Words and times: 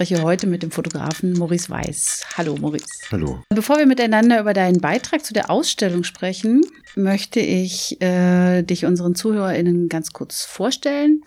Spreche 0.00 0.22
heute 0.22 0.46
mit 0.46 0.62
dem 0.62 0.70
Fotografen 0.70 1.34
Maurice 1.34 1.68
Weiß. 1.68 2.24
Hallo 2.38 2.56
Maurice. 2.56 2.86
Hallo. 3.10 3.42
Bevor 3.50 3.76
wir 3.76 3.84
miteinander 3.84 4.40
über 4.40 4.54
deinen 4.54 4.80
Beitrag 4.80 5.22
zu 5.22 5.34
der 5.34 5.50
Ausstellung 5.50 6.04
sprechen, 6.04 6.62
möchte 6.96 7.40
ich 7.40 8.00
äh, 8.00 8.62
dich 8.62 8.86
unseren 8.86 9.14
ZuhörerInnen 9.14 9.90
ganz 9.90 10.14
kurz 10.14 10.42
vorstellen. 10.46 11.20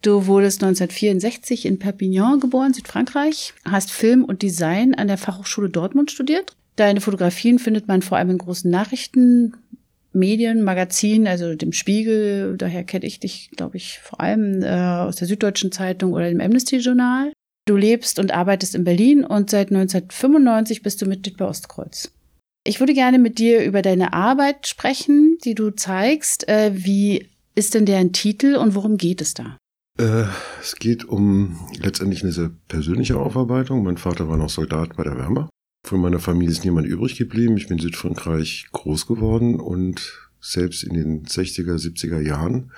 Du 0.00 0.26
wurdest 0.26 0.64
1964 0.64 1.66
in 1.66 1.78
Perpignan 1.78 2.40
geboren, 2.40 2.72
Südfrankreich, 2.72 3.52
hast 3.66 3.92
Film 3.92 4.24
und 4.24 4.40
Design 4.40 4.94
an 4.94 5.08
der 5.08 5.18
Fachhochschule 5.18 5.68
Dortmund 5.68 6.10
studiert. 6.10 6.56
Deine 6.76 7.02
Fotografien 7.02 7.58
findet 7.58 7.86
man 7.86 8.00
vor 8.00 8.16
allem 8.16 8.30
in 8.30 8.38
großen 8.38 8.70
Nachrichten, 8.70 9.52
Medien, 10.14 10.62
Magazinen, 10.62 11.26
also 11.26 11.54
dem 11.54 11.72
Spiegel. 11.72 12.56
Daher 12.56 12.82
kenne 12.82 13.04
ich 13.04 13.20
dich, 13.20 13.50
glaube 13.54 13.76
ich, 13.76 13.98
vor 13.98 14.22
allem 14.22 14.62
äh, 14.62 14.70
aus 14.70 15.16
der 15.16 15.28
Süddeutschen 15.28 15.70
Zeitung 15.70 16.14
oder 16.14 16.30
dem 16.30 16.40
Amnesty-Journal. 16.40 17.32
Du 17.66 17.76
lebst 17.76 18.20
und 18.20 18.32
arbeitest 18.32 18.76
in 18.76 18.84
Berlin 18.84 19.24
und 19.24 19.50
seit 19.50 19.72
1995 19.72 20.82
bist 20.82 21.02
du 21.02 21.06
Mitglied 21.06 21.36
bei 21.36 21.46
Ostkreuz. 21.46 22.12
Ich 22.62 22.78
würde 22.78 22.94
gerne 22.94 23.18
mit 23.18 23.38
dir 23.40 23.64
über 23.64 23.82
deine 23.82 24.12
Arbeit 24.12 24.68
sprechen, 24.68 25.38
die 25.44 25.56
du 25.56 25.70
zeigst. 25.70 26.48
Äh, 26.48 26.72
wie 26.74 27.28
ist 27.56 27.74
denn 27.74 27.84
deren 27.84 28.12
Titel 28.12 28.54
und 28.54 28.76
worum 28.76 28.96
geht 28.96 29.20
es 29.20 29.34
da? 29.34 29.58
Äh, 29.98 30.26
es 30.60 30.76
geht 30.76 31.04
um 31.04 31.58
letztendlich 31.80 32.22
eine 32.22 32.32
sehr 32.32 32.52
persönliche 32.68 33.18
Aufarbeitung. 33.18 33.82
Mein 33.82 33.96
Vater 33.96 34.28
war 34.28 34.36
noch 34.36 34.50
Soldat 34.50 34.96
bei 34.96 35.02
der 35.02 35.18
Wehrmacht. 35.18 35.50
Von 35.84 36.00
meiner 36.00 36.20
Familie 36.20 36.52
ist 36.52 36.64
niemand 36.64 36.86
übrig 36.86 37.16
geblieben. 37.16 37.56
Ich 37.56 37.66
bin 37.66 37.78
in 37.78 37.82
Südfrankreich 37.82 38.66
groß 38.72 39.06
geworden 39.06 39.58
und 39.58 40.28
selbst 40.40 40.84
in 40.84 40.94
den 40.94 41.24
60er, 41.24 41.76
70er 41.76 42.20
Jahren 42.20 42.70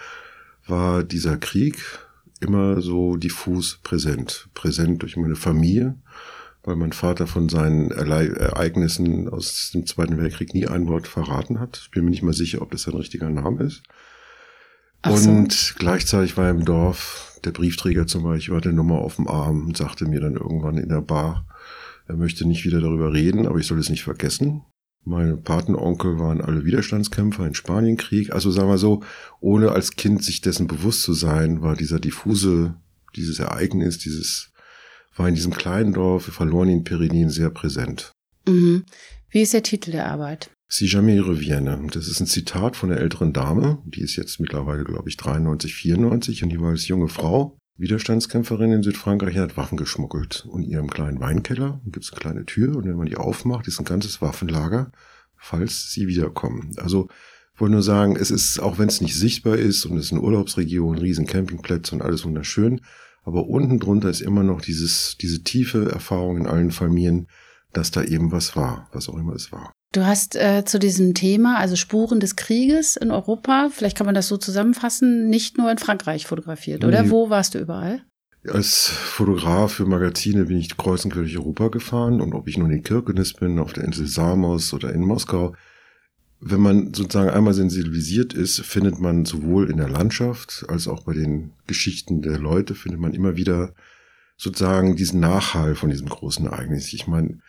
war 0.67 1.05
dieser 1.05 1.36
Krieg 1.36 1.77
immer 2.41 2.81
so 2.81 3.17
diffus 3.17 3.78
präsent. 3.83 4.48
Präsent 4.55 5.02
durch 5.02 5.17
meine 5.17 5.36
Familie, 5.36 5.96
weil 6.62 6.77
mein 6.77 6.92
Vater 6.92 7.27
von 7.27 7.48
seinen 7.48 7.90
Ereignissen 7.90 9.29
aus 9.29 9.70
dem 9.73 9.86
Zweiten 9.86 10.18
Weltkrieg 10.18 10.55
nie 10.55 10.67
ein 10.67 10.86
Wort 10.89 11.08
verraten 11.08 11.61
hat. 11.61 11.80
Ich 11.83 11.90
bin 11.90 12.05
mir 12.05 12.11
nicht 12.11 12.23
mal 12.23 12.33
sicher, 12.33 12.62
ob 12.62 12.70
das 12.70 12.83
sein 12.83 12.95
richtiger 12.95 13.30
Name 13.30 13.64
ist. 13.64 13.83
So. 15.05 15.30
Und 15.30 15.74
gleichzeitig 15.79 16.36
war 16.36 16.51
im 16.51 16.64
Dorf 16.64 17.39
der 17.45 17.52
Briefträger 17.52 18.07
zum 18.07 18.24
Beispiel, 18.24 18.57
hatte 18.57 18.73
Nummer 18.73 18.96
auf 18.96 19.17
dem 19.17 19.29
Arm 19.29 19.67
und 19.67 19.77
sagte 19.77 20.07
mir 20.07 20.20
dann 20.20 20.35
irgendwann 20.35 20.77
in 20.77 20.89
der 20.89 21.02
Bar, 21.02 21.46
er 22.08 22.17
möchte 22.17 22.46
nicht 22.46 22.64
wieder 22.64 22.80
darüber 22.80 23.12
reden, 23.12 23.46
aber 23.46 23.58
ich 23.58 23.67
soll 23.67 23.79
es 23.79 23.91
nicht 23.91 24.02
vergessen. 24.02 24.62
Meine 25.08 25.39
Patenonkel 25.39 26.19
waren 26.19 26.42
alle 26.42 26.67
Widerstandskämpfer 26.67 27.46
im 27.46 27.55
Spanienkrieg. 27.55 28.35
Also 28.35 28.51
sagen 28.51 28.69
wir 28.69 28.77
so, 28.77 29.02
ohne 29.41 29.73
als 29.73 29.92
Kind 29.92 30.23
sich 30.23 30.42
dessen 30.42 30.67
bewusst 30.67 31.01
zu 31.01 31.14
sein, 31.14 31.63
war 31.63 31.77
dieser 31.77 31.98
diffuse, 31.98 32.74
dieses 33.17 33.39
Ereignis, 33.39 33.97
dieses, 33.97 34.52
war 35.17 35.27
in 35.27 35.35
diesem 35.35 35.55
kleinen 35.55 35.95
Dorf, 35.95 36.27
verloren 36.27 36.68
in 36.68 36.85
Pyrenäen 36.85 37.30
sehr 37.30 37.48
präsent. 37.48 38.13
Mhm. 38.47 38.85
Wie 39.30 39.41
ist 39.41 39.55
der 39.55 39.63
Titel 39.63 39.92
der 39.92 40.11
Arbeit? 40.11 40.51
Si 40.70 40.85
jamais 40.85 41.27
revienne. 41.27 41.86
Das 41.91 42.07
ist 42.07 42.20
ein 42.20 42.27
Zitat 42.27 42.77
von 42.77 42.92
einer 42.92 43.01
älteren 43.01 43.33
Dame, 43.33 43.79
die 43.86 44.02
ist 44.02 44.17
jetzt 44.17 44.41
mittlerweile, 44.41 44.85
glaube 44.85 45.08
ich, 45.08 45.17
93, 45.17 45.74
94 45.74 46.42
und 46.42 46.51
die 46.51 46.61
war 46.61 46.68
als 46.68 46.86
junge 46.86 47.08
Frau 47.08 47.57
Widerstandskämpferin 47.78 48.72
in 48.72 48.83
Südfrankreich 48.83 49.36
hat 49.39 49.56
Waffen 49.56 49.78
geschmuggelt. 49.78 50.44
Und 50.50 50.64
in 50.64 50.70
ihrem 50.70 50.90
kleinen 50.90 51.20
Weinkeller 51.20 51.80
gibt 51.84 52.05
es 52.05 52.12
eine 52.12 52.20
kleine 52.20 52.44
Tür 52.44 52.77
und 52.77 52.84
wenn 52.84 52.96
man 52.96 53.06
die 53.06 53.16
aufmacht, 53.16 53.68
ist 53.68 53.78
ein 53.78 53.84
ganzes 53.84 54.20
Waffenlager, 54.20 54.90
falls 55.36 55.92
sie 55.92 56.08
wiederkommen. 56.08 56.72
Also 56.78 57.08
ich 57.55 57.61
wollte 57.61 57.74
nur 57.74 57.83
sagen, 57.83 58.17
es 58.17 58.30
ist, 58.33 58.58
auch 58.58 58.78
wenn 58.78 58.88
es 58.88 59.00
nicht 59.00 59.14
sichtbar 59.14 59.56
ist 59.56 59.84
und 59.84 59.96
es 59.96 60.06
ist 60.06 60.12
eine 60.12 60.22
Urlaubsregion, 60.22 60.98
riesen 60.98 61.27
Campingplätze 61.27 61.94
und 61.94 62.02
alles 62.02 62.24
wunderschön, 62.24 62.80
aber 63.22 63.46
unten 63.46 63.78
drunter 63.78 64.11
ist 64.11 64.20
immer 64.20 64.42
noch 64.42 64.61
dieses, 64.61 65.17
diese 65.20 65.42
tiefe 65.44 65.90
Erfahrung 65.90 66.36
in 66.36 66.46
allen 66.46 66.70
Familien, 66.72 67.28
dass 67.72 67.90
da 67.90 68.02
eben 68.02 68.33
was 68.33 68.56
war, 68.56 68.88
was 68.92 69.08
auch 69.08 69.17
immer 69.17 69.34
es 69.34 69.52
war. 69.52 69.72
Du 69.92 70.04
hast 70.04 70.36
äh, 70.36 70.64
zu 70.66 70.78
diesem 70.78 71.14
Thema, 71.14 71.58
also 71.58 71.74
Spuren 71.74 72.20
des 72.20 72.36
Krieges 72.36 72.96
in 72.96 73.10
Europa, 73.10 73.70
vielleicht 73.72 73.96
kann 73.96 74.04
man 74.04 74.14
das 74.14 74.28
so 74.28 74.36
zusammenfassen, 74.36 75.30
nicht 75.30 75.56
nur 75.56 75.70
in 75.70 75.78
Frankreich 75.78 76.26
fotografiert, 76.26 76.84
oder? 76.84 77.02
Nee. 77.02 77.10
Wo 77.10 77.30
warst 77.30 77.54
du 77.54 77.58
überall? 77.58 78.02
Als 78.46 78.86
Fotograf 78.86 79.72
für 79.72 79.86
Magazine 79.86 80.44
bin 80.44 80.58
ich 80.58 80.76
kreuz 80.76 81.04
und 81.04 81.12
quer 81.12 81.22
durch 81.22 81.36
Europa 81.38 81.68
gefahren 81.68 82.20
und 82.20 82.34
ob 82.34 82.48
ich 82.48 82.58
nun 82.58 82.70
in 82.70 82.82
Kirkenes 82.82 83.32
bin, 83.32 83.58
auf 83.58 83.72
der 83.72 83.84
Insel 83.84 84.06
Samos 84.06 84.72
oder 84.74 84.92
in 84.92 85.00
Moskau, 85.00 85.54
wenn 86.40 86.60
man 86.60 86.94
sozusagen 86.94 87.30
einmal 87.30 87.55
sensibilisiert 87.55 88.32
ist, 88.32 88.60
findet 88.60 89.00
man 89.00 89.24
sowohl 89.24 89.70
in 89.70 89.78
der 89.78 89.88
Landschaft 89.88 90.66
als 90.68 90.86
auch 90.86 91.05
bei 91.05 91.14
den 91.14 91.52
Geschichten 91.66 92.22
der 92.22 92.38
Leute, 92.38 92.74
findet 92.74 93.00
man 93.00 93.12
immer 93.12 93.36
wieder 93.36 93.74
sozusagen 94.36 94.94
diesen 94.94 95.18
Nachhall 95.18 95.74
von 95.74 95.90
diesem 95.90 96.08
großen 96.08 96.46
Ereignis. 96.46 96.92
Ich 96.92 97.08
meine, 97.08 97.40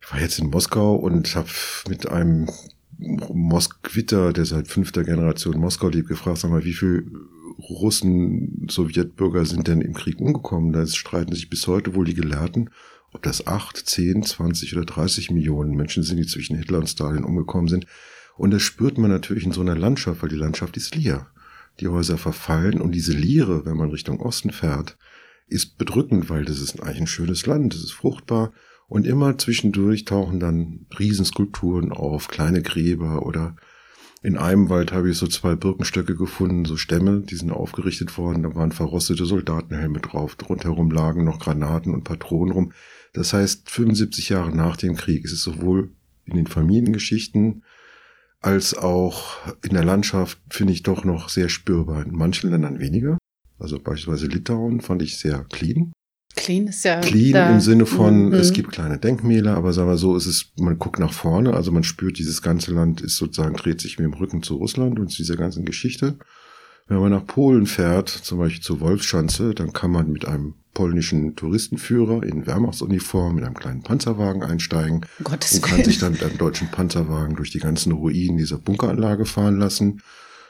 ich 0.00 0.12
war 0.12 0.20
jetzt 0.20 0.38
in 0.38 0.50
Moskau 0.50 0.96
und 0.96 1.34
habe 1.34 1.48
mit 1.88 2.08
einem 2.08 2.48
Moskwiter, 2.98 4.32
der 4.32 4.44
seit 4.44 4.68
fünfter 4.68 5.04
Generation 5.04 5.58
Moskau 5.58 5.88
lebt, 5.88 6.08
gefragt, 6.08 6.38
sag 6.38 6.50
mal, 6.50 6.64
wie 6.64 6.72
viele 6.72 7.04
Russen, 7.58 8.66
Sowjetbürger 8.70 9.44
sind 9.44 9.68
denn 9.68 9.80
im 9.80 9.94
Krieg 9.94 10.20
umgekommen? 10.20 10.72
Da 10.72 10.86
streiten 10.86 11.34
sich 11.34 11.50
bis 11.50 11.66
heute 11.66 11.94
wohl 11.94 12.04
die 12.04 12.14
Gelehrten, 12.14 12.70
ob 13.12 13.22
das 13.22 13.46
acht, 13.46 13.76
zehn, 13.88 14.22
zwanzig 14.22 14.76
oder 14.76 14.84
dreißig 14.84 15.30
Millionen 15.30 15.74
Menschen 15.74 16.02
sind, 16.02 16.18
die 16.18 16.26
zwischen 16.26 16.56
Hitler 16.56 16.78
und 16.78 16.88
Stalin 16.88 17.24
umgekommen 17.24 17.68
sind. 17.68 17.86
Und 18.36 18.50
das 18.50 18.62
spürt 18.62 18.98
man 18.98 19.10
natürlich 19.10 19.44
in 19.44 19.52
so 19.52 19.62
einer 19.62 19.76
Landschaft, 19.76 20.22
weil 20.22 20.28
die 20.28 20.36
Landschaft 20.36 20.76
ist 20.76 20.94
leer. 20.94 21.28
Die 21.80 21.88
Häuser 21.88 22.18
verfallen 22.18 22.80
und 22.80 22.92
diese 22.92 23.12
Leere, 23.12 23.64
wenn 23.64 23.76
man 23.76 23.90
Richtung 23.90 24.20
Osten 24.20 24.50
fährt, 24.50 24.96
ist 25.48 25.78
bedrückend, 25.78 26.28
weil 26.28 26.44
das 26.44 26.60
ist 26.60 26.82
eigentlich 26.82 27.00
ein 27.02 27.06
schönes 27.06 27.46
Land, 27.46 27.74
es 27.74 27.84
ist 27.84 27.92
fruchtbar 27.92 28.52
und 28.88 29.06
immer 29.06 29.36
zwischendurch 29.38 30.04
tauchen 30.04 30.40
dann 30.40 30.86
Riesenskulpturen 30.98 31.92
auf, 31.92 32.28
kleine 32.28 32.62
Gräber 32.62 33.26
oder 33.26 33.56
in 34.22 34.36
einem 34.36 34.70
Wald 34.70 34.92
habe 34.92 35.10
ich 35.10 35.18
so 35.18 35.26
zwei 35.26 35.54
Birkenstöcke 35.54 36.16
gefunden, 36.16 36.64
so 36.64 36.76
Stämme, 36.76 37.20
die 37.20 37.36
sind 37.36 37.52
aufgerichtet 37.52 38.16
worden, 38.18 38.42
da 38.42 38.54
waren 38.54 38.72
verrostete 38.72 39.24
Soldatenhelme 39.24 40.00
drauf, 40.00 40.36
rundherum 40.48 40.90
lagen 40.90 41.24
noch 41.24 41.38
Granaten 41.38 41.94
und 41.94 42.04
Patronen 42.04 42.52
rum. 42.52 42.72
Das 43.12 43.32
heißt, 43.32 43.70
75 43.70 44.30
Jahre 44.30 44.50
nach 44.50 44.76
dem 44.76 44.96
Krieg 44.96 45.24
ist 45.24 45.32
es 45.32 45.42
sowohl 45.42 45.92
in 46.24 46.34
den 46.34 46.46
Familiengeschichten 46.46 47.62
als 48.40 48.74
auch 48.74 49.38
in 49.62 49.74
der 49.74 49.84
Landschaft, 49.84 50.38
finde 50.50 50.72
ich 50.72 50.82
doch 50.82 51.04
noch 51.04 51.28
sehr 51.28 51.48
spürbar. 51.48 52.04
In 52.04 52.12
manchen 52.12 52.50
Ländern 52.50 52.78
weniger. 52.78 53.18
Also 53.58 53.78
beispielsweise 53.78 54.26
Litauen 54.26 54.80
fand 54.80 55.02
ich 55.02 55.18
sehr 55.18 55.44
clean. 55.44 55.92
Clean 56.46 56.68
ist 56.68 56.84
ja. 56.84 57.00
Clean 57.00 57.32
da. 57.32 57.50
im 57.50 57.60
Sinne 57.60 57.86
von, 57.86 58.26
mhm. 58.26 58.34
es 58.34 58.52
gibt 58.52 58.70
kleine 58.70 58.98
Denkmäler, 58.98 59.56
aber 59.56 59.72
sagen 59.72 59.88
wir 59.88 59.98
so, 59.98 60.14
es 60.14 60.26
ist, 60.26 60.52
man 60.60 60.78
guckt 60.78 61.00
nach 61.00 61.12
vorne, 61.12 61.54
also 61.54 61.72
man 61.72 61.82
spürt, 61.82 62.18
dieses 62.18 62.40
ganze 62.40 62.72
Land 62.72 63.00
ist 63.00 63.16
sozusagen, 63.16 63.56
dreht 63.56 63.80
sich 63.80 63.98
mit 63.98 64.04
dem 64.04 64.14
Rücken 64.14 64.44
zu 64.44 64.54
Russland 64.54 65.00
und 65.00 65.10
zu 65.10 65.16
dieser 65.16 65.36
ganzen 65.36 65.64
Geschichte. 65.64 66.18
Wenn 66.86 67.00
man 67.00 67.10
nach 67.10 67.26
Polen 67.26 67.66
fährt, 67.66 68.08
zum 68.08 68.38
Beispiel 68.38 68.62
zur 68.62 68.78
Wolfschanze, 68.78 69.54
dann 69.54 69.72
kann 69.72 69.90
man 69.90 70.12
mit 70.12 70.24
einem 70.24 70.54
polnischen 70.72 71.34
Touristenführer 71.34 72.22
in 72.22 72.46
Wehrmachtsuniform 72.46 73.38
in 73.38 73.44
einem 73.44 73.54
kleinen 73.54 73.82
Panzerwagen 73.82 74.44
einsteigen 74.44 75.00
Gottes 75.24 75.54
und 75.54 75.62
kann 75.62 75.82
sich 75.82 75.98
dann 75.98 76.12
mit 76.12 76.22
einem 76.22 76.38
deutschen 76.38 76.70
Panzerwagen 76.70 77.34
durch 77.34 77.50
die 77.50 77.58
ganzen 77.58 77.90
Ruinen 77.90 78.36
dieser 78.36 78.58
Bunkeranlage 78.58 79.24
fahren 79.24 79.58
lassen. 79.58 80.00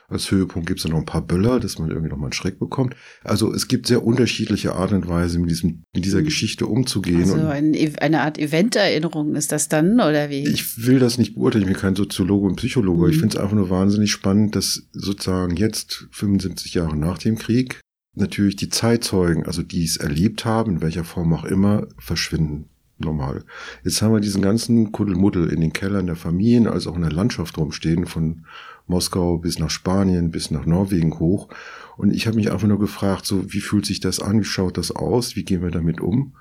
Als 0.08 0.30
Höhepunkt 0.30 0.68
gibt 0.68 0.78
es 0.78 0.84
dann 0.84 0.92
noch 0.92 1.00
ein 1.00 1.06
paar 1.06 1.22
Böller, 1.22 1.58
dass 1.58 1.78
man 1.78 1.90
irgendwie 1.90 2.10
noch 2.10 2.16
mal 2.16 2.26
einen 2.26 2.32
Schreck 2.32 2.58
bekommt. 2.58 2.94
Also 3.24 3.52
es 3.52 3.66
gibt 3.66 3.86
sehr 3.86 4.04
unterschiedliche 4.04 4.74
Art 4.74 4.92
und 4.92 5.08
Weise, 5.08 5.38
mit, 5.38 5.50
diesem, 5.50 5.82
mit 5.94 6.04
dieser 6.04 6.20
mhm. 6.20 6.24
Geschichte 6.24 6.66
umzugehen. 6.66 7.22
Also 7.22 7.46
ein, 7.46 7.74
eine 8.00 8.20
Art 8.20 8.38
Eventerinnerung 8.38 9.34
ist 9.34 9.52
das 9.52 9.68
dann, 9.68 9.94
oder 9.94 10.30
wie? 10.30 10.46
Ich 10.46 10.86
will 10.86 10.98
das 10.98 11.18
nicht 11.18 11.34
beurteilen, 11.34 11.62
ich 11.64 11.72
bin 11.72 11.80
kein 11.80 11.96
Soziologe 11.96 12.46
und 12.46 12.56
Psychologe. 12.56 13.06
Mhm. 13.06 13.10
Ich 13.12 13.18
finde 13.18 13.36
es 13.36 13.42
einfach 13.42 13.56
nur 13.56 13.70
wahnsinnig 13.70 14.12
spannend, 14.12 14.54
dass 14.54 14.82
sozusagen 14.92 15.56
jetzt, 15.56 16.06
75 16.12 16.74
Jahre 16.74 16.96
nach 16.96 17.18
dem 17.18 17.36
Krieg, 17.36 17.80
natürlich 18.14 18.56
die 18.56 18.68
Zeitzeugen, 18.68 19.44
also 19.44 19.62
die 19.62 19.84
es 19.84 19.96
erlebt 19.96 20.44
haben, 20.44 20.76
in 20.76 20.82
welcher 20.82 21.04
Form 21.04 21.32
auch 21.32 21.44
immer, 21.44 21.86
verschwinden 21.98 22.68
normal. 22.98 23.44
Jetzt 23.84 24.00
haben 24.00 24.12
wir 24.12 24.20
diesen 24.20 24.42
ganzen 24.42 24.92
Kuddelmuddel 24.92 25.48
in 25.48 25.60
den 25.60 25.72
Kellern 25.72 26.06
der 26.06 26.16
Familien, 26.16 26.66
als 26.66 26.86
auch 26.86 26.96
in 26.96 27.02
der 27.02 27.12
Landschaft 27.12 27.58
rumstehen, 27.58 28.06
von 28.06 28.46
Moskau 28.86 29.38
bis 29.38 29.58
nach 29.58 29.70
Spanien, 29.70 30.30
bis 30.30 30.50
nach 30.50 30.66
Norwegen 30.66 31.18
hoch. 31.18 31.48
Und 31.96 32.12
ich 32.12 32.26
habe 32.26 32.36
mich 32.36 32.52
einfach 32.52 32.68
nur 32.68 32.78
gefragt, 32.78 33.26
so 33.26 33.52
wie 33.52 33.60
fühlt 33.60 33.86
sich 33.86 34.00
das 34.00 34.20
an, 34.20 34.40
wie 34.40 34.44
schaut 34.44 34.76
das 34.76 34.90
aus, 34.90 35.36
wie 35.36 35.44
gehen 35.44 35.62
wir 35.62 35.70
damit 35.70 36.00
um? 36.00 36.34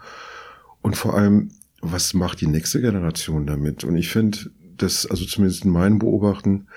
Und 0.82 0.96
vor 0.98 1.16
allem, 1.16 1.52
was 1.82 2.14
macht 2.14 2.42
die 2.42 2.48
nächste 2.48 2.82
Generation 2.82 3.46
damit? 3.46 3.84
Und 3.84 3.96
ich 3.96 4.10
finde, 4.10 4.52
dass, 4.78 5.06
also 5.06 5.26
zumindest 5.26 5.66
in 5.66 5.72
meinem 5.72 6.00
Beobachten, 6.00 6.68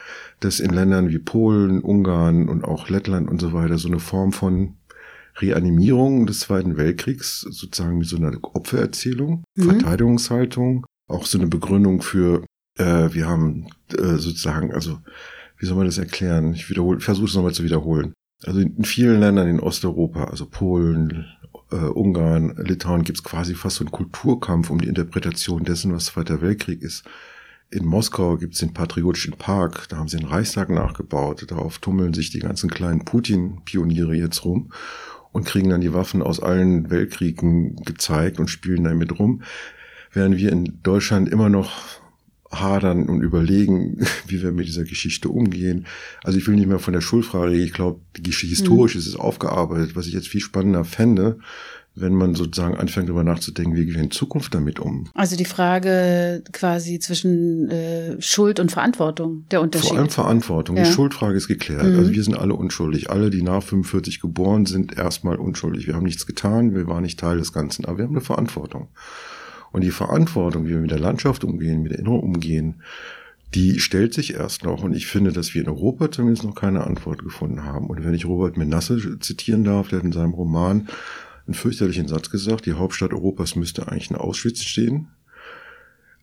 dass 0.41 0.61
in 0.61 0.71
Ländern 0.71 1.09
wie 1.09 1.19
Polen, 1.19 1.81
Ungarn 1.81 2.49
und 2.49 2.65
auch 2.65 2.89
Lettland 2.89 3.29
und 3.29 3.41
so 3.41 3.53
weiter 3.53 3.79
so 3.79 3.89
eine 3.89 3.99
Form 3.99 4.33
von 4.33 4.75
Reanimierung 5.37 6.27
des 6.27 6.41
Zweiten 6.41 6.77
Weltkriegs, 6.77 7.41
sozusagen 7.41 7.99
mit 7.99 8.09
so 8.09 8.17
einer 8.17 8.37
Opfererzählung, 8.43 9.45
mhm. 9.55 9.63
Verteidigungshaltung, 9.63 10.87
auch 11.09 11.27
so 11.27 11.39
eine 11.39 11.49
Begründung 11.49 12.03
für, 12.03 12.45
äh, 12.77 13.13
wir 13.13 13.29
haben 13.29 13.67
äh, 13.97 14.17
sozusagen, 14.17 14.73
also 14.73 14.99
wie 15.59 15.67
soll 15.67 15.77
man 15.77 15.87
das 15.87 15.99
erklären? 15.99 16.55
Ich 16.55 16.71
wiederhole, 16.71 17.01
versuche 17.01 17.27
es 17.27 17.35
nochmal 17.35 17.53
zu 17.53 17.65
wiederholen. 17.65 18.15
Also 18.45 18.61
in 18.61 18.85
vielen 18.85 19.21
Ländern 19.21 19.49
in 19.49 19.61
Osteuropa, 19.61 20.25
also 20.25 20.47
Polen, 20.47 21.27
äh, 21.73 21.77
Ungarn, 21.77 22.55
Litauen, 22.57 23.03
gibt 23.03 23.19
es 23.19 23.25
quasi 23.25 23.55
fast 23.55 23.77
so 23.77 23.85
einen 23.85 23.91
Kulturkampf 23.91 24.71
um 24.71 24.81
die 24.81 24.89
Interpretation 24.89 25.65
dessen, 25.65 25.93
was 25.93 26.07
Zweiter 26.07 26.41
Weltkrieg 26.41 26.83
ist. 26.83 27.05
In 27.71 27.85
Moskau 27.85 28.37
gibt 28.37 28.55
es 28.55 28.61
den 28.61 28.73
Patriotischen 28.73 29.35
Park, 29.35 29.89
da 29.89 29.99
haben 29.99 30.09
sie 30.09 30.17
den 30.17 30.29
Reichstag 30.29 30.71
nachgebaut, 30.71 31.45
darauf 31.51 31.79
tummeln 31.79 32.15
sich 32.15 32.31
die 32.31 32.39
ganzen 32.39 32.71
kleinen 32.71 33.05
Putin-Pioniere 33.05 34.15
jetzt 34.15 34.45
rum 34.45 34.73
und 35.33 35.45
kriegen 35.45 35.69
dann 35.69 35.83
die 35.83 35.93
Waffen 35.93 36.23
aus 36.23 36.41
allen 36.41 36.91
Weltkriegen 36.91 37.77
gezeigt 37.85 38.39
und 38.39 38.49
spielen 38.49 38.85
damit 38.85 39.19
rum, 39.19 39.43
während 40.13 40.39
wir 40.39 40.51
in 40.51 40.81
Deutschland 40.83 41.29
immer 41.29 41.51
noch 41.51 42.01
hadern 42.51 43.09
und 43.09 43.23
überlegen, 43.23 43.99
wie 44.27 44.43
wir 44.43 44.53
mit 44.53 44.67
dieser 44.67 44.85
Geschichte 44.85 45.29
umgehen. 45.29 45.87
Also 46.25 46.39
ich 46.39 46.47
will 46.47 46.57
nicht 46.57 46.69
mehr 46.69 46.79
von 46.79 46.95
der 46.95 47.01
Schulfrage 47.01 47.53
reden. 47.53 47.65
Ich 47.65 47.73
glaube, 47.73 48.01
historisch 48.25 48.95
mhm. 48.95 49.01
ist 49.01 49.07
es 49.07 49.17
aufgearbeitet. 49.17 49.97
Was 49.97 50.07
ich 50.07 50.15
jetzt 50.15 50.29
viel 50.29 50.41
spannender 50.41 50.85
fände, 50.85 51.39
wenn 52.01 52.15
man 52.15 52.35
sozusagen 52.35 52.77
anfängt 52.77 53.09
darüber 53.09 53.25
nachzudenken, 53.25 53.75
wie 53.75 53.85
gehen 53.85 53.95
wir 53.95 54.03
in 54.03 54.11
Zukunft 54.11 54.55
damit 54.55 54.79
um. 54.79 55.09
Also 55.15 55.37
die 55.37 55.45
Frage 55.45 56.43
quasi 56.53 56.99
zwischen 56.99 57.71
äh, 57.71 58.21
Schuld 58.21 58.61
und 58.61 58.71
Verantwortung, 58.71 59.45
der 59.51 59.61
Unterschied. 59.61 59.91
Vor 59.91 59.99
allem 59.99 60.11
Verantwortung. 60.11 60.77
Ja. 60.77 60.85
Die 60.85 60.93
Schuldfrage 60.93 61.37
ist 61.37 61.49
geklärt. 61.49 61.85
Mhm. 61.85 61.99
Also 61.99 62.13
wir 62.13 62.23
sind 62.23 62.39
alle 62.39 62.55
unschuldig. 62.55 63.11
Alle, 63.11 63.31
die 63.31 63.43
nach 63.43 63.63
45 63.63 64.21
geboren 64.21 64.67
sind, 64.67 64.97
erstmal 64.97 65.37
unschuldig. 65.37 65.87
Wir 65.87 65.95
haben 65.95 66.05
nichts 66.05 66.27
getan, 66.27 66.75
wir 66.75 66.87
waren 66.87 67.03
nicht 67.03 67.19
Teil 67.19 67.39
des 67.39 67.53
Ganzen, 67.53 67.85
aber 67.85 67.99
wir 67.99 68.05
haben 68.05 68.15
eine 68.15 68.25
Verantwortung. 68.25 68.89
Und 69.73 69.83
die 69.83 69.91
Verantwortung, 69.91 70.67
wie 70.67 70.71
wir 70.71 70.81
mit 70.81 70.91
der 70.91 70.99
Landschaft 70.99 71.45
umgehen, 71.45 71.83
mit 71.83 71.93
der 71.93 71.99
Erinnerung 71.99 72.23
umgehen, 72.23 72.83
die 73.55 73.81
stellt 73.81 74.15
sich 74.15 74.35
erst 74.35 74.65
noch. 74.65 74.83
Und 74.83 74.95
ich 74.95 75.07
finde, 75.07 75.33
dass 75.33 75.55
wir 75.55 75.63
in 75.63 75.69
Europa 75.69 76.11
zumindest 76.11 76.45
noch 76.45 76.55
keine 76.55 76.87
Antwort 76.87 77.23
gefunden 77.23 77.65
haben. 77.65 77.87
Und 77.87 78.05
wenn 78.05 78.15
ich 78.15 78.27
Robert 78.27 78.57
Menasse 78.57 79.19
zitieren 79.21 79.65
darf, 79.65 79.89
der 79.89 79.99
hat 79.99 80.05
in 80.05 80.13
seinem 80.13 80.35
Roman 80.35 80.89
einen 81.47 81.55
fürchterlichen 81.55 82.09
Satz 82.09 82.31
gesagt, 82.31 82.67
die 82.67 82.75
Hauptstadt 82.75 83.13
Europas 83.13 83.57
müsste 83.57 83.89
eigentlich 83.89 84.11
in 84.11 84.17
Auschwitz 84.17 84.63
stehen. 84.63 85.09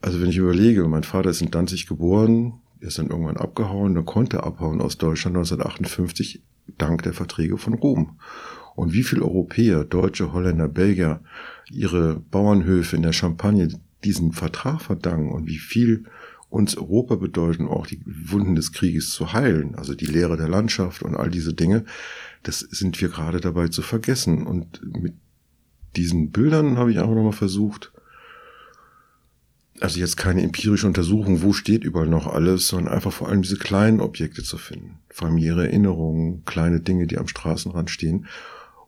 Also 0.01 0.21
wenn 0.21 0.30
ich 0.30 0.38
überlege, 0.38 0.88
mein 0.88 1.03
Vater 1.03 1.31
ist 1.31 1.42
in 1.42 1.50
Danzig 1.50 1.88
geboren, 1.88 2.62
ist 2.80 3.00
dann 3.00 3.09
irgendwann 3.09 3.38
abgehauen, 3.38 3.95
dann 3.95 4.06
konnte 4.06 4.38
er 4.38 4.44
abhauen 4.44 4.81
aus 4.81 5.00
Deutschland 5.00 5.36
1958 5.36 6.44
dank 6.77 7.01
der 7.01 7.13
Verträge 7.13 7.57
von 7.57 7.74
Rom. 7.74 8.19
Und 8.75 8.94
wie 8.94 9.04
viele 9.04 9.24
Europäer, 9.24 9.83
Deutsche, 9.86 10.33
Holländer, 10.33 10.68
Belgier 10.68 11.22
ihre 11.72 12.19
Bauernhöfe 12.19 12.95
in 12.95 13.04
der 13.04 13.13
Champagne 13.13 13.69
diesen 14.04 14.33
Vertrag 14.33 14.81
verdanken 14.81 15.31
und 15.31 15.48
wie 15.48 15.57
viel 15.57 16.06
uns 16.50 16.77
Europa 16.77 17.16
bedeuten, 17.16 17.68
auch 17.68 17.88
die 17.88 18.00
Wunden 18.06 18.56
des 18.56 18.72
Krieges 18.72 19.12
zu 19.12 19.33
heilen, 19.33 19.75
also 19.75 19.95
die 19.95 20.06
Lehre 20.06 20.38
der 20.38 20.48
Landschaft 20.48 21.04
und 21.04 21.16
all 21.16 21.30
diese 21.30 21.54
Dinge, 21.54 21.86
das 22.44 22.60
sind 22.60 23.01
wir 23.01 23.10
gerade 23.10 23.42
dabei 23.42 23.68
zu 23.68 23.81
vergessen. 23.81 24.45
Und 24.45 24.81
mit 25.01 25.16
diesen 25.95 26.31
Bildern 26.31 26.78
habe 26.78 26.92
ich 26.92 27.00
auch 27.00 27.13
nochmal 27.13 27.33
versucht, 27.33 27.92
also 29.81 30.00
jetzt 30.00 30.16
keine 30.16 30.44
empirische 30.44 30.88
Untersuchung, 30.88 31.42
wo 31.42 31.51
steht 31.51 31.83
überall 31.83 32.07
noch 32.07 32.28
alles, 32.28 32.68
sondern 32.68 32.94
einfach 32.94 33.12
vor 33.12 33.28
allem 33.28 33.42
diese 33.42 33.57
kleinen 33.57 34.00
Objekte 34.00 34.42
zu 34.42 34.57
finden. 34.57 35.00
Familiäre 35.10 35.68
Erinnerungen, 35.68 36.45
kleine 36.45 36.80
Dinge, 36.80 37.07
die 37.07 37.18
am 37.18 37.28
Straßenrand 37.28 37.89
stehen, 37.89 38.28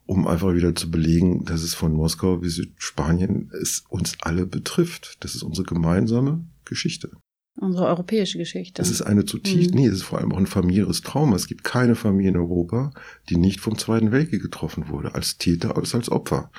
um 0.07 0.25
einfach 0.25 0.55
wieder 0.55 0.73
zu 0.73 0.89
belegen, 0.89 1.45
dass 1.45 1.61
es 1.61 1.75
von 1.75 1.93
Moskau 1.93 2.37
bis 2.37 2.65
Spanien 2.77 3.51
es 3.61 3.83
uns 3.89 4.13
alle 4.21 4.47
betrifft. 4.47 5.17
Das 5.19 5.35
ist 5.35 5.43
unsere 5.43 5.67
gemeinsame 5.67 6.45
Geschichte. 6.65 7.11
Unsere 7.59 7.87
europäische 7.87 8.37
Geschichte. 8.37 8.81
Es 8.81 8.89
ist 8.89 9.01
eine 9.01 9.25
zutiefst, 9.25 9.71
mhm. 9.71 9.81
nee, 9.81 9.87
es 9.87 9.95
ist 9.95 10.03
vor 10.03 10.19
allem 10.19 10.31
auch 10.31 10.37
ein 10.37 10.47
familiäres 10.47 11.01
Trauma. 11.01 11.35
Es 11.35 11.47
gibt 11.47 11.63
keine 11.63 11.95
Familie 11.95 12.29
in 12.29 12.37
Europa, 12.37 12.91
die 13.29 13.37
nicht 13.37 13.59
vom 13.59 13.77
Zweiten 13.77 14.11
Weltkrieg 14.11 14.41
getroffen 14.41 14.89
wurde, 14.89 15.13
als 15.13 15.37
Täter 15.37 15.75
als 15.75 15.93
als 15.93 16.09
Opfer. 16.09 16.51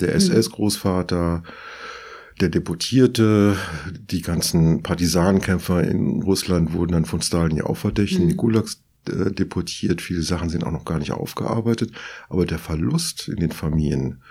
Der 0.00 0.14
SS-Großvater, 0.14 1.38
mhm. 1.38 2.38
der 2.40 2.48
Deportierte, 2.50 3.56
die 3.94 4.20
ganzen 4.20 4.82
Partisanenkämpfer 4.82 5.82
in 5.84 6.22
Russland 6.22 6.72
wurden 6.72 6.92
dann 6.92 7.04
von 7.04 7.20
Stalin 7.20 7.56
ja 7.56 7.64
auch 7.64 7.78
verdächtigt, 7.78 8.22
mhm. 8.22 8.28
die 8.28 8.36
Gulags 8.36 8.82
äh, 9.08 9.30
deportiert. 9.30 10.00
Viele 10.00 10.22
Sachen 10.22 10.50
sind 10.50 10.64
auch 10.64 10.72
noch 10.72 10.84
gar 10.84 10.98
nicht 10.98 11.12
aufgearbeitet. 11.12 11.92
Aber 12.28 12.46
der 12.46 12.58
Verlust 12.58 13.28
in 13.28 13.36
den 13.36 13.52
Familien 13.52 14.22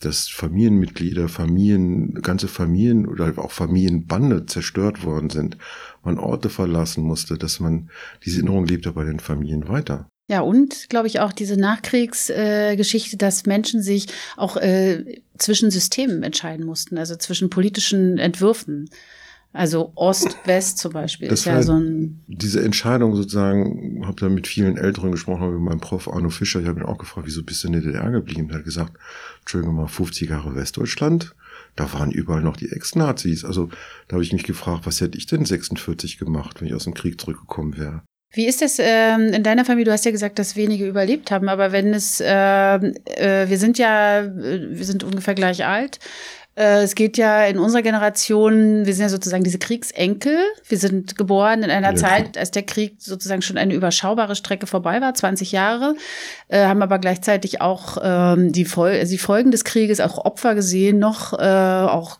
dass 0.00 0.28
Familienmitglieder, 0.28 1.28
Familien, 1.28 2.14
ganze 2.20 2.48
Familien 2.48 3.06
oder 3.06 3.32
auch 3.38 3.50
Familienbande 3.50 4.46
zerstört 4.46 5.04
worden 5.04 5.30
sind, 5.30 5.56
man 6.04 6.18
Orte 6.18 6.50
verlassen 6.50 7.02
musste, 7.02 7.38
dass 7.38 7.60
man 7.60 7.90
diese 8.24 8.38
Erinnerung 8.38 8.66
lebt 8.66 8.84
ja 8.84 8.92
bei 8.92 9.04
den 9.04 9.20
Familien 9.20 9.68
weiter. 9.68 10.08
Ja, 10.28 10.40
und 10.40 10.88
glaube 10.90 11.06
ich 11.06 11.20
auch 11.20 11.32
diese 11.32 11.56
Nachkriegsgeschichte, 11.56 13.16
äh, 13.16 13.18
dass 13.18 13.46
Menschen 13.46 13.80
sich 13.80 14.08
auch 14.36 14.56
äh, 14.56 15.20
zwischen 15.38 15.70
Systemen 15.70 16.22
entscheiden 16.22 16.66
mussten, 16.66 16.98
also 16.98 17.16
zwischen 17.16 17.48
politischen 17.48 18.18
Entwürfen. 18.18 18.90
Also 19.56 19.92
Ost, 19.94 20.36
West 20.44 20.78
zum 20.78 20.92
Beispiel 20.92 21.28
das 21.28 21.40
ist 21.40 21.46
ja 21.46 21.62
so 21.62 21.72
ein. 21.72 22.22
Diese 22.26 22.62
Entscheidung 22.62 23.16
sozusagen, 23.16 24.04
habe 24.06 24.20
da 24.20 24.28
mit 24.28 24.46
vielen 24.46 24.76
Älteren 24.76 25.10
gesprochen, 25.10 25.52
mit 25.52 25.60
meinem 25.60 25.80
Prof 25.80 26.08
Arno 26.08 26.28
Fischer, 26.30 26.60
ich 26.60 26.66
habe 26.66 26.80
ihn 26.80 26.86
auch 26.86 26.98
gefragt, 26.98 27.26
wieso 27.26 27.42
bist 27.42 27.64
du 27.64 27.68
in 27.68 27.72
der 27.72 27.82
DDR 27.82 28.10
geblieben? 28.10 28.50
Er 28.50 28.56
hat 28.58 28.64
gesagt, 28.64 28.92
Entschuldigung 29.40 29.76
mal, 29.76 29.88
50 29.88 30.28
Jahre 30.28 30.54
Westdeutschland, 30.54 31.34
da 31.74 31.92
waren 31.92 32.10
überall 32.10 32.42
noch 32.42 32.56
die 32.56 32.70
Ex-Nazis. 32.70 33.44
Also 33.44 33.70
da 34.08 34.14
habe 34.14 34.22
ich 34.22 34.32
mich 34.32 34.44
gefragt, 34.44 34.86
was 34.86 35.00
hätte 35.00 35.16
ich 35.16 35.26
denn 35.26 35.44
46 35.44 36.18
gemacht, 36.18 36.60
wenn 36.60 36.68
ich 36.68 36.74
aus 36.74 36.84
dem 36.84 36.94
Krieg 36.94 37.20
zurückgekommen 37.20 37.76
wäre? 37.76 38.02
Wie 38.32 38.46
ist 38.46 38.60
das 38.60 38.78
ähm, 38.78 39.32
in 39.32 39.42
deiner 39.42 39.64
Familie? 39.64 39.86
Du 39.86 39.92
hast 39.92 40.04
ja 40.04 40.10
gesagt, 40.10 40.38
dass 40.38 40.56
wenige 40.56 40.86
überlebt 40.86 41.30
haben, 41.30 41.48
aber 41.48 41.72
wenn 41.72 41.94
es, 41.94 42.20
äh, 42.20 42.26
äh, 42.26 43.48
wir 43.48 43.56
sind 43.56 43.78
ja, 43.78 44.20
äh, 44.20 44.76
wir 44.76 44.84
sind 44.84 45.04
ungefähr 45.04 45.34
gleich 45.34 45.64
alt. 45.64 46.00
Äh, 46.56 46.82
es 46.82 46.94
geht 46.94 47.18
ja 47.18 47.44
in 47.44 47.58
unserer 47.58 47.82
Generation, 47.82 48.86
wir 48.86 48.94
sind 48.94 49.02
ja 49.02 49.08
sozusagen 49.10 49.44
diese 49.44 49.58
Kriegsenkel. 49.58 50.38
Wir 50.66 50.78
sind 50.78 51.16
geboren 51.16 51.62
in 51.62 51.70
einer 51.70 51.90
ja, 51.90 51.96
Zeit, 51.96 52.38
als 52.38 52.50
der 52.50 52.62
Krieg 52.62 52.96
sozusagen 52.98 53.42
schon 53.42 53.58
eine 53.58 53.74
überschaubare 53.74 54.34
Strecke 54.34 54.66
vorbei 54.66 55.00
war, 55.00 55.12
20 55.12 55.52
Jahre, 55.52 55.96
äh, 56.48 56.66
haben 56.66 56.82
aber 56.82 56.98
gleichzeitig 56.98 57.60
auch 57.60 57.98
ähm, 58.02 58.52
die, 58.52 58.64
Fol 58.64 59.04
die 59.04 59.18
Folgen 59.18 59.50
des 59.50 59.64
Krieges, 59.64 60.00
auch 60.00 60.24
Opfer 60.24 60.54
gesehen, 60.54 60.98
noch 60.98 61.34
äh, 61.34 61.36
auch 61.36 62.18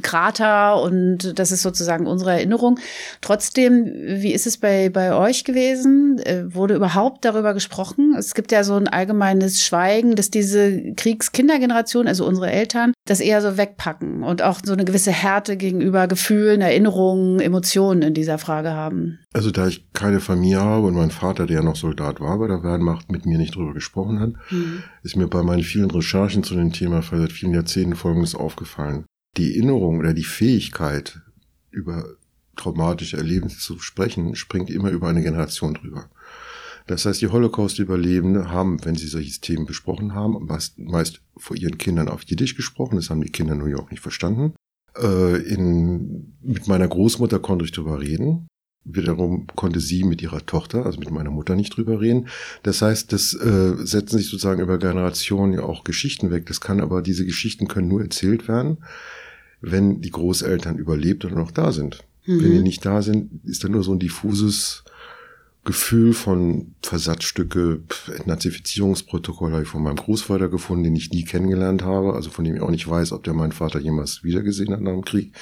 Krater 0.00 0.80
und 0.80 1.38
das 1.38 1.52
ist 1.52 1.62
sozusagen 1.62 2.06
unsere 2.06 2.32
Erinnerung. 2.32 2.78
Trotzdem, 3.20 3.84
wie 3.84 4.32
ist 4.32 4.46
es 4.46 4.56
bei, 4.56 4.88
bei 4.88 5.14
euch 5.14 5.44
gewesen? 5.44 6.18
Äh, 6.24 6.54
wurde 6.54 6.74
überhaupt 6.74 7.24
darüber 7.24 7.52
gesprochen? 7.52 8.14
Es 8.18 8.34
gibt 8.34 8.52
ja 8.52 8.64
so 8.64 8.74
ein 8.74 8.88
allgemeines 8.88 9.62
Schweigen, 9.62 10.14
dass 10.14 10.30
diese 10.30 10.94
Kriegskindergeneration, 10.94 12.08
also 12.08 12.26
unsere 12.26 12.50
Eltern, 12.50 12.92
das 13.06 13.20
eher 13.20 13.42
so 13.42 13.58
wegpacken 13.58 14.22
und 14.22 14.42
auch 14.42 14.60
so 14.64 14.72
eine 14.72 14.84
gewisse 14.84 15.10
Härte 15.10 15.56
gegenüber 15.56 16.06
Gefühlen, 16.06 16.62
Erinnerungen, 16.62 17.40
Emotionen 17.40 18.02
in 18.02 18.14
dieser 18.14 18.38
Frage 18.38 18.72
haben. 18.72 19.18
Also 19.34 19.50
da 19.50 19.66
ich 19.66 19.92
keine 19.92 20.20
Familie 20.20 20.60
habe 20.60 20.86
und 20.86 20.94
mein 20.94 21.10
Vater, 21.10 21.46
der 21.46 21.56
ja 21.56 21.62
noch 21.62 21.76
Soldat 21.76 22.20
war 22.20 22.38
bei 22.38 22.48
der 22.48 22.62
Wehrmacht, 22.62 23.10
mit 23.10 23.26
mir 23.26 23.38
nicht 23.38 23.56
drüber 23.56 23.74
gesprochen 23.74 24.20
hat, 24.20 24.30
mhm. 24.50 24.82
ist 25.02 25.16
mir 25.16 25.28
bei 25.28 25.42
meinen 25.42 25.62
vielen 25.62 25.90
Recherchen 25.90 26.42
zu 26.42 26.54
dem 26.54 26.72
Thema 26.72 27.02
seit 27.02 27.32
vielen 27.32 27.52
Jahrzehnten 27.52 27.94
Folgendes 27.94 28.34
aufgefallen 28.34 29.04
die 29.36 29.54
Erinnerung 29.54 29.98
oder 29.98 30.14
die 30.14 30.24
Fähigkeit, 30.24 31.20
über 31.70 32.16
traumatische 32.56 33.16
Erlebnisse 33.16 33.58
zu 33.58 33.78
sprechen, 33.78 34.34
springt 34.34 34.70
immer 34.70 34.90
über 34.90 35.08
eine 35.08 35.22
Generation 35.22 35.74
drüber. 35.74 36.10
Das 36.86 37.06
heißt, 37.06 37.22
die 37.22 37.28
Holocaust-Überlebende 37.28 38.50
haben, 38.50 38.84
wenn 38.84 38.96
sie 38.96 39.06
solche 39.06 39.40
Themen 39.40 39.66
besprochen 39.66 40.14
haben, 40.14 40.46
meist, 40.76 41.22
vor 41.36 41.56
ihren 41.56 41.78
Kindern 41.78 42.08
auf 42.08 42.24
Jiddisch 42.24 42.56
gesprochen. 42.56 42.96
Das 42.96 43.08
haben 43.08 43.22
die 43.22 43.30
Kinder 43.30 43.54
nur 43.54 43.68
ja 43.68 43.76
auch 43.76 43.90
nicht 43.90 44.02
verstanden. 44.02 44.54
Äh, 44.96 45.36
in, 45.42 46.36
mit 46.42 46.66
meiner 46.66 46.88
Großmutter 46.88 47.38
konnte 47.38 47.64
ich 47.64 47.72
drüber 47.72 48.00
reden. 48.00 48.48
Wiederum 48.84 49.46
konnte 49.54 49.78
sie 49.78 50.02
mit 50.02 50.22
ihrer 50.22 50.44
Tochter, 50.44 50.84
also 50.84 50.98
mit 50.98 51.10
meiner 51.10 51.30
Mutter 51.30 51.54
nicht 51.54 51.76
drüber 51.76 52.00
reden. 52.00 52.26
Das 52.64 52.82
heißt, 52.82 53.12
das 53.12 53.32
äh, 53.32 53.74
setzen 53.84 54.18
sich 54.18 54.28
sozusagen 54.28 54.60
über 54.60 54.78
Generationen 54.78 55.52
ja 55.52 55.62
auch 55.62 55.84
Geschichten 55.84 56.30
weg. 56.32 56.46
Das 56.46 56.60
kann 56.60 56.80
aber, 56.80 57.00
diese 57.00 57.24
Geschichten 57.24 57.68
können 57.68 57.88
nur 57.88 58.02
erzählt 58.02 58.48
werden, 58.48 58.78
wenn 59.60 60.00
die 60.00 60.10
Großeltern 60.10 60.78
überlebt 60.78 61.24
und 61.24 61.36
noch 61.36 61.52
da 61.52 61.70
sind. 61.70 62.02
Mhm. 62.26 62.42
Wenn 62.42 62.50
die 62.50 62.62
nicht 62.62 62.84
da 62.84 63.02
sind, 63.02 63.44
ist 63.44 63.62
da 63.62 63.68
nur 63.68 63.84
so 63.84 63.92
ein 63.92 64.00
diffuses 64.00 64.82
Gefühl 65.64 66.12
von 66.12 66.74
Versatzstücke, 66.82 67.82
Entnazifizierungsprotokoll 68.16 69.52
habe 69.52 69.62
ich 69.62 69.68
von 69.68 69.84
meinem 69.84 69.96
Großvater 69.96 70.48
gefunden, 70.48 70.82
den 70.82 70.96
ich 70.96 71.10
nie 71.10 71.24
kennengelernt 71.24 71.82
habe, 71.82 72.14
also 72.14 72.30
von 72.30 72.44
dem 72.44 72.56
ich 72.56 72.62
auch 72.62 72.70
nicht 72.70 72.88
weiß, 72.88 73.12
ob 73.12 73.22
der 73.22 73.34
meinen 73.34 73.52
Vater 73.52 73.78
jemals 73.78 74.24
wiedergesehen 74.24 74.72
hat 74.72 74.80
nach 74.80 74.90
dem 74.90 75.04
Krieg. 75.04 75.32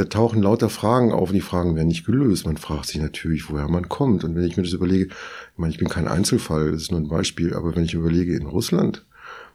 Da 0.00 0.06
tauchen 0.06 0.40
lauter 0.42 0.70
Fragen 0.70 1.12
auf 1.12 1.28
und 1.28 1.34
die 1.34 1.42
Fragen 1.42 1.76
werden 1.76 1.88
nicht 1.88 2.06
gelöst. 2.06 2.46
Man 2.46 2.56
fragt 2.56 2.86
sich 2.86 3.02
natürlich, 3.02 3.50
woher 3.50 3.68
man 3.68 3.90
kommt. 3.90 4.24
Und 4.24 4.34
wenn 4.34 4.44
ich 4.44 4.56
mir 4.56 4.62
das 4.62 4.72
überlege, 4.72 5.08
ich 5.08 5.58
meine, 5.58 5.74
ich 5.74 5.78
bin 5.78 5.90
kein 5.90 6.08
Einzelfall, 6.08 6.72
das 6.72 6.80
ist 6.80 6.90
nur 6.90 7.00
ein 7.00 7.08
Beispiel, 7.08 7.52
aber 7.52 7.76
wenn 7.76 7.84
ich 7.84 7.92
überlege, 7.92 8.34
in 8.34 8.46
Russland, 8.46 9.04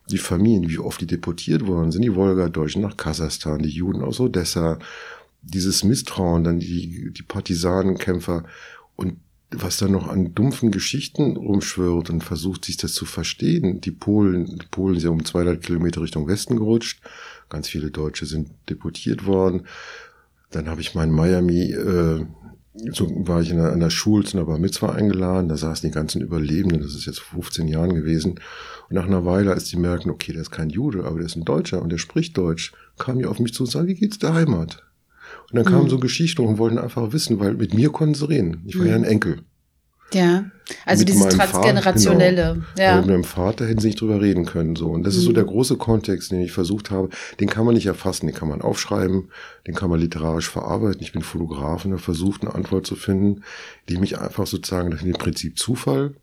die 0.08 0.20
Familien, 0.20 0.70
wie 0.70 0.78
oft 0.78 1.02
die 1.02 1.08
deportiert 1.08 1.66
worden 1.66 1.92
sind, 1.92 2.04
die 2.04 2.14
Wolga-Deutschen 2.14 2.84
nach 2.84 2.96
Kasachstan, 2.96 3.64
die 3.64 3.70
Juden 3.70 4.04
aus 4.04 4.20
Odessa, 4.20 4.78
dieses 5.42 5.84
Misstrauen, 5.84 6.44
dann 6.44 6.60
die, 6.60 7.12
die 7.12 7.24
Partisanenkämpfer 7.24 8.44
und 8.96 9.16
was 9.50 9.78
da 9.78 9.88
noch 9.88 10.08
an 10.08 10.36
dumpfen 10.36 10.70
Geschichten 10.70 11.38
rumschwirrt 11.38 12.12
und 12.12 12.24
versucht, 12.24 12.66
sich 12.66 12.78
das 12.78 12.94
zu 12.94 13.06
verstehen. 13.06 13.82
Die 13.82 13.92
Polen, 13.92 14.46
die 14.46 14.68
Polen 14.70 15.00
sind 15.00 15.10
um 15.10 15.26
200 15.26 15.64
Kilometer 15.64 16.02
Richtung 16.02 16.28
Westen 16.28 16.56
gerutscht. 16.56 17.02
Ganz 17.50 17.68
viele 17.68 17.90
Deutsche 17.92 18.26
sind 18.26 18.50
deportiert 18.70 19.26
worden. 19.26 19.66
Dann 20.56 20.70
habe 20.70 20.80
ich 20.80 20.96
mal 20.96 21.04
in 21.04 21.12
Miami, 21.12 21.72
äh, 21.72 22.26
so 22.92 23.10
war 23.28 23.42
ich 23.42 23.52
in 23.52 23.60
einer, 23.60 23.74
einer 23.74 23.90
Schule 23.90 24.24
zu 24.24 24.38
einer 24.38 24.46
Bar 24.46 24.58
Mitzvah 24.58 24.94
eingeladen. 24.94 25.50
Da 25.50 25.58
saßen 25.58 25.90
die 25.90 25.94
ganzen 25.94 26.22
Überlebenden. 26.22 26.82
Das 26.82 26.96
ist 26.96 27.06
jetzt 27.06 27.20
15 27.20 27.68
Jahren 27.68 27.94
gewesen. 27.94 28.40
Und 28.90 28.96
nach 28.96 29.06
einer 29.06 29.26
Weile, 29.26 29.52
als 29.52 29.66
die 29.66 29.76
merken, 29.76 30.10
okay, 30.10 30.32
der 30.32 30.42
ist 30.42 30.52
kein 30.52 30.70
Jude, 30.70 31.04
aber 31.04 31.18
der 31.18 31.26
ist 31.26 31.36
ein 31.36 31.44
Deutscher 31.44 31.82
und 31.82 31.92
der 31.92 31.98
spricht 31.98 32.38
Deutsch, 32.38 32.74
kamen 32.98 33.20
die 33.20 33.26
auf 33.26 33.40
mich 33.40 33.54
zu 33.54 33.64
und 33.64 33.70
sagten, 33.70 33.88
wie 33.90 33.96
geht's 33.96 34.18
der 34.18 34.34
Heimat? 34.34 34.84
Und 35.52 35.58
dann 35.58 35.66
kamen 35.66 35.86
mhm. 35.86 35.90
so 35.90 36.00
Geschichten 36.00 36.42
und 36.46 36.58
wollten 36.58 36.78
einfach 36.78 37.12
wissen, 37.12 37.40
weil 37.40 37.56
mit 37.56 37.74
mir 37.74 37.90
konnten 37.90 38.16
sie 38.16 38.30
reden. 38.30 38.64
Ich 38.66 38.78
war 38.78 38.86
mhm. 38.86 38.90
ja 38.90 38.96
ein 38.96 39.04
Enkel. 39.04 39.42
Ja, 40.14 40.46
also 40.86 41.02
mit 41.02 41.10
dieses 41.10 41.28
transgenerationelle. 41.28 42.44
Vater, 42.44 42.66
genau. 42.76 42.88
ja. 42.88 42.98
Mit 42.98 43.08
meinem 43.08 43.24
Vater 43.24 43.68
hätten 43.68 43.80
sie 43.80 43.88
nicht 43.88 44.02
drüber 44.02 44.22
reden 44.22 44.46
können. 44.46 44.76
So. 44.76 44.88
Und 44.90 45.04
das 45.04 45.14
mhm. 45.14 45.20
ist 45.20 45.24
so 45.26 45.30
mhm. 45.32 45.36
der 45.36 45.44
große 45.46 45.78
Kontext, 45.78 46.32
den 46.32 46.42
ich 46.42 46.52
versucht 46.52 46.92
habe. 46.92 47.10
Den 47.40 47.50
kann 47.50 47.66
man 47.66 47.76
nicht 47.76 47.86
erfassen, 47.86 48.28
den 48.28 48.36
kann 48.36 48.48
man 48.48 48.62
aufschreiben, 48.62 49.30
den 49.68 49.76
kann 49.76 49.90
man 49.90 50.00
literarisch 50.00 50.50
verarbeiten. 50.50 51.02
Ich 51.02 51.12
bin 51.12 51.22
Fotograf 51.22 51.86
und 51.86 51.92
habe 51.92 52.02
versucht, 52.02 52.42
eine 52.42 52.56
Antwort 52.56 52.86
zu 52.86 52.96
finden, 52.96 53.44
die 53.90 53.98
mich 53.98 54.20
einfach 54.20 54.48
sozusagen 54.48 54.90
nach 54.90 55.02
dem 55.02 55.14
Prinzip 55.14 55.58
Zufall 55.58 56.16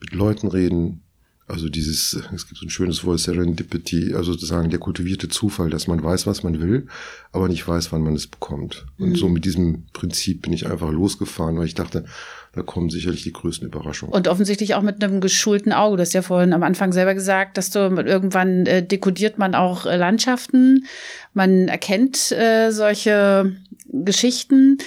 mit 0.00 0.12
Leuten 0.12 0.48
reden, 0.48 1.02
also 1.50 1.68
dieses, 1.68 2.14
es 2.34 2.46
gibt 2.46 2.58
so 2.58 2.66
ein 2.66 2.70
schönes 2.70 3.04
Wort, 3.04 3.18
Serendipity, 3.18 4.14
also 4.14 4.32
sozusagen 4.32 4.70
der 4.70 4.78
kultivierte 4.78 5.28
Zufall, 5.28 5.68
dass 5.70 5.86
man 5.86 6.02
weiß, 6.02 6.26
was 6.26 6.42
man 6.42 6.60
will, 6.60 6.86
aber 7.32 7.48
nicht 7.48 7.66
weiß, 7.66 7.92
wann 7.92 8.02
man 8.02 8.14
es 8.14 8.26
bekommt. 8.26 8.86
Und 8.98 9.10
mhm. 9.10 9.16
so 9.16 9.28
mit 9.28 9.44
diesem 9.44 9.86
Prinzip 9.92 10.42
bin 10.42 10.52
ich 10.52 10.66
einfach 10.70 10.90
losgefahren, 10.90 11.58
weil 11.58 11.66
ich 11.66 11.74
dachte, 11.74 12.04
da 12.52 12.62
kommen 12.62 12.90
sicherlich 12.90 13.22
die 13.22 13.32
größten 13.32 13.68
Überraschungen. 13.68 14.14
Und 14.14 14.28
offensichtlich 14.28 14.74
auch 14.74 14.82
mit 14.82 15.02
einem 15.02 15.20
geschulten 15.20 15.72
Auge. 15.72 15.96
Du 15.96 16.02
hast 16.02 16.14
ja 16.14 16.22
vorhin 16.22 16.52
am 16.52 16.62
Anfang 16.62 16.92
selber 16.92 17.14
gesagt, 17.14 17.58
dass 17.58 17.70
du 17.70 17.78
irgendwann 17.78 18.66
äh, 18.66 18.84
dekodiert 18.84 19.38
man 19.38 19.54
auch 19.54 19.86
äh, 19.86 19.96
Landschaften, 19.96 20.86
man 21.34 21.68
erkennt 21.68 22.32
äh, 22.32 22.70
solche 22.70 23.56
Geschichten. 23.86 24.78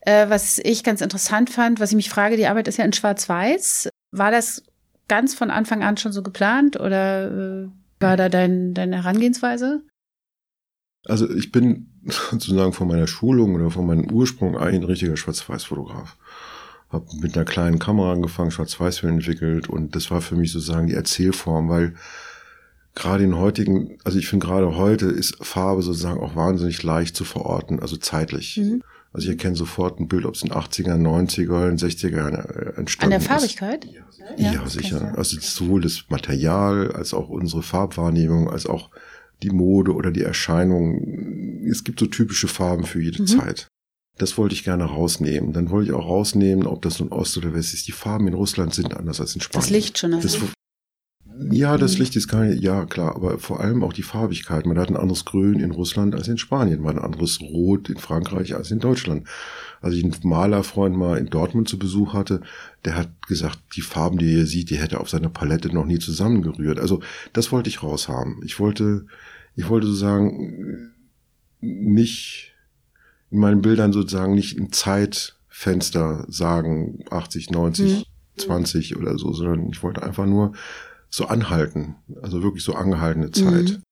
Äh, 0.00 0.28
was 0.28 0.58
ich 0.58 0.82
ganz 0.84 1.00
interessant 1.00 1.50
fand, 1.50 1.80
was 1.80 1.90
ich 1.90 1.96
mich 1.96 2.10
frage, 2.10 2.36
die 2.36 2.46
Arbeit 2.46 2.68
ist 2.68 2.76
ja 2.76 2.84
in 2.84 2.92
Schwarz-Weiß. 2.92 3.88
War 4.10 4.30
das 4.30 4.62
ganz 5.08 5.34
von 5.34 5.50
Anfang 5.50 5.82
an 5.82 5.96
schon 5.96 6.12
so 6.12 6.22
geplant 6.22 6.78
oder 6.78 7.64
äh, 7.64 7.68
war 8.00 8.16
da 8.16 8.28
dein, 8.28 8.74
deine 8.74 8.96
Herangehensweise? 8.96 9.82
Also 11.06 11.30
ich 11.30 11.52
bin 11.52 11.90
sozusagen 12.30 12.72
von 12.72 12.88
meiner 12.88 13.06
Schulung 13.06 13.54
oder 13.54 13.70
von 13.70 13.86
meinem 13.86 14.10
Ursprung 14.10 14.56
eigentlich 14.56 14.80
ein 14.80 14.84
richtiger 14.84 15.16
Schwarz-Weiß-Fotograf. 15.16 16.16
Habe 16.90 17.06
mit 17.20 17.36
einer 17.36 17.44
kleinen 17.44 17.78
Kamera 17.78 18.12
angefangen, 18.12 18.50
Schwarz-Weiß-Film 18.50 19.14
entwickelt 19.14 19.68
und 19.68 19.96
das 19.96 20.10
war 20.10 20.20
für 20.20 20.36
mich 20.36 20.52
sozusagen 20.52 20.86
die 20.86 20.94
Erzählform, 20.94 21.68
weil 21.68 21.94
gerade 22.94 23.24
in 23.24 23.36
heutigen, 23.36 23.98
also 24.04 24.18
ich 24.18 24.28
finde 24.28 24.46
gerade 24.46 24.76
heute 24.76 25.06
ist 25.06 25.44
Farbe 25.44 25.82
sozusagen 25.82 26.20
auch 26.20 26.36
wahnsinnig 26.36 26.82
leicht 26.82 27.16
zu 27.16 27.24
verorten, 27.24 27.80
also 27.80 27.96
zeitlich. 27.96 28.56
Mhm. 28.56 28.82
Also 29.14 29.28
ich 29.28 29.30
erkenne 29.30 29.54
sofort 29.54 30.00
ein 30.00 30.08
Bild, 30.08 30.26
ob 30.26 30.34
es 30.34 30.42
in 30.42 30.50
80er, 30.50 30.96
90er, 30.96 31.68
in 31.68 31.78
60er 31.78 32.16
Jahren 32.16 32.34
äh, 32.34 32.72
entstanden 32.76 32.86
ist. 32.86 33.02
An 33.02 33.10
der 33.10 33.20
Farbigkeit? 33.20 33.84
Ist. 33.84 33.94
Ja, 34.36 34.52
ja 34.52 34.66
sicher. 34.66 35.14
Also 35.16 35.38
sowohl 35.40 35.82
das 35.82 36.06
Material 36.08 36.90
als 36.90 37.14
auch 37.14 37.28
unsere 37.28 37.62
Farbwahrnehmung, 37.62 38.50
als 38.50 38.66
auch 38.66 38.90
die 39.44 39.50
Mode 39.50 39.94
oder 39.94 40.10
die 40.10 40.22
Erscheinung. 40.22 41.62
Es 41.70 41.84
gibt 41.84 42.00
so 42.00 42.06
typische 42.06 42.48
Farben 42.48 42.84
für 42.84 43.00
jede 43.00 43.22
mhm. 43.22 43.26
Zeit. 43.28 43.68
Das 44.18 44.36
wollte 44.36 44.56
ich 44.56 44.64
gerne 44.64 44.84
rausnehmen. 44.84 45.52
Dann 45.52 45.70
wollte 45.70 45.90
ich 45.90 45.96
auch 45.96 46.06
rausnehmen, 46.06 46.66
ob 46.66 46.82
das 46.82 46.98
nun 46.98 47.10
Ost 47.10 47.36
oder 47.36 47.54
West 47.54 47.72
ist. 47.72 47.86
Die 47.86 47.92
Farben 47.92 48.26
in 48.26 48.34
Russland 48.34 48.74
sind 48.74 48.96
anders 48.96 49.20
als 49.20 49.36
in 49.36 49.40
Spanien. 49.40 49.62
Das 49.62 49.70
Licht 49.70 49.98
schon. 49.98 50.14
Also. 50.14 50.40
Das, 50.40 50.53
ja, 51.50 51.76
das. 51.76 51.98
Licht 51.98 52.16
ist 52.16 52.28
gar 52.28 52.44
nicht, 52.44 52.62
ja 52.62 52.84
klar, 52.86 53.16
aber 53.16 53.38
vor 53.38 53.60
allem 53.60 53.82
auch 53.82 53.92
die 53.92 54.02
Farbigkeit. 54.02 54.66
Man 54.66 54.78
hat 54.78 54.88
ein 54.88 54.96
anderes 54.96 55.24
Grün 55.24 55.60
in 55.60 55.70
Russland 55.70 56.14
als 56.14 56.28
in 56.28 56.38
Spanien, 56.38 56.80
man 56.80 56.96
hat 56.96 57.02
ein 57.02 57.12
anderes 57.12 57.40
Rot 57.40 57.88
in 57.88 57.96
Frankreich 57.96 58.54
als 58.54 58.70
in 58.70 58.78
Deutschland. 58.78 59.26
Als 59.80 59.94
ich 59.94 60.04
einen 60.04 60.14
Malerfreund 60.22 60.96
mal 60.96 61.18
in 61.18 61.26
Dortmund 61.26 61.68
zu 61.68 61.78
Besuch 61.78 62.14
hatte, 62.14 62.40
der 62.84 62.96
hat 62.96 63.26
gesagt, 63.26 63.58
die 63.76 63.82
Farben, 63.82 64.18
die 64.18 64.38
er 64.38 64.46
sieht, 64.46 64.70
die 64.70 64.78
hätte 64.78 65.00
auf 65.00 65.10
seiner 65.10 65.28
Palette 65.28 65.68
noch 65.74 65.84
nie 65.84 65.98
zusammengerührt. 65.98 66.78
Also 66.78 67.00
das 67.32 67.52
wollte 67.52 67.68
ich 67.68 67.82
raushaben. 67.82 68.40
Ich 68.44 68.58
wollte, 68.60 69.06
ich 69.56 69.68
wollte 69.68 69.86
sozusagen 69.86 70.92
nicht 71.60 72.54
in 73.30 73.38
meinen 73.40 73.62
Bildern 73.62 73.92
sozusagen 73.92 74.34
nicht 74.34 74.58
ein 74.58 74.72
Zeitfenster 74.72 76.24
sagen, 76.28 77.04
80, 77.10 77.50
90, 77.50 77.98
mhm. 77.98 78.02
20 78.40 78.96
oder 78.96 79.18
so, 79.18 79.32
sondern 79.32 79.70
ich 79.70 79.82
wollte 79.82 80.02
einfach 80.02 80.26
nur 80.26 80.52
so 81.14 81.26
anhalten, 81.26 81.94
also 82.22 82.42
wirklich 82.42 82.64
so 82.64 82.74
angehaltene 82.74 83.30
Zeit, 83.30 83.68
mhm. 83.68 83.82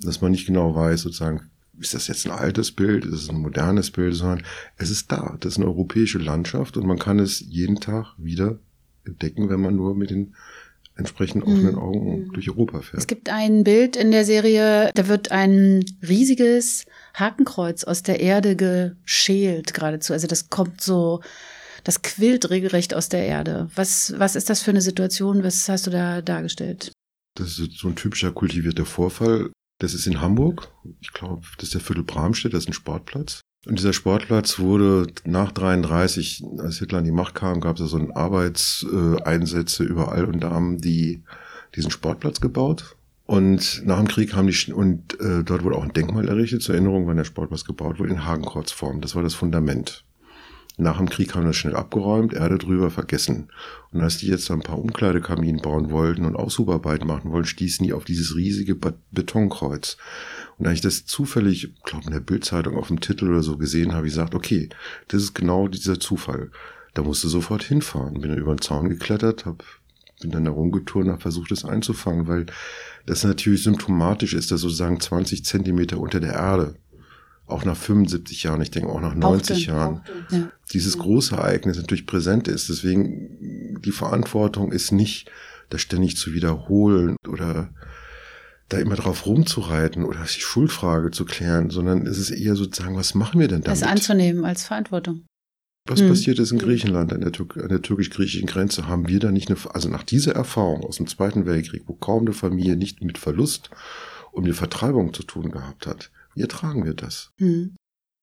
dass 0.00 0.20
man 0.20 0.30
nicht 0.30 0.46
genau 0.46 0.76
weiß, 0.76 1.00
sozusagen, 1.00 1.50
ist 1.76 1.92
das 1.92 2.06
jetzt 2.06 2.24
ein 2.24 2.30
altes 2.30 2.70
Bild, 2.70 3.04
ist 3.04 3.14
es 3.14 3.30
ein 3.30 3.40
modernes 3.40 3.90
Bild, 3.90 4.14
sondern 4.14 4.44
es 4.76 4.88
ist 4.88 5.10
da. 5.10 5.36
Das 5.40 5.54
ist 5.54 5.58
eine 5.58 5.66
europäische 5.66 6.18
Landschaft 6.18 6.76
und 6.76 6.86
man 6.86 7.00
kann 7.00 7.18
es 7.18 7.40
jeden 7.40 7.80
Tag 7.80 8.14
wieder 8.16 8.60
entdecken, 9.04 9.48
wenn 9.48 9.60
man 9.60 9.74
nur 9.74 9.96
mit 9.96 10.10
den 10.10 10.36
entsprechend 10.94 11.42
offenen 11.42 11.74
mhm. 11.74 11.80
Augen 11.80 12.20
mhm. 12.20 12.32
durch 12.32 12.48
Europa 12.48 12.80
fährt. 12.82 12.98
Es 12.98 13.08
gibt 13.08 13.28
ein 13.28 13.64
Bild 13.64 13.96
in 13.96 14.12
der 14.12 14.24
Serie, 14.24 14.92
da 14.94 15.08
wird 15.08 15.32
ein 15.32 15.84
riesiges 16.06 16.86
Hakenkreuz 17.14 17.82
aus 17.82 18.04
der 18.04 18.20
Erde 18.20 18.54
geschält 18.54 19.74
geradezu. 19.74 20.12
Also 20.12 20.28
das 20.28 20.48
kommt 20.48 20.80
so, 20.80 21.22
das 21.88 22.02
quillt 22.02 22.50
regelrecht 22.50 22.92
aus 22.92 23.08
der 23.08 23.24
Erde. 23.24 23.70
Was, 23.74 24.12
was 24.18 24.36
ist 24.36 24.50
das 24.50 24.60
für 24.60 24.72
eine 24.72 24.82
Situation? 24.82 25.42
Was 25.42 25.70
hast 25.70 25.86
du 25.86 25.90
da 25.90 26.20
dargestellt? 26.20 26.92
Das 27.34 27.58
ist 27.58 27.78
so 27.78 27.88
ein 27.88 27.96
typischer 27.96 28.30
kultivierter 28.30 28.84
Vorfall. 28.84 29.50
Das 29.78 29.94
ist 29.94 30.06
in 30.06 30.20
Hamburg. 30.20 30.70
Ich 31.00 31.14
glaube, 31.14 31.46
das 31.56 31.68
ist 31.68 31.74
der 31.74 31.80
Viertel 31.80 32.04
Bramstedt, 32.04 32.52
das 32.52 32.64
ist 32.64 32.68
ein 32.68 32.74
Sportplatz. 32.74 33.40
Und 33.66 33.78
dieser 33.78 33.94
Sportplatz 33.94 34.58
wurde 34.58 35.06
nach 35.24 35.50
33, 35.50 36.44
als 36.58 36.78
Hitler 36.78 36.98
an 36.98 37.04
die 37.04 37.10
Macht 37.10 37.34
kam, 37.34 37.62
gab 37.62 37.76
es 37.76 37.80
ja 37.80 37.86
so 37.86 37.96
ein 37.96 38.12
Arbeitseinsätze 38.12 39.82
überall 39.82 40.26
und 40.26 40.40
da 40.40 40.50
haben 40.50 40.82
die 40.82 41.22
diesen 41.74 41.90
Sportplatz 41.90 42.42
gebaut. 42.42 42.96
Und 43.24 43.82
nach 43.86 43.96
dem 43.96 44.08
Krieg 44.08 44.34
haben 44.34 44.48
die, 44.48 44.72
und 44.74 45.18
äh, 45.20 45.42
dort 45.42 45.64
wurde 45.64 45.76
auch 45.76 45.84
ein 45.84 45.94
Denkmal 45.94 46.28
errichtet 46.28 46.62
zur 46.62 46.74
Erinnerung, 46.74 47.06
wann 47.06 47.16
der 47.16 47.24
Sportplatz 47.24 47.64
gebaut 47.64 47.98
wurde, 47.98 48.12
in 48.12 48.26
Hakenkreuzform. 48.26 49.00
Das 49.00 49.14
war 49.14 49.22
das 49.22 49.32
Fundament. 49.32 50.04
Nach 50.80 50.98
dem 50.98 51.08
Krieg 51.08 51.34
haben 51.34 51.42
wir 51.42 51.48
das 51.48 51.56
schnell 51.56 51.74
abgeräumt, 51.74 52.34
Erde 52.34 52.56
drüber 52.56 52.92
vergessen. 52.92 53.48
Und 53.90 54.00
als 54.00 54.18
die 54.18 54.28
jetzt 54.28 54.48
ein 54.48 54.60
paar 54.60 54.78
Umkleidekabinen 54.78 55.60
bauen 55.60 55.90
wollten 55.90 56.24
und 56.24 56.36
Aushubarbeit 56.36 57.04
machen 57.04 57.32
wollten, 57.32 57.48
stießen 57.48 57.84
die 57.84 57.92
auf 57.92 58.04
dieses 58.04 58.36
riesige 58.36 58.76
Betonkreuz. 59.10 59.96
Und 60.56 60.68
als 60.68 60.76
ich 60.76 60.80
das 60.80 61.04
zufällig, 61.04 61.74
glaube 61.82 62.04
in 62.06 62.12
der 62.12 62.20
Bildzeitung 62.20 62.76
auf 62.76 62.86
dem 62.86 63.00
Titel 63.00 63.28
oder 63.28 63.42
so 63.42 63.58
gesehen 63.58 63.92
habe, 63.92 64.06
ich 64.06 64.12
gesagt, 64.12 64.36
okay, 64.36 64.68
das 65.08 65.24
ist 65.24 65.34
genau 65.34 65.66
dieser 65.66 65.98
Zufall. 65.98 66.52
Da 66.94 67.02
musste 67.02 67.26
sofort 67.26 67.64
hinfahren. 67.64 68.20
Bin 68.20 68.30
dann 68.30 68.38
über 68.38 68.54
den 68.54 68.62
Zaun 68.62 68.88
geklettert, 68.88 69.46
hab, 69.46 69.64
bin 70.20 70.30
dann 70.30 70.44
da 70.44 70.52
rumgetourt 70.52 71.06
und 71.06 71.10
habe 71.10 71.22
versucht, 71.22 71.50
das 71.50 71.64
einzufangen, 71.64 72.28
weil 72.28 72.46
das 73.04 73.24
natürlich 73.24 73.64
symptomatisch 73.64 74.32
ist, 74.32 74.52
dass 74.52 74.60
sozusagen 74.60 75.00
20 75.00 75.44
Zentimeter 75.44 75.98
unter 75.98 76.20
der 76.20 76.34
Erde 76.34 76.76
auch 77.48 77.64
nach 77.64 77.76
75 77.76 78.42
Jahren, 78.42 78.60
ich 78.60 78.70
denke 78.70 78.90
auch 78.90 79.00
nach 79.00 79.14
90 79.14 79.56
auch 79.56 79.72
Jahren, 79.72 79.96
auch 79.96 80.32
ja. 80.32 80.50
dieses 80.72 80.98
große 80.98 81.34
Ereignis 81.34 81.76
natürlich 81.76 82.06
präsent 82.06 82.46
ist. 82.46 82.68
Deswegen 82.68 83.80
die 83.80 83.92
Verantwortung 83.92 84.70
ist 84.70 84.92
nicht, 84.92 85.30
das 85.70 85.80
ständig 85.80 86.16
zu 86.16 86.32
wiederholen 86.32 87.16
oder 87.26 87.70
da 88.68 88.78
immer 88.78 88.96
drauf 88.96 89.26
rumzureiten 89.26 90.04
oder 90.04 90.20
die 90.20 90.40
Schuldfrage 90.40 91.10
zu 91.10 91.24
klären, 91.24 91.70
sondern 91.70 92.06
es 92.06 92.18
ist 92.18 92.30
eher 92.30 92.54
sozusagen, 92.54 92.96
was 92.96 93.14
machen 93.14 93.40
wir 93.40 93.48
denn 93.48 93.62
damit? 93.62 93.80
Das 93.80 93.88
anzunehmen 93.88 94.44
als 94.44 94.64
Verantwortung. 94.64 95.24
Was 95.86 96.00
hm. 96.00 96.08
passiert 96.08 96.38
ist 96.38 96.52
in 96.52 96.58
Griechenland 96.58 97.14
an 97.14 97.22
der, 97.22 97.30
der 97.30 97.80
türkisch-griechischen 97.80 98.46
Grenze? 98.46 98.88
Haben 98.88 99.08
wir 99.08 99.20
da 99.20 99.32
nicht 99.32 99.50
eine, 99.50 99.58
also 99.72 99.88
nach 99.88 100.02
dieser 100.02 100.34
Erfahrung 100.34 100.84
aus 100.84 100.98
dem 100.98 101.06
Zweiten 101.06 101.46
Weltkrieg, 101.46 101.84
wo 101.86 101.94
kaum 101.94 102.26
eine 102.26 102.34
Familie 102.34 102.76
nicht 102.76 103.02
mit 103.02 103.16
Verlust 103.16 103.70
und 104.32 104.44
mit 104.44 104.54
Vertreibung 104.54 105.14
zu 105.14 105.22
tun 105.22 105.50
gehabt 105.50 105.86
hat, 105.86 106.10
wie 106.38 106.42
ertragen 106.42 106.84
wir 106.84 106.94
das? 106.94 107.32
Hm. 107.38 107.74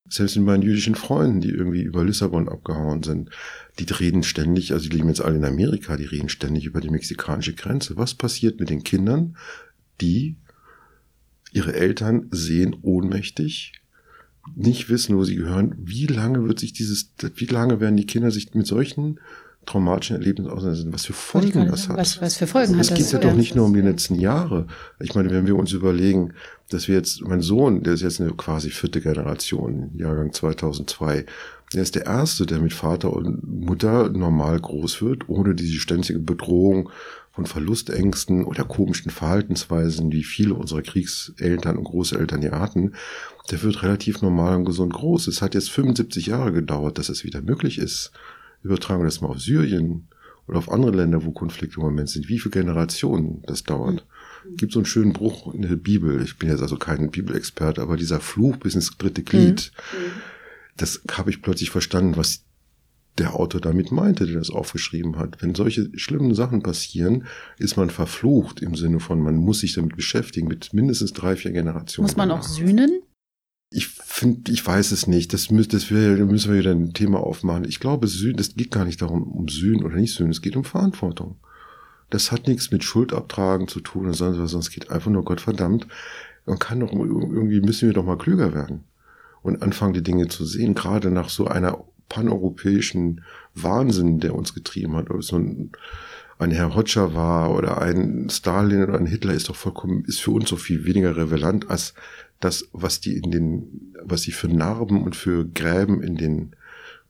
Selbst 0.08 0.38
mit 0.38 0.46
meinen 0.46 0.62
jüdischen 0.62 0.96
Freunden, 0.96 1.42
die 1.42 1.50
irgendwie 1.50 1.82
über 1.82 2.06
Lissabon 2.06 2.48
abgehauen 2.48 3.04
sind, 3.04 3.30
die 3.78 3.92
reden 3.92 4.24
ständig, 4.24 4.72
also 4.72 4.88
die 4.88 4.96
leben 4.96 5.10
jetzt 5.10 5.20
alle 5.20 5.36
in 5.36 5.44
Amerika, 5.44 5.98
die 5.98 6.06
reden 6.06 6.30
ständig 6.30 6.66
über 6.66 6.80
die 6.80 6.92
mexikanische 6.92 7.56
Grenze. 7.56 7.98
Was 7.98 8.14
passiert 8.14 8.60
mit 8.60 8.70
den 8.70 8.84
Kindern, 8.84 9.36
die 10.00 10.38
ihre 11.52 11.74
Eltern 11.74 12.28
sehen 12.32 12.78
ohnmächtig, 12.84 13.82
nicht 14.56 14.88
wissen, 14.88 15.18
wo 15.18 15.26
sie 15.26 15.36
gehören? 15.36 15.76
Wie 15.78 16.06
lange 16.06 16.48
wird 16.48 16.60
sich 16.60 16.72
dieses, 16.72 17.12
wie 17.36 17.48
lange 17.48 17.82
werden 17.82 17.98
die 17.98 18.06
Kinder 18.06 18.32
sich 18.32 18.54
mit 18.54 18.68
solchen 18.68 19.20
traumatischen 19.66 20.18
Erlebnissen 20.18 20.52
auseinandersetzen, 20.52 20.94
was 20.94 21.06
für 21.06 21.14
Folgen 21.14 21.68
das 21.68 21.90
hat. 21.90 21.98
Was, 21.98 22.22
was 22.22 22.38
für 22.38 22.48
Folgen 22.48 22.78
das 22.78 22.90
hat 22.90 22.98
das? 22.98 23.06
Es 23.06 23.12
geht 23.12 23.22
ja 23.24 23.30
doch 23.30 23.36
nicht 23.36 23.56
nur 23.56 23.66
um 23.66 23.74
die 23.74 23.82
letzten 23.82 24.16
Jahre. 24.16 24.68
Ich 25.00 25.16
meine, 25.16 25.30
wenn 25.32 25.48
wir 25.48 25.56
uns 25.56 25.72
überlegen, 25.72 26.34
dass 26.70 26.88
wir 26.88 26.96
jetzt, 26.96 27.22
mein 27.22 27.42
Sohn, 27.42 27.84
der 27.84 27.94
ist 27.94 28.02
jetzt 28.02 28.22
eine 28.22 28.32
quasi 28.32 28.70
vierte 28.70 29.02
Generation, 29.02 29.92
Jahrgang 29.96 30.34
2002, 30.34 31.26
der 31.74 31.82
ist 31.82 31.96
der 31.96 32.06
Erste, 32.06 32.46
der 32.46 32.60
mit 32.60 32.74
Vater 32.74 33.12
und 33.12 33.44
Mutter 33.44 34.10
normal 34.10 34.60
groß 34.60 35.02
wird, 35.02 35.28
ohne 35.30 35.56
diese 35.56 35.80
ständige 35.80 36.20
Bedrohung 36.20 36.90
von 37.32 37.46
Verlustängsten 37.46 38.46
oder 38.46 38.64
komischen 38.64 39.12
Verhaltensweisen, 39.12 40.12
wie 40.12 40.24
viele 40.24 40.54
unserer 40.54 40.82
Kriegseltern 40.82 41.78
und 41.78 41.84
Großeltern 41.84 42.42
ja 42.42 42.60
hatten, 42.60 42.94
der 43.52 43.62
wird 43.62 43.84
relativ 43.84 44.22
normal 44.22 44.56
und 44.56 44.66
gesund 44.66 44.94
groß. 44.94 45.28
Es 45.28 45.42
hat 45.42 45.54
jetzt 45.54 45.70
75 45.70 46.28
Jahre 46.28 46.54
gedauert, 46.54 46.98
dass 46.98 47.10
es 47.10 47.26
wieder 47.26 47.42
möglich 47.42 47.78
ist, 47.78 48.12
Übertragen 48.66 49.02
wir 49.02 49.06
das 49.06 49.22
mal 49.22 49.28
auf 49.28 49.40
Syrien 49.40 50.08
oder 50.48 50.58
auf 50.58 50.72
andere 50.72 50.92
Länder, 50.92 51.24
wo 51.24 51.32
Konflikte 51.32 51.78
im 51.78 51.84
Moment 51.84 52.10
sind, 52.10 52.30
wie 52.30 52.40
viele 52.40 52.52
Generationen 52.52 53.44
das 53.46 53.64
dauert. 53.64 54.06
Mhm. 54.44 54.58
Gibt 54.58 54.74
so 54.74 54.80
einen 54.80 54.88
schönen 54.88 55.14
Bruch 55.14 55.54
in 55.54 55.62
der 55.62 55.76
Bibel. 55.76 56.20
Ich 56.24 56.38
bin 56.38 56.50
jetzt 56.50 56.64
also 56.64 56.76
kein 56.76 57.12
Bibelexperte, 57.12 57.82
aber 57.82 57.96
dieser 57.96 58.20
Fluch 58.20 58.58
bis 58.58 58.74
ins 58.74 58.98
dritte 58.98 59.22
Glied, 59.22 59.72
mhm. 59.94 60.22
das 60.78 61.02
habe 61.12 61.30
ich 61.30 61.44
plötzlich 61.44 61.70
verstanden, 61.70 62.18
was 62.18 62.42
der 63.20 63.36
Autor 63.36 63.62
damit 63.62 63.92
meinte, 63.92 64.26
der 64.26 64.40
das 64.40 64.50
aufgeschrieben 64.50 65.18
hat. 65.18 65.42
Wenn 65.42 65.54
solche 65.54 65.90
schlimmen 65.98 66.34
Sachen 66.34 66.64
passieren, 66.64 67.26
ist 67.60 67.78
man 67.78 67.92
verflucht 67.92 68.62
im 68.62 68.76
Sinne 68.76 69.00
von, 69.00 69.22
man 69.22 69.38
muss 69.38 69.60
sich 69.60 69.74
damit 69.74 69.96
beschäftigen, 69.96 70.48
mit 70.48 70.74
mindestens 70.74 71.14
drei, 71.14 71.36
vier 71.36 71.52
Generationen. 71.52 72.08
Muss 72.08 72.18
man 72.18 72.32
auch 72.32 72.42
sühnen? 72.42 73.04
Ich 73.76 73.88
finde, 73.88 74.52
ich 74.52 74.66
weiß 74.66 74.92
es 74.92 75.06
nicht. 75.06 75.34
Das, 75.34 75.52
müß, 75.52 75.68
das 75.68 75.92
wär, 75.92 76.16
müssen 76.26 76.54
wir 76.54 76.60
wieder 76.60 76.72
ein 76.72 76.94
Thema 76.94 77.20
aufmachen. 77.20 77.66
Ich 77.66 77.82
glaube, 77.82 78.08
Sühnen, 78.08 78.38
das 78.38 78.56
geht 78.56 78.72
gar 78.72 78.86
nicht 78.86 79.02
darum, 79.02 79.24
um 79.24 79.50
Sühnen 79.50 79.84
oder 79.84 79.98
nicht 79.98 80.14
Sühnen. 80.14 80.32
Es 80.32 80.42
geht 80.42 80.56
um 80.56 80.64
Verantwortung. 80.64 81.36
Das 82.10 82.32
hat 82.32 82.48
nichts 82.48 82.72
mit 82.72 82.84
Schuldabtragen 82.84 83.68
zu 83.68 83.82
tun 83.82 84.06
oder 84.06 84.14
sonst 84.14 84.40
was, 84.40 84.54
es 84.54 84.70
geht 84.70 84.92
einfach 84.92 85.12
nur, 85.12 85.26
Gott 85.26 85.42
verdammt, 85.42 85.88
man 86.46 86.60
kann 86.60 86.80
doch, 86.80 86.94
irgendwie 86.94 87.62
müssen 87.62 87.88
wir 87.88 87.94
doch 87.94 88.06
mal 88.06 88.18
klüger 88.18 88.54
werden 88.54 88.84
und 89.42 89.62
anfangen, 89.62 89.94
die 89.94 90.04
Dinge 90.04 90.28
zu 90.28 90.46
sehen, 90.46 90.76
gerade 90.76 91.10
nach 91.12 91.30
so 91.30 91.48
einer 91.48 91.84
paneuropäischen 92.08 93.24
Wahnsinn, 93.56 94.20
der 94.20 94.36
uns 94.36 94.54
getrieben 94.54 94.96
hat, 94.96 95.10
ob 95.10 95.20
es 95.20 95.28
so 95.28 95.38
ein, 95.38 95.72
ein 96.38 96.52
Herr 96.52 96.76
Hotscher 96.76 97.16
war 97.16 97.54
oder 97.56 97.82
ein 97.82 98.30
Stalin 98.30 98.84
oder 98.84 98.98
ein 98.98 99.08
Hitler, 99.08 99.34
ist 99.34 99.50
doch 99.50 99.56
vollkommen, 99.56 100.06
ist 100.06 100.22
für 100.22 100.32
uns 100.32 100.50
so 100.50 100.58
viel 100.58 100.86
weniger 100.86 101.18
relevant 101.18 101.70
als 101.70 101.96
das, 102.46 102.70
was 102.72 103.00
die 103.02 103.18
in 103.18 103.32
den, 103.32 103.94
was 104.04 104.22
sie 104.22 104.32
für 104.32 104.48
Narben 104.48 105.04
und 105.04 105.16
für 105.16 105.46
Gräben 105.46 106.02
in 106.02 106.16
den 106.16 106.56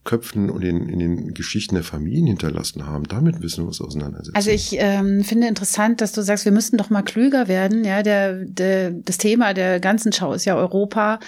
Köpfen 0.06 0.52
und 0.52 0.64
in, 0.64 0.88
in 0.88 1.00
den 1.00 1.34
Geschichten 1.34 1.74
der 1.74 1.84
Familien 1.84 2.28
hinterlassen 2.28 2.86
haben. 2.86 3.06
Damit 3.06 3.40
müssen 3.40 3.64
wir 3.64 3.68
uns 3.68 3.82
auseinandersetzen. 3.82 4.36
Also 4.36 4.52
ich 4.52 4.76
ähm, 4.78 5.24
finde 5.24 5.48
interessant, 5.48 6.00
dass 6.00 6.12
du 6.12 6.22
sagst, 6.22 6.46
wir 6.46 6.52
müssten 6.52 6.78
doch 6.78 6.92
mal 6.92 7.02
klüger 7.02 7.48
werden. 7.48 7.84
Ja, 7.84 8.04
der, 8.04 8.46
der, 8.46 8.92
das 8.92 9.18
Thema 9.18 9.56
der 9.56 9.80
ganzen 9.80 10.14
Schau 10.14 10.34
ist 10.34 10.46
ja 10.46 10.56
Europa. 10.56 11.20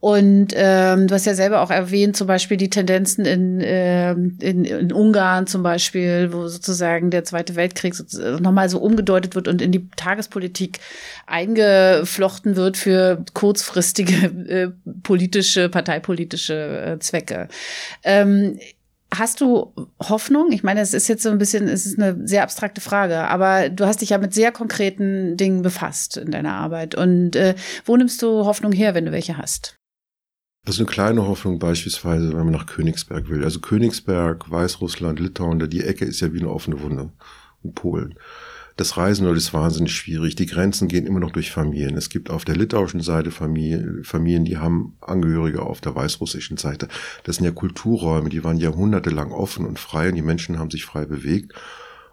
Und 0.00 0.52
ähm, 0.54 1.08
du 1.08 1.14
hast 1.14 1.26
ja 1.26 1.34
selber 1.34 1.60
auch 1.60 1.70
erwähnt, 1.70 2.16
zum 2.16 2.28
Beispiel 2.28 2.56
die 2.56 2.70
Tendenzen 2.70 3.24
in, 3.24 3.60
äh, 3.60 4.12
in, 4.12 4.64
in 4.64 4.92
Ungarn 4.92 5.48
zum 5.48 5.64
Beispiel, 5.64 6.32
wo 6.32 6.46
sozusagen 6.46 7.10
der 7.10 7.24
Zweite 7.24 7.56
Weltkrieg 7.56 7.94
nochmal 8.40 8.68
so 8.68 8.78
umgedeutet 8.78 9.34
wird 9.34 9.48
und 9.48 9.60
in 9.60 9.72
die 9.72 9.88
Tagespolitik 9.96 10.78
eingeflochten 11.26 12.54
wird 12.54 12.76
für 12.76 13.24
kurzfristige 13.34 14.26
äh, 14.48 14.68
politische, 15.02 15.68
parteipolitische 15.68 16.94
äh, 16.94 16.98
Zwecke. 17.00 17.48
Ähm, 18.04 18.58
Hast 19.10 19.40
du 19.40 19.72
Hoffnung? 20.00 20.52
Ich 20.52 20.62
meine, 20.62 20.80
es 20.80 20.92
ist 20.92 21.08
jetzt 21.08 21.22
so 21.22 21.30
ein 21.30 21.38
bisschen, 21.38 21.66
es 21.66 21.86
ist 21.86 21.98
eine 21.98 22.28
sehr 22.28 22.42
abstrakte 22.42 22.82
Frage, 22.82 23.20
aber 23.20 23.70
du 23.70 23.86
hast 23.86 24.02
dich 24.02 24.10
ja 24.10 24.18
mit 24.18 24.34
sehr 24.34 24.52
konkreten 24.52 25.38
Dingen 25.38 25.62
befasst 25.62 26.18
in 26.18 26.30
deiner 26.30 26.52
Arbeit. 26.52 26.94
Und 26.94 27.34
äh, 27.34 27.54
wo 27.86 27.96
nimmst 27.96 28.20
du 28.20 28.44
Hoffnung 28.44 28.70
her, 28.70 28.94
wenn 28.94 29.06
du 29.06 29.12
welche 29.12 29.38
hast? 29.38 29.77
Also 30.68 30.82
eine 30.82 30.90
kleine 30.90 31.26
Hoffnung 31.26 31.58
beispielsweise, 31.58 32.28
wenn 32.28 32.44
man 32.44 32.50
nach 32.50 32.66
Königsberg 32.66 33.30
will. 33.30 33.42
Also 33.42 33.58
Königsberg, 33.58 34.50
Weißrussland, 34.50 35.18
Litauen, 35.18 35.58
die 35.70 35.82
Ecke 35.82 36.04
ist 36.04 36.20
ja 36.20 36.34
wie 36.34 36.40
eine 36.40 36.50
offene 36.50 36.82
Wunde. 36.82 37.10
Und 37.62 37.74
Polen. 37.74 38.16
Das 38.76 38.98
Reisen 38.98 39.24
dort 39.24 39.38
ist 39.38 39.54
wahnsinnig 39.54 39.94
schwierig. 39.94 40.36
Die 40.36 40.44
Grenzen 40.44 40.86
gehen 40.86 41.06
immer 41.06 41.20
noch 41.20 41.30
durch 41.30 41.52
Familien. 41.52 41.96
Es 41.96 42.10
gibt 42.10 42.28
auf 42.28 42.44
der 42.44 42.54
litauischen 42.54 43.00
Seite 43.00 43.30
Familien, 43.30 44.04
Familien, 44.04 44.44
die 44.44 44.58
haben 44.58 44.98
Angehörige 45.00 45.62
auf 45.62 45.80
der 45.80 45.94
weißrussischen 45.94 46.58
Seite. 46.58 46.88
Das 47.24 47.36
sind 47.36 47.46
ja 47.46 47.50
Kulturräume, 47.50 48.28
die 48.28 48.44
waren 48.44 48.58
jahrhundertelang 48.58 49.32
offen 49.32 49.64
und 49.64 49.78
frei 49.78 50.10
und 50.10 50.16
die 50.16 50.22
Menschen 50.22 50.58
haben 50.58 50.70
sich 50.70 50.84
frei 50.84 51.06
bewegt. 51.06 51.54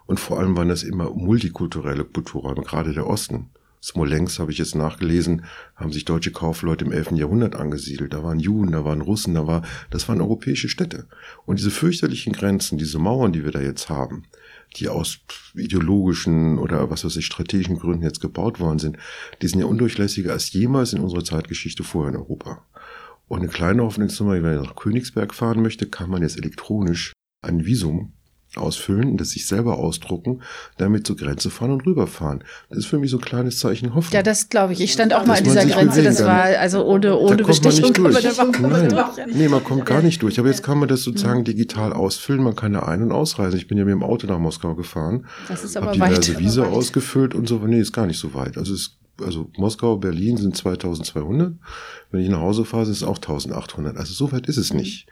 Und 0.06 0.18
vor 0.18 0.38
allem 0.38 0.56
waren 0.56 0.70
das 0.70 0.82
immer 0.82 1.10
multikulturelle 1.10 2.04
Kulturräume, 2.04 2.62
gerade 2.62 2.94
der 2.94 3.06
Osten. 3.06 3.50
Smolensk, 3.82 4.38
habe 4.38 4.52
ich 4.52 4.58
jetzt 4.58 4.74
nachgelesen, 4.74 5.44
haben 5.74 5.92
sich 5.92 6.04
deutsche 6.04 6.32
Kaufleute 6.32 6.84
im 6.84 6.92
11. 6.92 7.12
Jahrhundert 7.12 7.54
angesiedelt. 7.54 8.12
Da 8.12 8.22
waren 8.22 8.40
Juden, 8.40 8.72
da 8.72 8.84
waren 8.84 9.00
Russen, 9.00 9.34
da 9.34 9.46
war, 9.46 9.62
das 9.90 10.08
waren 10.08 10.20
europäische 10.20 10.68
Städte. 10.68 11.06
Und 11.44 11.58
diese 11.58 11.70
fürchterlichen 11.70 12.32
Grenzen, 12.32 12.78
diese 12.78 12.98
Mauern, 12.98 13.32
die 13.32 13.44
wir 13.44 13.52
da 13.52 13.60
jetzt 13.60 13.88
haben, 13.88 14.24
die 14.76 14.88
aus 14.88 15.20
ideologischen 15.54 16.58
oder 16.58 16.90
was 16.90 17.04
weiß 17.04 17.16
ich, 17.16 17.26
strategischen 17.26 17.78
Gründen 17.78 18.02
jetzt 18.02 18.20
gebaut 18.20 18.60
worden 18.60 18.78
sind, 18.78 18.98
die 19.40 19.48
sind 19.48 19.60
ja 19.60 19.66
undurchlässiger 19.66 20.32
als 20.32 20.52
jemals 20.52 20.92
in 20.92 21.00
unserer 21.00 21.24
Zeitgeschichte 21.24 21.84
vorher 21.84 22.14
in 22.14 22.20
Europa. 22.20 22.62
Und 23.28 23.40
eine 23.40 23.48
kleine 23.48 23.82
Hoffnungsnummer, 23.82 24.34
wenn 24.34 24.42
man 24.42 24.62
nach 24.62 24.76
Königsberg 24.76 25.34
fahren 25.34 25.62
möchte, 25.62 25.86
kann 25.86 26.10
man 26.10 26.22
jetzt 26.22 26.38
elektronisch 26.38 27.12
ein 27.42 27.64
Visum 27.64 28.12
ausfüllen, 28.54 29.16
das 29.16 29.30
sich 29.30 29.46
selber 29.46 29.78
ausdrucken, 29.78 30.42
damit 30.78 31.06
zur 31.06 31.16
Grenze 31.16 31.50
fahren 31.50 31.72
und 31.72 31.86
rüberfahren. 31.86 32.42
Das 32.68 32.78
ist 32.78 32.86
für 32.86 32.98
mich 32.98 33.10
so 33.10 33.18
ein 33.18 33.22
kleines 33.22 33.58
Zeichen 33.58 33.94
Hoffnung. 33.94 34.12
Ja, 34.12 34.22
das 34.22 34.48
glaube 34.48 34.72
ich. 34.72 34.80
Ich 34.80 34.92
stand 34.92 35.12
auch 35.14 35.26
mal 35.26 35.38
an 35.38 35.44
dieser 35.44 35.66
Grenze. 35.66 36.02
Das 36.02 36.22
war 36.24 36.44
also 36.44 36.84
ohne, 36.84 37.16
ohne 37.18 37.44
Bestechung. 37.44 37.92
Man 38.00 38.12
nicht 38.12 38.38
durch. 38.38 38.60
Nein. 38.60 38.94
Nee, 39.34 39.48
man 39.48 39.62
kommt 39.62 39.84
gar 39.84 40.02
nicht 40.02 40.22
durch. 40.22 40.38
Aber 40.38 40.48
jetzt 40.48 40.62
kann 40.62 40.78
man 40.78 40.88
das 40.88 41.02
sozusagen 41.02 41.44
digital 41.44 41.92
ausfüllen. 41.92 42.42
Man 42.42 42.56
kann 42.56 42.72
da 42.72 42.80
ein- 42.80 43.02
und 43.02 43.12
ausreisen. 43.12 43.58
Ich 43.58 43.68
bin 43.68 43.78
ja 43.78 43.84
mit 43.84 43.92
dem 43.92 44.02
Auto 44.02 44.26
nach 44.26 44.38
Moskau 44.38 44.74
gefahren. 44.74 45.26
Das 45.48 45.64
ist 45.64 45.76
aber 45.76 45.98
weit. 45.98 46.10
diverse 46.10 46.38
Visa 46.38 46.62
weit. 46.62 46.72
ausgefüllt 46.72 47.34
und 47.34 47.48
so. 47.48 47.58
Nee, 47.58 47.80
ist 47.80 47.92
gar 47.92 48.06
nicht 48.06 48.18
so 48.18 48.34
weit. 48.34 48.56
Also 48.56 48.74
es 48.74 48.98
also 49.24 49.50
Moskau, 49.56 49.96
Berlin 49.96 50.36
sind 50.36 50.56
2200. 50.56 51.54
Wenn 52.10 52.20
ich 52.20 52.28
nach 52.28 52.40
Hause 52.40 52.66
fahre, 52.66 52.84
sind 52.84 52.96
es 52.96 53.02
auch 53.02 53.16
1800. 53.16 53.96
Also 53.96 54.12
so 54.12 54.32
weit 54.32 54.46
ist 54.46 54.58
es 54.58 54.74
nicht. 54.74 55.06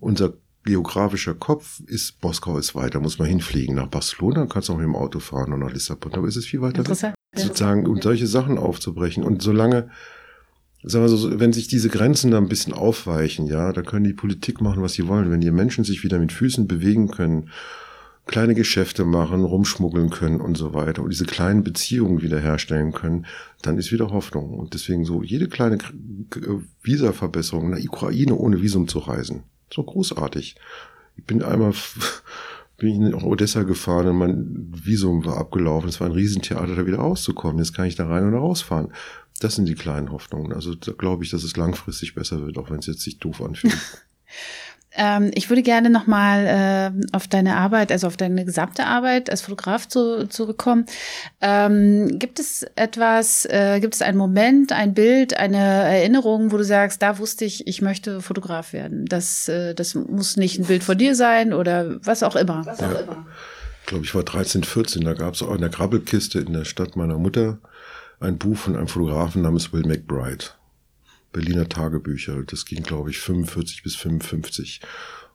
Unser 0.00 0.34
geografischer 0.64 1.34
Kopf 1.34 1.80
ist, 1.86 2.22
Moskau 2.22 2.58
ist 2.58 2.74
weiter, 2.74 3.00
muss 3.00 3.18
man 3.18 3.28
hinfliegen. 3.28 3.76
Nach 3.76 3.86
Barcelona 3.86 4.46
kannst 4.46 4.68
du 4.68 4.72
auch 4.72 4.78
mit 4.78 4.86
dem 4.86 4.96
Auto 4.96 5.20
fahren 5.20 5.52
und 5.52 5.60
nach 5.60 5.72
Lissabon, 5.72 6.14
aber 6.14 6.26
ist 6.26 6.36
es 6.36 6.46
viel 6.46 6.62
weiter 6.62 6.78
Interessant. 6.78 7.14
Sozusagen, 7.36 7.86
um 7.86 8.00
solche 8.00 8.26
Sachen 8.26 8.58
aufzubrechen. 8.58 9.24
Und 9.24 9.42
solange, 9.42 9.90
sagen 10.82 11.04
wir 11.04 11.08
so, 11.08 11.38
wenn 11.38 11.52
sich 11.52 11.68
diese 11.68 11.88
Grenzen 11.88 12.30
da 12.30 12.38
ein 12.38 12.48
bisschen 12.48 12.72
aufweichen, 12.72 13.46
ja, 13.46 13.72
da 13.72 13.82
können 13.82 14.04
die 14.04 14.14
Politik 14.14 14.60
machen, 14.60 14.82
was 14.82 14.94
sie 14.94 15.06
wollen. 15.06 15.30
Wenn 15.30 15.40
die 15.40 15.50
Menschen 15.50 15.84
sich 15.84 16.02
wieder 16.02 16.18
mit 16.18 16.32
Füßen 16.32 16.66
bewegen 16.66 17.08
können, 17.08 17.50
kleine 18.26 18.54
Geschäfte 18.54 19.04
machen, 19.04 19.44
rumschmuggeln 19.44 20.08
können 20.08 20.40
und 20.40 20.56
so 20.56 20.72
weiter 20.72 21.02
und 21.02 21.10
diese 21.10 21.26
kleinen 21.26 21.62
Beziehungen 21.62 22.22
wiederherstellen 22.22 22.92
können, 22.92 23.26
dann 23.62 23.76
ist 23.76 23.92
wieder 23.92 24.10
Hoffnung. 24.10 24.54
Und 24.54 24.72
deswegen 24.72 25.04
so 25.04 25.22
jede 25.22 25.48
kleine 25.48 25.78
Visa-Verbesserung, 26.82 27.66
in 27.66 27.76
der 27.76 27.84
Ukraine 27.84 28.34
ohne 28.34 28.62
Visum 28.62 28.88
zu 28.88 29.00
reisen, 29.00 29.42
so 29.72 29.82
großartig. 29.82 30.56
Ich 31.16 31.24
bin 31.24 31.42
einmal 31.42 31.72
bin 32.76 32.88
ich 32.88 32.98
nach 32.98 33.22
Odessa 33.22 33.62
gefahren 33.62 34.08
und 34.08 34.16
mein 34.16 34.72
Visum 34.74 35.24
war 35.24 35.38
abgelaufen. 35.38 35.88
Es 35.88 36.00
war 36.00 36.08
ein 36.08 36.12
Riesentheater, 36.12 36.74
da 36.74 36.86
wieder 36.86 36.98
rauszukommen. 36.98 37.58
Jetzt 37.58 37.74
kann 37.74 37.86
ich 37.86 37.94
da 37.94 38.06
rein 38.06 38.28
oder 38.28 38.38
rausfahren. 38.38 38.92
Das 39.40 39.54
sind 39.54 39.66
die 39.66 39.74
kleinen 39.74 40.10
Hoffnungen. 40.10 40.52
Also 40.52 40.74
da 40.74 40.92
glaube 40.92 41.24
ich, 41.24 41.30
dass 41.30 41.44
es 41.44 41.56
langfristig 41.56 42.14
besser 42.14 42.44
wird, 42.44 42.58
auch 42.58 42.70
wenn 42.70 42.78
es 42.78 42.86
jetzt 42.86 43.02
sich 43.02 43.18
doof 43.18 43.42
anfühlt. 43.42 43.76
Ähm, 44.96 45.30
ich 45.34 45.50
würde 45.50 45.62
gerne 45.62 45.90
nochmal 45.90 46.46
äh, 46.46 47.16
auf 47.16 47.26
deine 47.26 47.56
Arbeit, 47.56 47.90
also 47.90 48.06
auf 48.06 48.16
deine 48.16 48.44
gesamte 48.44 48.86
Arbeit 48.86 49.30
als 49.30 49.42
Fotograf 49.42 49.88
zu, 49.88 50.28
zurückkommen. 50.28 50.86
Ähm, 51.40 52.18
gibt 52.18 52.38
es 52.38 52.64
etwas, 52.76 53.44
äh, 53.46 53.80
gibt 53.80 53.94
es 53.94 54.02
einen 54.02 54.18
Moment, 54.18 54.72
ein 54.72 54.94
Bild, 54.94 55.36
eine 55.38 55.58
Erinnerung, 55.58 56.52
wo 56.52 56.56
du 56.56 56.64
sagst, 56.64 57.02
da 57.02 57.18
wusste 57.18 57.44
ich, 57.44 57.66
ich 57.66 57.82
möchte 57.82 58.20
Fotograf 58.20 58.72
werden? 58.72 59.06
Das, 59.06 59.48
äh, 59.48 59.74
das 59.74 59.94
muss 59.94 60.36
nicht 60.36 60.58
ein 60.58 60.66
Bild 60.66 60.84
von 60.84 60.96
dir 60.96 61.14
sein 61.14 61.52
oder 61.52 61.96
was 62.04 62.22
auch 62.22 62.36
immer. 62.36 62.64
Was 62.64 62.80
auch 62.80 62.92
ja. 62.92 63.00
immer. 63.00 63.26
Ich 63.82 63.86
glaube, 63.86 64.04
ich 64.04 64.14
war 64.14 64.22
13, 64.22 64.64
14, 64.64 65.04
da 65.04 65.12
gab 65.12 65.34
es 65.34 65.42
auch 65.42 65.54
in 65.54 65.60
der 65.60 65.70
Krabbelkiste 65.70 66.38
in 66.38 66.52
der 66.52 66.64
Stadt 66.64 66.96
meiner 66.96 67.18
Mutter 67.18 67.58
ein 68.20 68.38
Buch 68.38 68.56
von 68.56 68.76
einem 68.76 68.88
Fotografen 68.88 69.42
namens 69.42 69.72
Will 69.72 69.86
McBride. 69.86 70.46
Berliner 71.34 71.68
Tagebücher. 71.68 72.42
Das 72.44 72.64
ging, 72.64 72.82
glaube 72.82 73.10
ich, 73.10 73.18
45 73.18 73.82
bis 73.82 73.96
55. 73.96 74.80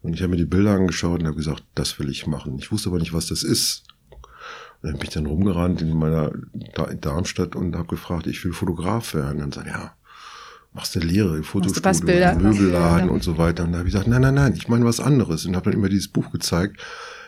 Und 0.02 0.14
ich 0.14 0.22
habe 0.22 0.32
mir 0.32 0.38
die 0.38 0.46
Bilder 0.46 0.72
angeschaut 0.72 1.20
und 1.20 1.28
habe 1.28 1.36
gesagt, 1.36 1.64
das 1.76 2.00
will 2.00 2.10
ich 2.10 2.26
machen. 2.26 2.58
Ich 2.58 2.72
wusste 2.72 2.90
aber 2.90 2.98
nicht, 2.98 3.14
was 3.14 3.28
das 3.28 3.44
ist. 3.44 3.84
Und 4.82 4.90
dann 4.90 4.94
bin 4.94 5.04
ich 5.04 5.14
dann 5.14 5.26
rumgerannt 5.26 5.82
in 5.82 5.96
meiner 5.96 6.32
in 6.90 7.02
Darmstadt 7.02 7.56
und 7.56 7.76
habe 7.76 7.90
gefragt, 7.90 8.26
ich 8.26 8.44
will 8.44 8.54
Fotograf 8.54 9.14
werden. 9.14 9.34
Und 9.34 9.40
dann 9.40 9.52
sagt 9.52 9.68
ja, 9.68 9.94
machst 10.74 10.96
eine 10.96 11.06
Lehre, 11.06 11.44
Fotostudio, 11.44 12.36
Möbelladen 12.40 13.10
und 13.10 13.22
so 13.22 13.38
weiter. 13.38 13.66
Und 13.66 13.74
da 13.74 13.80
habe 13.80 13.90
ich 13.90 13.94
gesagt, 13.94 14.10
nein, 14.10 14.22
nein, 14.22 14.36
nein, 14.36 14.54
ich 14.56 14.70
meine 14.70 14.86
was 14.86 15.02
anderes. 15.02 15.46
Und 15.46 15.56
habe 15.56 15.70
dann 15.70 15.80
immer 15.80 15.90
dieses 15.90 16.08
Buch 16.08 16.32
gezeigt. 16.32 16.80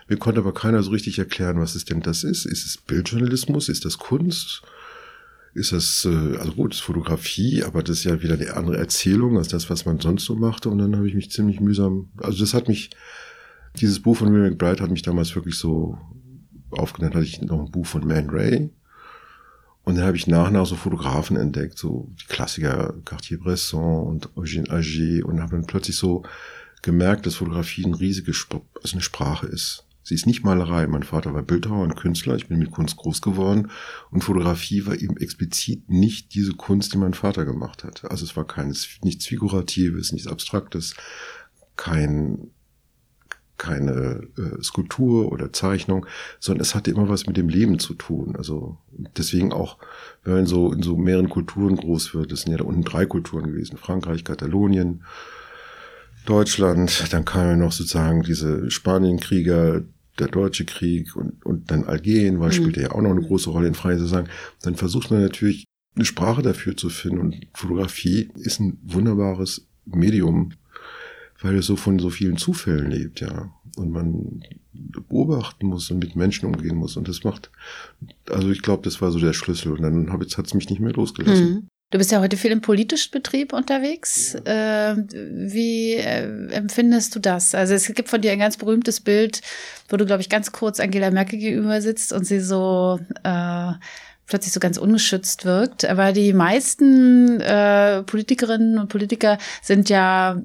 Mir 0.08 0.18
konnte 0.18 0.40
aber 0.40 0.54
keiner 0.54 0.82
so 0.82 0.92
richtig 0.92 1.20
erklären, 1.20 1.60
was 1.60 1.76
es 1.76 1.84
denn 1.84 2.02
das 2.02 2.24
ist. 2.24 2.46
Ist 2.46 2.66
es 2.66 2.78
Bildjournalismus? 2.78 3.68
Ist 3.68 3.84
das 3.84 3.98
Kunst? 3.98 4.62
Ist 5.54 5.72
das, 5.72 6.08
äh, 6.10 6.38
also 6.38 6.54
gut, 6.54 6.74
ist 6.74 6.82
Fotografie, 6.82 7.64
aber 7.64 7.84
das 7.84 8.00
ist 8.00 8.04
ja 8.06 8.22
wieder 8.22 8.36
eine 8.36 8.54
andere 8.56 8.78
Erzählung 8.78 9.38
als 9.38 9.50
das, 9.50 9.70
was 9.70 9.86
man 9.86 10.00
sonst 10.00 10.26
so 10.26 10.36
machte. 10.36 10.70
Und 10.70 10.78
dann 10.78 10.96
habe 10.96 11.08
ich 11.08 11.16
mich 11.16 11.32
ziemlich 11.32 11.60
mühsam, 11.60 12.10
also 12.18 12.40
das 12.40 12.54
hat 12.54 12.68
mich, 12.68 12.92
dieses 13.78 14.02
Buch 14.02 14.18
von 14.18 14.34
Will 14.34 14.50
McBride 14.50 14.84
hat 14.84 14.92
mich 14.92 15.02
damals 15.02 15.36
wirklich 15.36 15.56
so 15.56 15.98
aufgenommen, 16.72 17.16
hatte 17.16 17.26
ich 17.26 17.42
noch 17.42 17.60
ein 17.60 17.72
Buch 17.72 17.86
von 17.86 18.08
Man 18.08 18.30
Ray. 18.30 18.70
Und 19.84 19.96
dann 19.96 20.06
habe 20.06 20.16
ich 20.16 20.28
nach 20.28 20.48
und 20.48 20.54
nach 20.54 20.66
so 20.66 20.76
Fotografen 20.76 21.38
entdeckt, 21.38 21.78
so 21.78 22.10
die 22.22 22.28
Klassiker 22.28 22.94
Cartier-Bresson 23.04 24.08
und 24.08 24.30
Eugène 24.36 24.70
Ager 24.70 25.26
und 25.26 25.42
habe 25.42 25.56
dann 25.56 25.66
plötzlich 25.66 25.98
so 25.98 26.24
gemerkt, 26.82 27.26
dass 27.26 27.36
Fotografie 27.36 27.86
eine 27.86 28.00
riesige, 28.00 28.32
also 28.32 28.94
eine 28.94 29.02
Sprache 29.02 29.48
ist. 29.48 29.86
Sie 30.04 30.16
ist 30.16 30.26
nicht 30.26 30.44
Malerei. 30.44 30.88
Mein 30.88 31.04
Vater 31.04 31.34
war 31.34 31.44
Bildhauer 31.44 31.84
und 31.84 31.96
Künstler. 31.96 32.36
Ich 32.36 32.48
bin 32.48 32.60
mit 32.60 32.72
Kunst 32.72 32.98
groß 32.98 33.22
geworden. 33.22 33.72
Und 34.10 34.24
Fotografie 34.24 34.86
war 34.86 35.00
eben 35.00 35.18
explizit 35.18 35.90
nicht 35.90 36.34
diese 36.34 36.54
Kunst, 36.54 36.94
die 36.94 36.98
mein 36.98 37.14
Vater 37.14 37.46
gemacht 37.46 37.84
hat. 37.84 38.10
Also 38.10 38.26
es 38.26 38.36
war 38.36 38.46
keines, 38.46 38.88
nichts 39.04 39.28
Figuratives, 39.28 40.12
nichts 40.12 40.28
Abstraktes, 40.28 40.96
kein, 41.76 42.50
keine 43.58 44.28
äh, 44.38 44.64
Skulptur 44.64 45.32
oder 45.32 45.54
Zeichnung, 45.54 46.08
sondern 46.40 46.62
es 46.62 46.74
hatte 46.74 46.90
immer 46.90 47.10
was 47.10 47.28
mit 47.28 47.38
dem 47.38 47.48
Leben 47.48 47.78
zu 47.78 47.94
tun. 47.94 48.36
Also 48.36 48.80
deswegen 49.18 49.54
auch, 49.54 49.78
wenn 50.24 50.34
man 50.34 50.46
so 50.48 50.74
in 50.74 50.82
so 50.82 50.98
mehreren 50.98 51.30
Kulturen 51.30 51.76
groß 51.76 52.16
wird, 52.16 52.32
das 52.32 52.42
sind 52.42 52.52
ja 52.52 52.58
da 52.58 52.64
unten 52.64 52.84
drei 52.84 53.06
Kulturen 53.06 53.46
gewesen, 53.46 53.78
Frankreich, 53.78 54.24
Katalonien, 54.24 55.04
Deutschland, 56.26 57.12
dann 57.12 57.26
kamen 57.26 57.60
noch 57.60 57.72
sozusagen 57.72 58.24
diese 58.24 58.70
Spanienkrieger, 58.70 59.84
der 60.20 60.28
Deutsche 60.28 60.66
Krieg 60.66 61.16
und, 61.16 61.44
und 61.46 61.72
dann 61.72 61.86
Algerien, 61.86 62.40
weil 62.40 62.50
mhm. 62.50 62.54
spielte 62.54 62.82
ja 62.82 62.92
auch 62.92 63.02
noch 63.02 63.12
eine 63.12 63.22
große 63.22 63.50
Rolle 63.50 63.68
in 63.68 63.74
Frankreich 63.74 64.00
sozusagen. 64.00 64.30
Dann 64.62 64.76
versucht 64.76 65.10
man 65.10 65.22
natürlich 65.22 65.66
eine 65.96 66.06
Sprache 66.06 66.42
dafür 66.42 66.78
zu 66.78 66.90
finden 66.90 67.20
und 67.20 67.48
Fotografie 67.54 68.30
ist 68.36 68.60
ein 68.60 68.78
wunderbares 68.84 69.68
Medium, 69.86 70.54
weil 71.42 71.58
es 71.58 71.66
so 71.66 71.76
von 71.76 72.00
so 72.00 72.10
vielen 72.10 72.38
Zufällen 72.38 72.92
lebt, 72.92 73.20
ja. 73.22 73.52
Und 73.76 73.92
man 73.92 74.44
beobachten 74.74 75.68
muss 75.68 75.90
und 75.92 76.00
mit 76.00 76.16
Menschen 76.16 76.46
umgehen 76.46 76.76
muss. 76.76 76.98
Und 76.98 77.08
das 77.08 77.24
macht, 77.24 77.52
also 78.30 78.50
ich 78.50 78.62
glaube, 78.62 78.84
das 78.84 79.02
war 79.02 79.12
so 79.12 79.20
der 79.20 79.34
Schlüssel. 79.34 79.72
Und 79.72 79.82
dann 79.82 80.12
hat 80.12 80.46
es 80.46 80.54
mich 80.54 80.70
nicht 80.70 80.82
mehr 80.82 80.94
losgelassen. 80.94 81.50
Mhm. 81.50 81.68
Du 81.92 81.98
bist 81.98 82.10
ja 82.10 82.22
heute 82.22 82.38
viel 82.38 82.52
im 82.52 82.62
politischen 82.62 83.12
Betrieb 83.12 83.52
unterwegs. 83.52 84.34
Äh, 84.46 84.96
wie 84.96 85.96
äh, 85.96 86.48
empfindest 86.54 87.14
du 87.14 87.20
das? 87.20 87.54
Also 87.54 87.74
es 87.74 87.94
gibt 87.94 88.08
von 88.08 88.22
dir 88.22 88.32
ein 88.32 88.40
ganz 88.40 88.56
berühmtes 88.56 89.02
Bild, 89.02 89.42
wo 89.90 89.98
du, 89.98 90.06
glaube 90.06 90.22
ich, 90.22 90.30
ganz 90.30 90.54
kurz 90.54 90.80
Angela 90.80 91.12
Merkel 91.12 91.38
gegenüber 91.38 91.82
sitzt 91.82 92.14
und 92.14 92.26
sie 92.26 92.40
so 92.40 92.98
äh, 93.24 93.74
plötzlich 94.26 94.54
so 94.54 94.62
ganz 94.62 94.78
ungeschützt 94.78 95.44
wirkt. 95.44 95.84
Aber 95.84 96.14
die 96.14 96.32
meisten 96.32 97.42
äh, 97.42 98.04
Politikerinnen 98.04 98.80
und 98.80 98.88
Politiker 98.88 99.38
sind 99.62 99.90
ja 99.90 100.42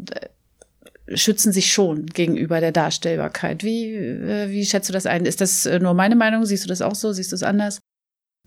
äh, 1.06 1.16
schützen 1.16 1.52
sich 1.52 1.72
schon 1.72 2.06
gegenüber 2.06 2.58
der 2.58 2.72
Darstellbarkeit. 2.72 3.62
Wie, 3.62 3.94
äh, 3.94 4.50
wie 4.50 4.66
schätzt 4.66 4.88
du 4.88 4.92
das 4.92 5.06
ein? 5.06 5.24
Ist 5.24 5.40
das 5.40 5.64
nur 5.64 5.94
meine 5.94 6.16
Meinung? 6.16 6.44
Siehst 6.44 6.64
du 6.64 6.68
das 6.68 6.82
auch 6.82 6.96
so? 6.96 7.12
Siehst 7.12 7.30
du 7.30 7.36
es 7.36 7.44
anders? 7.44 7.78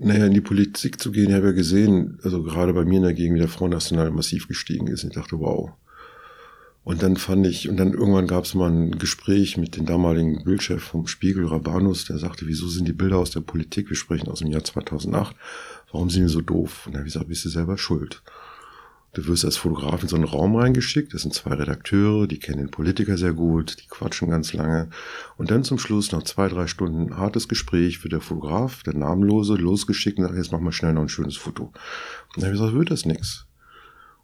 Naja, 0.01 0.27
in 0.27 0.33
die 0.33 0.41
Politik 0.41 1.01
zu 1.01 1.11
gehen, 1.11 1.29
ich 1.29 1.35
habe 1.35 1.47
ja 1.47 1.51
gesehen, 1.51 2.19
also 2.23 2.41
gerade 2.41 2.73
bei 2.73 2.85
mir 2.85 2.97
in 2.97 3.03
der 3.03 3.13
Gegend, 3.13 3.35
wie 3.35 3.41
der 3.41 3.49
Front 3.49 3.73
National 3.73 4.11
massiv 4.11 4.47
gestiegen 4.47 4.87
ist. 4.87 5.03
Ich 5.03 5.11
dachte, 5.11 5.37
wow. 5.39 5.71
Und 6.85 7.03
dann 7.03 7.17
fand 7.17 7.45
ich, 7.45 7.67
und 7.67 7.75
dann 7.75 7.91
irgendwann 7.91 8.25
gab 8.25 8.45
es 8.45 8.55
mal 8.55 8.71
ein 8.71 8.97
Gespräch 8.97 9.57
mit 9.57 9.75
dem 9.75 9.85
damaligen 9.85 10.45
Bildchef 10.45 10.81
vom 10.81 11.05
Spiegel, 11.05 11.45
Rabanus, 11.45 12.05
der 12.05 12.17
sagte, 12.17 12.47
wieso 12.47 12.69
sind 12.69 12.87
die 12.87 12.93
Bilder 12.93 13.17
aus 13.17 13.31
der 13.31 13.41
Politik, 13.41 13.89
wir 13.89 13.97
sprechen 13.97 14.29
aus 14.29 14.39
dem 14.39 14.47
Jahr 14.47 14.63
2008, 14.63 15.35
warum 15.91 16.09
sind 16.09 16.23
die 16.23 16.29
so 16.29 16.41
doof? 16.41 16.85
Und 16.85 16.93
dann 16.93 17.01
habe 17.01 17.07
ich 17.09 17.13
gesagt, 17.13 17.27
bist 17.27 17.43
du 17.43 17.49
selber 17.49 17.77
schuld. 17.77 18.23
Du 19.13 19.25
wirst 19.25 19.43
als 19.43 19.57
Fotograf 19.57 20.03
in 20.03 20.07
so 20.07 20.15
einen 20.15 20.25
Raum 20.25 20.55
reingeschickt. 20.55 21.13
Das 21.13 21.23
sind 21.23 21.33
zwei 21.33 21.55
Redakteure, 21.55 22.27
die 22.27 22.37
kennen 22.37 22.59
den 22.59 22.71
Politiker 22.71 23.17
sehr 23.17 23.33
gut, 23.33 23.77
die 23.81 23.87
quatschen 23.87 24.29
ganz 24.29 24.53
lange. 24.53 24.89
Und 25.37 25.49
dann 25.49 25.63
zum 25.63 25.79
Schluss, 25.79 26.11
nach 26.11 26.23
zwei, 26.23 26.47
drei 26.47 26.67
Stunden 26.67 27.17
hartes 27.17 27.47
Gespräch, 27.47 28.03
wird 28.03 28.13
der 28.13 28.21
Fotograf, 28.21 28.83
der 28.83 28.93
Namenlose, 28.93 29.55
losgeschickt 29.55 30.19
und 30.19 30.25
sagt, 30.25 30.37
jetzt 30.37 30.51
mach 30.51 30.59
mal 30.59 30.71
schnell 30.71 30.93
noch 30.93 31.01
ein 31.01 31.09
schönes 31.09 31.37
Foto. 31.37 31.63
Und 31.65 31.73
dann 32.35 32.45
habe 32.45 32.55
ich 32.55 32.61
gesagt, 32.61 32.77
wird 32.77 32.91
das 32.91 33.05
nichts. 33.05 33.45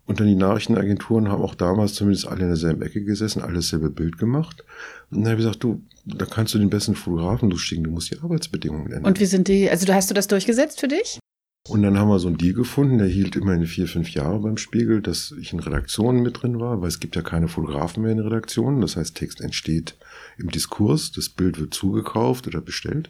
Und 0.06 0.20
dann 0.20 0.28
die 0.28 0.36
Nachrichtenagenturen 0.36 1.30
haben 1.30 1.42
auch 1.42 1.56
damals 1.56 1.96
zumindest 1.96 2.28
alle 2.28 2.42
in 2.42 2.48
derselben 2.50 2.84
Ecke 2.84 3.04
gesessen, 3.04 3.42
alles 3.42 3.70
selbe 3.70 3.90
Bild 3.90 4.20
gemacht. 4.20 4.64
Und 5.10 5.22
dann 5.22 5.32
habe 5.32 5.42
ich 5.42 5.48
gesagt, 5.48 5.64
du, 5.64 5.82
da 6.06 6.26
kannst 6.26 6.54
du 6.54 6.60
den 6.60 6.70
besten 6.70 6.96
Fotografen 6.96 7.50
losschicken, 7.50 7.84
du 7.84 7.90
musst 7.90 8.12
die 8.12 8.20
Arbeitsbedingungen 8.20 8.92
ändern. 8.92 9.06
Und 9.06 9.20
wie 9.20 9.26
sind 9.26 9.48
die, 9.48 9.68
also 9.68 9.92
hast 9.92 10.12
du 10.12 10.14
das 10.14 10.28
durchgesetzt 10.28 10.80
für 10.80 10.88
dich? 10.88 11.20
Und 11.68 11.82
dann 11.82 11.98
haben 11.98 12.10
wir 12.10 12.20
so 12.20 12.28
einen 12.28 12.38
Deal 12.38 12.54
gefunden, 12.54 13.00
der 13.00 13.08
hielt 13.08 13.36
immerhin 13.36 13.66
vier, 13.66 13.88
fünf 13.88 14.12
Jahre 14.12 14.40
beim 14.40 14.58
Spiegel, 14.58 15.02
dass 15.02 15.34
ich 15.42 15.52
in 15.52 15.60
Redaktionen 15.60 16.22
mit 16.22 16.42
drin 16.42 16.60
war, 16.60 16.80
weil 16.82 16.90
es 16.90 17.00
gibt 17.00 17.16
ja 17.16 17.24
keine 17.24 17.48
Fotografen 17.48 18.04
mehr 18.04 18.12
in 18.12 18.20
Redaktionen. 18.20 18.82
Das 18.82 18.96
heißt, 18.96 19.16
Text 19.16 19.42
entsteht 19.42 19.98
im 20.38 20.52
Diskurs, 20.52 21.12
das 21.12 21.30
Bild 21.30 21.60
wird 21.60 21.74
zugekauft 21.74 22.46
oder 22.46 22.62
bestellt. 22.62 23.10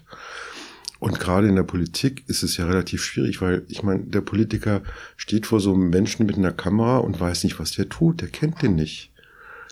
Und 1.00 1.20
gerade 1.20 1.50
in 1.50 1.58
der 1.58 1.63
Politik 1.63 2.24
ist 2.28 2.44
es 2.44 2.56
ja 2.56 2.65
relativ 2.65 3.04
schwierig, 3.04 3.41
weil 3.41 3.65
ich 3.68 3.84
meine, 3.84 4.04
der 4.04 4.22
Politiker 4.22 4.82
steht 5.18 5.46
vor 5.46 5.60
so 5.60 5.74
einem 5.74 5.89
Menschen 5.89 6.26
mit 6.26 6.38
einer 6.38 6.54
Kamera 6.54 7.00
und 7.00 7.20
weiß 7.20 7.44
nicht, 7.44 7.60
was 7.60 7.72
der 7.72 7.89
tut. 7.89 8.22
Der 8.22 8.30
kennt 8.30 8.62
den 8.62 8.76
nicht. 8.76 9.12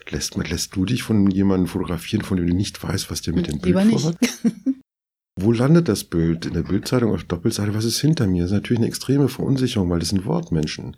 Lässt, 0.10 0.36
lässt 0.36 0.76
du 0.76 0.84
dich 0.84 1.04
von 1.04 1.32
jemandem 1.32 1.68
fotografieren, 1.68 2.26
von 2.26 2.36
dem 2.36 2.48
du 2.48 2.54
nicht 2.54 2.84
weißt, 2.84 3.10
was 3.10 3.22
der 3.22 3.34
mit 3.34 3.48
dem 3.48 3.60
Bild 3.60 3.80
vorhat? 3.92 4.18
Wo 5.40 5.52
landet 5.52 5.88
das 5.90 6.04
Bild? 6.04 6.46
In 6.46 6.54
der 6.54 6.64
Bildzeitung 6.64 7.14
auf 7.14 7.24
Doppelseite? 7.24 7.74
Was 7.74 7.86
ist 7.86 8.00
hinter 8.00 8.28
mir? 8.28 8.44
Das 8.44 8.52
ist 8.52 8.56
natürlich 8.56 8.80
eine 8.80 8.88
extreme 8.88 9.28
Verunsicherung, 9.30 9.90
weil 9.90 10.00
das 10.00 10.10
sind 10.10 10.26
Wortmenschen. 10.26 10.96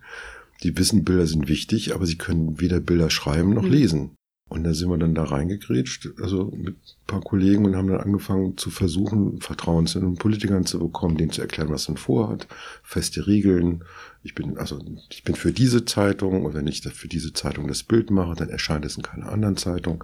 Die 0.63 0.77
wissen, 0.77 1.05
Bilder 1.05 1.25
sind 1.25 1.47
wichtig, 1.47 1.95
aber 1.95 2.05
sie 2.05 2.17
können 2.17 2.59
weder 2.59 2.79
Bilder 2.79 3.09
schreiben 3.09 3.53
noch 3.53 3.63
mhm. 3.63 3.71
lesen. 3.71 4.11
Und 4.47 4.63
da 4.63 4.75
sind 4.75 4.89
wir 4.89 4.97
dann 4.97 5.15
da 5.15 5.23
reingegrätscht, 5.23 6.07
also 6.21 6.51
mit 6.55 6.75
ein 6.75 7.07
paar 7.07 7.21
Kollegen 7.21 7.65
und 7.65 7.75
haben 7.75 7.87
dann 7.87 8.01
angefangen 8.01 8.57
zu 8.57 8.69
versuchen, 8.69 9.41
Vertrauen 9.41 9.87
zu 9.87 9.99
den 9.99 10.15
Politikern 10.15 10.67
zu 10.67 10.77
bekommen, 10.77 11.17
denen 11.17 11.31
zu 11.31 11.41
erklären, 11.41 11.71
was 11.71 11.87
man 11.87 11.97
vorhat, 11.97 12.47
feste 12.83 13.25
Regeln. 13.25 13.83
Ich 14.21 14.35
bin, 14.35 14.57
also, 14.59 14.79
ich 15.09 15.23
bin 15.23 15.33
für 15.33 15.51
diese 15.51 15.85
Zeitung 15.85 16.45
und 16.45 16.53
wenn 16.53 16.67
ich 16.67 16.83
für 16.83 17.07
diese 17.07 17.33
Zeitung 17.33 17.67
das 17.67 17.81
Bild 17.81 18.11
mache, 18.11 18.35
dann 18.35 18.49
erscheint 18.49 18.85
es 18.85 18.97
in 18.97 19.03
keiner 19.03 19.31
anderen 19.31 19.57
Zeitung. 19.57 20.03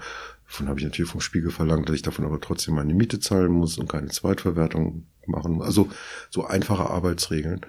Davon 0.52 0.68
habe 0.68 0.80
ich 0.80 0.84
natürlich 0.84 1.10
vom 1.10 1.22
Spiegel 1.22 1.50
verlangt, 1.50 1.88
dass 1.88 1.96
ich 1.96 2.02
davon 2.02 2.26
aber 2.26 2.42
trotzdem 2.42 2.76
meine 2.76 2.94
Miete 2.94 3.22
zahlen 3.22 3.54
muss 3.54 3.78
und 3.78 3.88
keine 3.88 4.10
Zweitverwertung 4.10 5.06
machen 5.26 5.54
muss. 5.54 5.66
Also 5.66 5.90
so 6.30 6.46
einfache 6.46 6.90
Arbeitsregeln. 6.90 7.62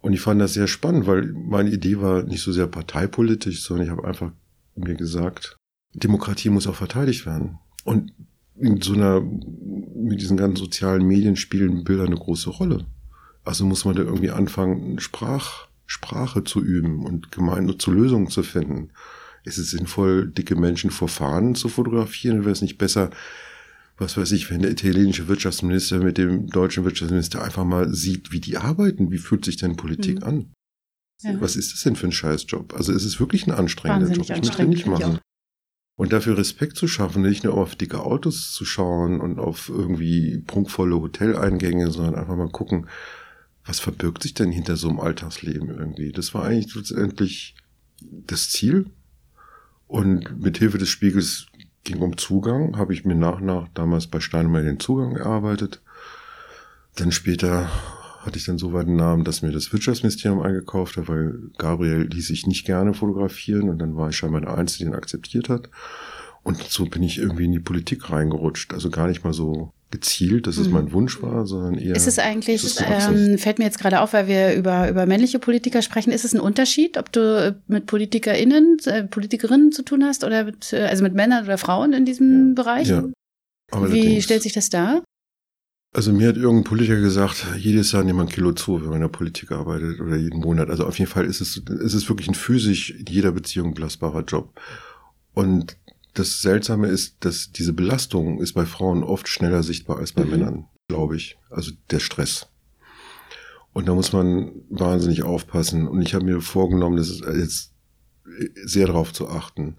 Und 0.00 0.14
ich 0.14 0.22
fand 0.22 0.40
das 0.40 0.54
sehr 0.54 0.66
spannend, 0.66 1.06
weil 1.06 1.26
meine 1.26 1.68
Idee 1.68 2.00
war 2.00 2.22
nicht 2.22 2.40
so 2.40 2.50
sehr 2.50 2.68
parteipolitisch, 2.68 3.62
sondern 3.62 3.86
ich 3.86 3.92
habe 3.92 4.08
einfach 4.08 4.32
mir 4.76 4.94
gesagt, 4.94 5.58
Demokratie 5.92 6.48
muss 6.48 6.66
auch 6.66 6.74
verteidigt 6.74 7.26
werden. 7.26 7.58
Und 7.84 8.14
in 8.56 8.80
so 8.80 8.94
einer, 8.94 9.20
mit 9.20 10.22
diesen 10.22 10.38
ganzen 10.38 10.56
sozialen 10.56 11.06
Medien 11.06 11.36
spielen 11.36 11.84
Bilder 11.84 12.04
eine 12.04 12.16
große 12.16 12.48
Rolle. 12.48 12.86
Also 13.44 13.66
muss 13.66 13.84
man 13.84 13.94
da 13.94 14.04
irgendwie 14.04 14.30
anfangen, 14.30 14.98
Sprach, 15.00 15.68
Sprache 15.84 16.44
zu 16.44 16.62
üben 16.62 17.04
und 17.04 17.30
gemein 17.30 17.78
zu 17.78 17.92
Lösungen 17.92 18.28
zu 18.28 18.42
finden 18.42 18.88
ist 19.44 19.58
es 19.58 19.70
sinnvoll, 19.70 20.30
dicke 20.30 20.56
Menschen 20.56 20.90
vor 20.90 21.08
Fahnen 21.08 21.54
zu 21.54 21.68
fotografieren? 21.68 22.40
Wäre 22.40 22.52
es 22.52 22.62
nicht 22.62 22.78
besser, 22.78 23.10
was 23.96 24.16
weiß 24.16 24.32
ich, 24.32 24.50
wenn 24.50 24.62
der 24.62 24.70
italienische 24.70 25.28
Wirtschaftsminister 25.28 25.98
mit 25.98 26.18
dem 26.18 26.48
deutschen 26.48 26.84
Wirtschaftsminister 26.84 27.42
einfach 27.42 27.64
mal 27.64 27.92
sieht, 27.92 28.32
wie 28.32 28.40
die 28.40 28.56
arbeiten? 28.56 29.10
Wie 29.10 29.18
fühlt 29.18 29.44
sich 29.44 29.56
denn 29.56 29.76
Politik 29.76 30.20
mhm. 30.20 30.24
an? 30.24 30.52
Ja. 31.22 31.40
Was 31.40 31.56
ist 31.56 31.72
das 31.72 31.82
denn 31.82 31.96
für 31.96 32.06
ein 32.06 32.12
Scheißjob? 32.12 32.74
Also 32.74 32.92
es 32.92 33.04
ist 33.04 33.20
wirklich 33.20 33.46
ein 33.46 33.52
anstrengender 33.52 34.12
Job. 34.12 34.28
Ich 34.28 34.44
möchte 34.44 34.64
nicht 34.64 34.86
machen. 34.86 35.18
Und 35.96 36.12
dafür 36.12 36.38
Respekt 36.38 36.76
zu 36.76 36.88
schaffen, 36.88 37.22
nicht 37.22 37.44
nur 37.44 37.54
auf 37.54 37.76
dicke 37.76 38.00
Autos 38.00 38.52
zu 38.52 38.64
schauen 38.64 39.20
und 39.20 39.38
auf 39.38 39.68
irgendwie 39.68 40.42
prunkvolle 40.46 40.96
Hoteleingänge, 40.96 41.90
sondern 41.90 42.14
einfach 42.14 42.34
mal 42.34 42.48
gucken, 42.48 42.88
was 43.64 43.78
verbirgt 43.78 44.22
sich 44.22 44.34
denn 44.34 44.50
hinter 44.50 44.76
so 44.76 44.88
einem 44.88 45.00
Alltagsleben 45.00 45.68
irgendwie? 45.68 46.10
Das 46.10 46.34
war 46.34 46.44
eigentlich 46.44 46.74
letztendlich 46.74 47.54
das 48.00 48.50
Ziel. 48.50 48.86
Und 49.92 50.40
mit 50.40 50.56
Hilfe 50.56 50.78
des 50.78 50.88
Spiegels 50.88 51.48
ging 51.84 51.98
um 52.00 52.16
Zugang, 52.16 52.78
habe 52.78 52.94
ich 52.94 53.04
mir 53.04 53.14
nach 53.14 53.40
und 53.40 53.44
nach 53.44 53.68
damals 53.74 54.06
bei 54.06 54.20
Steinemeyer 54.20 54.62
den 54.62 54.80
Zugang 54.80 55.16
erarbeitet. 55.16 55.82
Dann 56.96 57.12
später 57.12 57.70
hatte 58.20 58.38
ich 58.38 58.46
dann 58.46 58.56
so 58.56 58.72
weit 58.72 58.86
einen 58.86 58.96
Namen, 58.96 59.22
dass 59.22 59.42
mir 59.42 59.52
das 59.52 59.70
Wirtschaftsministerium 59.70 60.40
eingekauft 60.40 60.96
hat, 60.96 61.08
weil 61.08 61.50
Gabriel 61.58 62.08
ließ 62.10 62.28
sich 62.28 62.46
nicht 62.46 62.64
gerne 62.64 62.94
fotografieren 62.94 63.68
und 63.68 63.80
dann 63.80 63.94
war 63.94 64.08
ich 64.08 64.16
scheinbar 64.16 64.40
der 64.40 64.56
Einzige, 64.56 64.86
den 64.86 64.94
akzeptiert 64.94 65.50
hat. 65.50 65.68
Und 66.42 66.62
so 66.62 66.86
bin 66.86 67.02
ich 67.02 67.18
irgendwie 67.18 67.44
in 67.44 67.52
die 67.52 67.60
Politik 67.60 68.08
reingerutscht. 68.08 68.72
Also 68.72 68.88
gar 68.88 69.08
nicht 69.08 69.24
mal 69.24 69.34
so 69.34 69.74
gezielt, 69.92 70.48
dass 70.48 70.56
es 70.56 70.66
mhm. 70.66 70.72
mein 70.72 70.92
Wunsch 70.92 71.22
war, 71.22 71.46
sondern 71.46 71.78
eher. 71.78 71.94
Ist 71.94 72.08
es 72.08 72.18
eigentlich, 72.18 72.64
ähm, 72.80 73.38
fällt 73.38 73.58
mir 73.58 73.66
jetzt 73.66 73.78
gerade 73.78 74.00
auf, 74.00 74.12
weil 74.12 74.26
wir 74.26 74.54
über, 74.54 74.88
über 74.88 75.06
männliche 75.06 75.38
Politiker 75.38 75.82
sprechen, 75.82 76.10
ist 76.10 76.24
es 76.24 76.34
ein 76.34 76.40
Unterschied, 76.40 76.98
ob 76.98 77.12
du 77.12 77.54
mit 77.68 77.86
PolitikerInnen, 77.86 78.78
äh, 78.86 79.04
Politikerinnen 79.04 79.70
zu 79.70 79.84
tun 79.84 80.04
hast 80.04 80.24
oder 80.24 80.44
mit, 80.44 80.72
äh, 80.72 80.86
also 80.86 81.04
mit 81.04 81.14
Männern 81.14 81.44
oder 81.44 81.58
Frauen 81.58 81.92
in 81.92 82.04
diesem 82.04 82.48
ja. 82.48 82.54
Bereich? 82.54 82.88
Ja. 82.88 83.04
Wie 83.70 84.20
stellt 84.20 84.42
sich 84.42 84.52
das 84.52 84.68
dar? 84.68 85.02
Also 85.94 86.12
mir 86.12 86.28
hat 86.28 86.36
irgendein 86.36 86.64
Politiker 86.64 87.00
gesagt, 87.00 87.46
jedes 87.58 87.92
Jahr 87.92 88.02
nimmt 88.02 88.16
man 88.16 88.26
ein 88.26 88.32
Kilo 88.32 88.52
zu, 88.52 88.80
wenn 88.80 88.88
man 88.88 88.94
in 88.94 89.02
der 89.02 89.08
Politik 89.08 89.52
arbeitet 89.52 90.00
oder 90.00 90.16
jeden 90.16 90.40
Monat. 90.40 90.70
Also 90.70 90.86
auf 90.86 90.98
jeden 90.98 91.10
Fall 91.10 91.26
ist 91.26 91.42
es, 91.42 91.58
ist 91.58 91.94
es 91.94 92.08
wirklich 92.08 92.28
ein 92.28 92.34
physisch 92.34 92.90
in 92.90 93.04
jeder 93.06 93.32
Beziehung 93.32 93.74
belastbarer 93.74 94.24
Job. 94.24 94.58
Und 95.34 95.76
das 96.14 96.42
Seltsame 96.42 96.88
ist, 96.88 97.24
dass 97.24 97.52
diese 97.52 97.72
Belastung 97.72 98.40
ist 98.40 98.52
bei 98.52 98.66
Frauen 98.66 99.02
oft 99.02 99.28
schneller 99.28 99.62
sichtbar 99.62 99.98
als 99.98 100.12
bei 100.12 100.24
mhm. 100.24 100.30
Männern, 100.30 100.68
glaube 100.88 101.16
ich. 101.16 101.38
Also 101.50 101.72
der 101.90 102.00
Stress. 102.00 102.48
Und 103.72 103.88
da 103.88 103.94
muss 103.94 104.12
man 104.12 104.52
wahnsinnig 104.68 105.22
aufpassen. 105.22 105.88
Und 105.88 106.02
ich 106.02 106.14
habe 106.14 106.24
mir 106.24 106.40
vorgenommen, 106.40 106.96
das 106.96 107.08
ist 107.08 107.24
jetzt 107.24 107.72
sehr 108.64 108.86
darauf 108.86 109.12
zu 109.12 109.28
achten. 109.28 109.78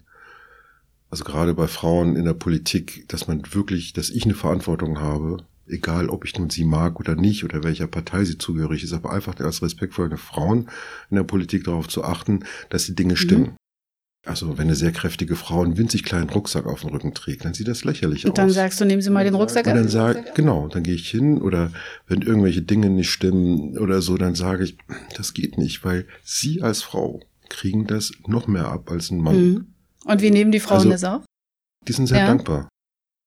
Also 1.10 1.22
gerade 1.22 1.54
bei 1.54 1.68
Frauen 1.68 2.16
in 2.16 2.24
der 2.24 2.34
Politik, 2.34 3.08
dass 3.08 3.28
man 3.28 3.42
wirklich, 3.54 3.92
dass 3.92 4.10
ich 4.10 4.24
eine 4.24 4.34
Verantwortung 4.34 5.00
habe, 5.00 5.46
egal 5.66 6.08
ob 6.08 6.24
ich 6.24 6.36
nun 6.36 6.50
sie 6.50 6.64
mag 6.64 6.98
oder 6.98 7.14
nicht 7.14 7.44
oder 7.44 7.62
welcher 7.62 7.86
Partei 7.86 8.24
sie 8.24 8.36
zugehörig 8.36 8.82
ist, 8.82 8.92
aber 8.92 9.12
einfach 9.12 9.38
als 9.38 9.62
respektvolle 9.62 10.16
Frauen 10.16 10.68
in 11.10 11.16
der 11.16 11.22
Politik 11.22 11.64
darauf 11.64 11.88
zu 11.88 12.02
achten, 12.02 12.44
dass 12.68 12.86
die 12.86 12.96
Dinge 12.96 13.14
mhm. 13.14 13.18
Also 14.26 14.56
wenn 14.56 14.68
eine 14.68 14.74
sehr 14.74 14.92
kräftige 14.92 15.36
Frau 15.36 15.62
einen 15.62 15.76
winzig 15.76 16.02
kleinen 16.02 16.30
Rucksack 16.30 16.64
auf 16.66 16.80
dem 16.80 16.90
Rücken 16.90 17.12
trägt, 17.12 17.44
dann 17.44 17.52
sieht 17.52 17.68
das 17.68 17.84
lächerlich 17.84 18.24
aus. 18.24 18.30
Und 18.30 18.38
dann 18.38 18.48
sagst 18.48 18.80
du, 18.80 18.86
nehmen 18.86 19.02
Sie 19.02 19.10
mal 19.10 19.24
den 19.24 19.34
Rucksack 19.34 19.66
ab. 19.66 19.74
Und 19.74 19.80
dann 19.80 19.88
sag, 19.88 20.34
genau, 20.34 20.68
dann 20.68 20.82
gehe 20.82 20.94
ich 20.94 21.10
hin 21.10 21.42
oder 21.42 21.70
wenn 22.06 22.22
irgendwelche 22.22 22.62
Dinge 22.62 22.88
nicht 22.88 23.10
stimmen 23.10 23.76
oder 23.76 24.00
so, 24.00 24.16
dann 24.16 24.34
sage 24.34 24.64
ich, 24.64 24.78
das 25.14 25.34
geht 25.34 25.58
nicht, 25.58 25.84
weil 25.84 26.06
Sie 26.22 26.62
als 26.62 26.82
Frau 26.82 27.20
kriegen 27.50 27.86
das 27.86 28.12
noch 28.26 28.46
mehr 28.46 28.68
ab 28.68 28.90
als 28.90 29.10
ein 29.10 29.18
Mann. 29.18 29.36
Mhm. 29.36 29.66
Und 30.04 30.22
wie 30.22 30.30
nehmen 30.30 30.52
die 30.52 30.60
Frauen 30.60 30.78
also, 30.78 30.90
das 30.90 31.04
auf? 31.04 31.24
Die 31.86 31.92
sind 31.92 32.06
sehr 32.06 32.18
ja. 32.18 32.26
dankbar. 32.26 32.68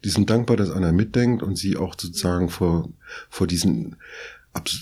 Die 0.03 0.09
sind 0.09 0.29
dankbar, 0.29 0.57
dass 0.57 0.71
einer 0.71 0.91
mitdenkt 0.91 1.41
und 1.41 1.57
sie 1.57 1.75
auch 1.75 1.95
sozusagen 1.97 2.49
vor, 2.49 2.89
vor 3.29 3.47
diesen 3.47 3.95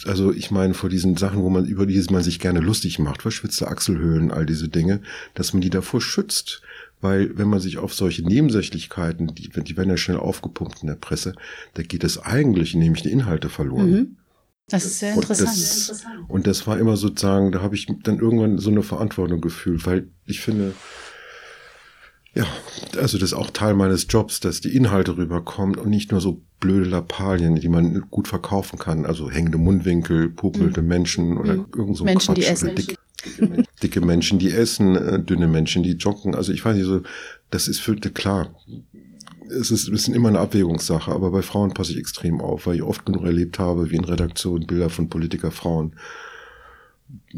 also 0.06 0.32
ich 0.32 0.52
meine, 0.52 0.74
vor 0.74 0.90
diesen 0.90 1.18
Sachen, 1.18 1.42
wo 1.42 1.50
man 1.50 1.66
über 1.66 1.86
die 1.86 2.04
man 2.10 2.24
sich 2.24 2.40
gerne 2.40 2.60
lustig 2.60 3.00
macht, 3.00 3.22
verschwitzte 3.22 3.68
Achselhöhlen, 3.68 4.32
all 4.32 4.46
diese 4.46 4.70
Dinge, 4.70 5.02
dass 5.34 5.54
man 5.54 5.62
die 5.62 5.70
davor 5.70 6.02
schützt. 6.02 6.62
Weil 7.02 7.38
wenn 7.38 7.50
man 7.50 7.60
sich 7.60 7.78
auf 7.78 7.94
solche 7.94 8.24
Nebensächlichkeiten, 8.24 9.36
die, 9.36 9.50
die 9.50 9.78
werden 9.78 9.90
ja 9.90 9.98
schnell 9.98 10.18
aufgepumpt 10.18 10.82
in 10.82 10.88
der 10.88 10.96
Presse, 10.96 11.36
da 11.74 11.84
geht 11.84 12.04
es 12.04 12.18
eigentlich 12.18 12.74
nämlich 12.74 13.04
die 13.04 13.12
Inhalte 13.12 13.50
verloren. 13.50 13.92
Mhm. 13.92 14.18
Das 14.68 14.86
ist 14.86 15.00
sehr 15.00 15.14
interessant. 15.14 15.50
Und 15.50 15.58
das, 15.58 16.04
und 16.28 16.48
das 16.48 16.68
war 16.68 16.80
immer 16.80 16.98
sozusagen, 16.98 17.52
da 17.52 17.62
habe 17.62 17.76
ich 17.76 17.88
dann 18.04 18.20
irgendwann 18.20 18.58
so 18.58 18.72
eine 18.72 18.82
Verantwortung 18.82 19.40
gefühlt, 19.42 19.86
weil 19.86 20.10
ich 20.26 20.40
finde, 20.40 20.74
ja, 22.34 22.46
also 22.98 23.18
das 23.18 23.32
ist 23.32 23.34
auch 23.34 23.52
Teil 23.52 23.76
meines 23.76 24.08
Jobs, 24.10 24.40
dass 24.40 24.62
die 24.62 24.76
Inhalte 24.76 25.18
rüberkommen 25.18 25.78
und 25.78 25.90
nicht 25.90 26.12
nur 26.12 26.20
so 26.20 26.42
blöde 26.66 26.90
Lappalien, 26.90 27.56
die 27.56 27.70
man 27.70 28.06
gut 28.10 28.28
verkaufen 28.28 28.80
kann. 28.80 29.06
Also 29.06 29.30
hängende 29.30 29.60
Mundwinkel, 29.60 30.30
pupelte 30.30 30.82
mhm. 30.82 30.88
Menschen 30.88 31.38
oder 31.38 31.58
mhm. 31.58 31.66
irgend 31.76 31.98
so 31.98 32.04
Menschen, 32.04 32.34
Quatsch. 32.34 32.44
Die 32.44 32.52
essen. 32.52 32.76
Dicke, 32.76 32.98
dicke 33.84 34.02
Menschen, 34.02 34.40
die 34.40 34.52
essen, 34.52 34.96
äh, 34.96 35.20
dünne 35.22 35.48
Menschen, 35.48 35.84
die 35.84 35.92
joggen. 35.92 36.34
Also 36.34 36.52
ich 36.52 36.66
weiß 36.66 36.76
nicht 36.76 36.86
so, 36.86 37.02
das 37.52 37.68
ist 37.68 37.80
für, 37.80 37.96
klar. 37.96 38.56
Es 39.48 39.70
ist, 39.70 39.88
es 39.88 40.08
ist 40.08 40.08
immer 40.08 40.30
eine 40.30 40.40
Abwägungssache, 40.40 41.12
aber 41.12 41.30
bei 41.30 41.44
Frauen 41.44 41.72
passe 41.76 41.92
ich 41.92 42.00
extrem 42.00 42.42
auf, 42.42 42.66
weil 42.66 42.78
ich 42.78 42.82
oft 42.82 43.06
genug 43.06 43.26
erlebt 43.26 43.60
habe, 43.60 43.92
wie 43.92 43.96
in 43.96 44.04
Redaktionen 44.04 44.66
Bilder 44.66 44.90
von 44.90 45.08
Politikerfrauen 45.08 45.94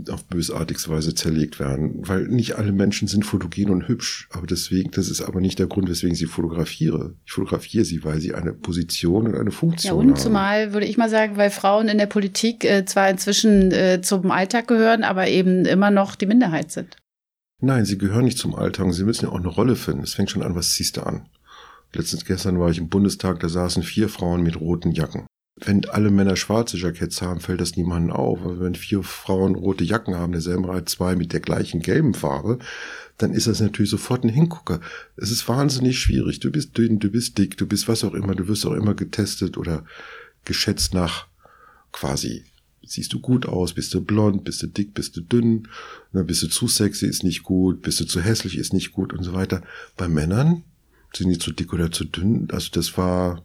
auf 0.10 0.24
bösartigste 0.26 0.90
Weise 0.90 1.14
zerlegt 1.14 1.60
werden, 1.60 2.08
weil 2.08 2.28
nicht 2.28 2.56
alle 2.56 2.72
Menschen 2.72 3.08
sind 3.08 3.26
fotogen 3.26 3.70
und 3.70 3.88
hübsch, 3.88 4.30
aber 4.32 4.48
deswegen, 4.48 4.92
das 4.92 5.10
ist 5.10 5.22
aber 5.22 5.42
nicht 5.42 5.60
der 5.60 5.68
Grund, 5.68 5.90
weswegen 5.90 6.14
ich 6.14 6.20
sie 6.20 6.26
fotografiere. 6.26 7.16
Ich 7.26 7.34
fotografiere 7.34 7.84
sie, 7.84 8.04
weil 8.04 8.22
sie 8.22 8.34
eine 8.34 8.54
Position 8.54 9.28
und 9.28 9.36
eine 9.36 9.52
Funktion 9.52 9.92
haben. 9.92 10.00
Ja, 10.00 10.04
und 10.04 10.12
haben. 10.12 10.22
zumal 10.22 10.74
würde 10.74 10.86
ich 10.86 10.98
mal 10.98 11.10
sagen, 11.10 11.36
weil 11.36 11.50
Frauen 11.50 11.90
in 11.90 11.98
der 11.98 12.06
Politik 12.06 12.64
äh, 12.64 12.86
zwar 12.86 13.10
inzwischen 13.10 13.72
äh, 13.72 14.02
zum 14.02 14.32
Alltag 14.32 14.68
gehören, 14.68 15.04
aber 15.04 15.28
eben 15.28 15.66
immer 15.66 15.92
noch 15.92 16.16
die 16.16 16.28
Minderheit 16.28 16.72
sind. 16.72 16.96
Nein, 17.60 17.86
sie 17.86 17.98
gehören 17.98 18.26
nicht 18.26 18.38
zum 18.38 18.56
Alltag, 18.56 18.86
und 18.86 18.94
sie 18.94 19.04
müssen 19.04 19.26
ja 19.26 19.32
auch 19.32 19.40
eine 19.40 19.48
Rolle 19.48 19.76
finden. 19.76 20.04
Es 20.04 20.14
fängt 20.14 20.30
schon 20.30 20.44
an, 20.44 20.56
was 20.56 20.72
ziehst 20.74 20.98
du 20.98 21.02
an? 21.02 21.28
Letztens 21.94 22.24
gestern 22.24 22.60
war 22.60 22.70
ich 22.70 22.78
im 22.78 22.90
Bundestag, 22.90 23.40
da 23.40 23.50
saßen 23.50 23.84
vier 23.84 24.08
Frauen 24.08 24.44
mit 24.44 24.60
roten 24.60 24.92
Jacken 24.92 25.26
wenn 25.60 25.86
alle 25.90 26.12
Männer 26.12 26.36
schwarze 26.36 26.78
Jackets 26.78 27.22
haben, 27.22 27.40
fällt 27.40 27.62
das 27.62 27.76
niemandem 27.76 28.16
auf. 28.16 28.42
Aber 28.42 28.60
wenn 28.60 28.76
vier 28.76 29.04
Frauen 29.04 29.56
rote 29.56 29.84
Jacken 29.84 30.16
haben, 30.16 30.32
derselben 30.32 30.66
Reihe 30.66 30.86
zwei 30.86 31.16
mit 31.16 31.34
der 31.34 31.40
gleichen 31.40 31.82
gelben 31.82 32.14
Farbe, 32.14 32.60
dann 33.18 33.34
ist 33.34 33.48
das 33.48 33.60
natürlich 33.60 33.90
sofort 33.90 34.24
ein 34.24 34.30
Hingucker. 34.30 34.80
Es 35.16 35.32
ist 35.32 35.48
wahnsinnig 35.48 36.00
schwierig. 36.00 36.40
Du 36.40 36.52
bist 36.52 36.78
dünn, 36.78 37.00
du 37.00 37.10
bist 37.10 37.38
dick, 37.38 37.58
du 37.58 37.66
bist 37.66 37.88
was 37.88 38.04
auch 38.04 38.14
immer, 38.14 38.36
du 38.36 38.48
wirst 38.48 38.66
auch 38.66 38.74
immer 38.74 38.94
getestet 38.94 39.58
oder 39.58 39.84
geschätzt 40.46 40.94
nach 40.94 41.28
quasi 41.92 42.46
siehst 42.88 43.14
du 43.14 43.20
gut 43.20 43.46
aus, 43.46 43.74
bist 43.74 43.94
du 43.94 44.02
blond, 44.02 44.44
bist 44.44 44.64
du 44.64 44.68
dick, 44.68 44.94
bist 44.94 45.16
du 45.18 45.22
dünn, 45.22 45.68
bist 46.14 46.44
du 46.44 46.48
zu 46.48 46.68
sexy, 46.68 47.06
ist 47.06 47.24
nicht 47.24 47.44
gut, 47.44 47.82
bist 47.82 48.00
du 48.00 48.06
zu 48.06 48.22
hässlich, 48.22 48.58
ist 48.58 48.74
nicht 48.74 48.94
gut 48.94 49.14
und 49.14 49.24
so 49.24 49.34
weiter. 49.34 49.62
Bei 49.98 50.08
Männern 50.08 50.64
sind 51.14 51.30
die 51.30 51.38
zu 51.38 51.52
dick 51.52 51.74
oder 51.74 51.92
zu 51.92 52.06
dünn. 52.06 52.48
Also 52.52 52.70
das 52.72 52.98
war 52.98 53.44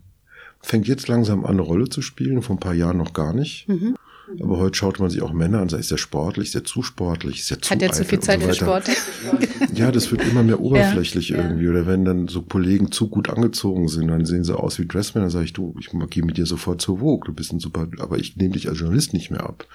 fängt 0.62 0.88
jetzt 0.88 1.08
langsam 1.08 1.44
an, 1.44 1.52
eine 1.52 1.62
Rolle 1.62 1.88
zu 1.88 2.02
spielen, 2.02 2.42
vor 2.42 2.56
ein 2.56 2.60
paar 2.60 2.74
Jahren 2.74 2.98
noch 2.98 3.12
gar 3.12 3.32
nicht. 3.32 3.68
Mhm. 3.68 3.96
Aber 4.40 4.58
heute 4.58 4.76
schaut 4.76 4.98
man 4.98 5.10
sich 5.10 5.20
auch 5.20 5.32
Männer 5.32 5.60
an, 5.60 5.68
ist 5.68 5.90
der 5.90 5.96
sportlich, 5.96 6.46
ist 6.46 6.54
der 6.54 6.64
zu 6.64 6.82
sportlich, 6.82 7.40
ist 7.40 7.50
der 7.50 7.60
zu 7.60 7.70
Hat 7.70 7.82
er 7.82 7.92
zu 7.92 8.04
viel 8.04 8.20
Zeit 8.20 8.40
so 8.40 8.48
für 8.48 8.54
Sport? 8.54 8.84
Ja, 9.74 9.90
das 9.90 10.10
wird 10.10 10.26
immer 10.26 10.42
mehr 10.42 10.60
oberflächlich 10.60 11.30
ja, 11.30 11.38
irgendwie. 11.38 11.68
Oder 11.68 11.86
wenn 11.86 12.04
dann 12.04 12.28
so 12.28 12.42
Kollegen 12.42 12.92
zu 12.92 13.08
gut 13.08 13.28
angezogen 13.28 13.88
sind, 13.88 14.08
dann 14.08 14.24
sehen 14.24 14.44
sie 14.44 14.56
aus 14.56 14.78
wie 14.78 14.86
Dressmänner, 14.86 15.26
dann 15.26 15.30
sage 15.30 15.44
ich, 15.44 15.52
du, 15.52 15.74
ich 15.78 15.90
gehe 16.10 16.24
mit 16.24 16.36
dir 16.36 16.46
sofort 16.46 16.80
zur 16.80 16.98
Vogue, 16.98 17.26
du 17.26 17.32
bist 17.32 17.52
ein 17.52 17.58
super, 17.58 17.88
aber 17.98 18.18
ich 18.18 18.36
nehme 18.36 18.52
dich 18.52 18.68
als 18.68 18.78
Journalist 18.78 19.12
nicht 19.12 19.30
mehr 19.30 19.44
ab. 19.44 19.66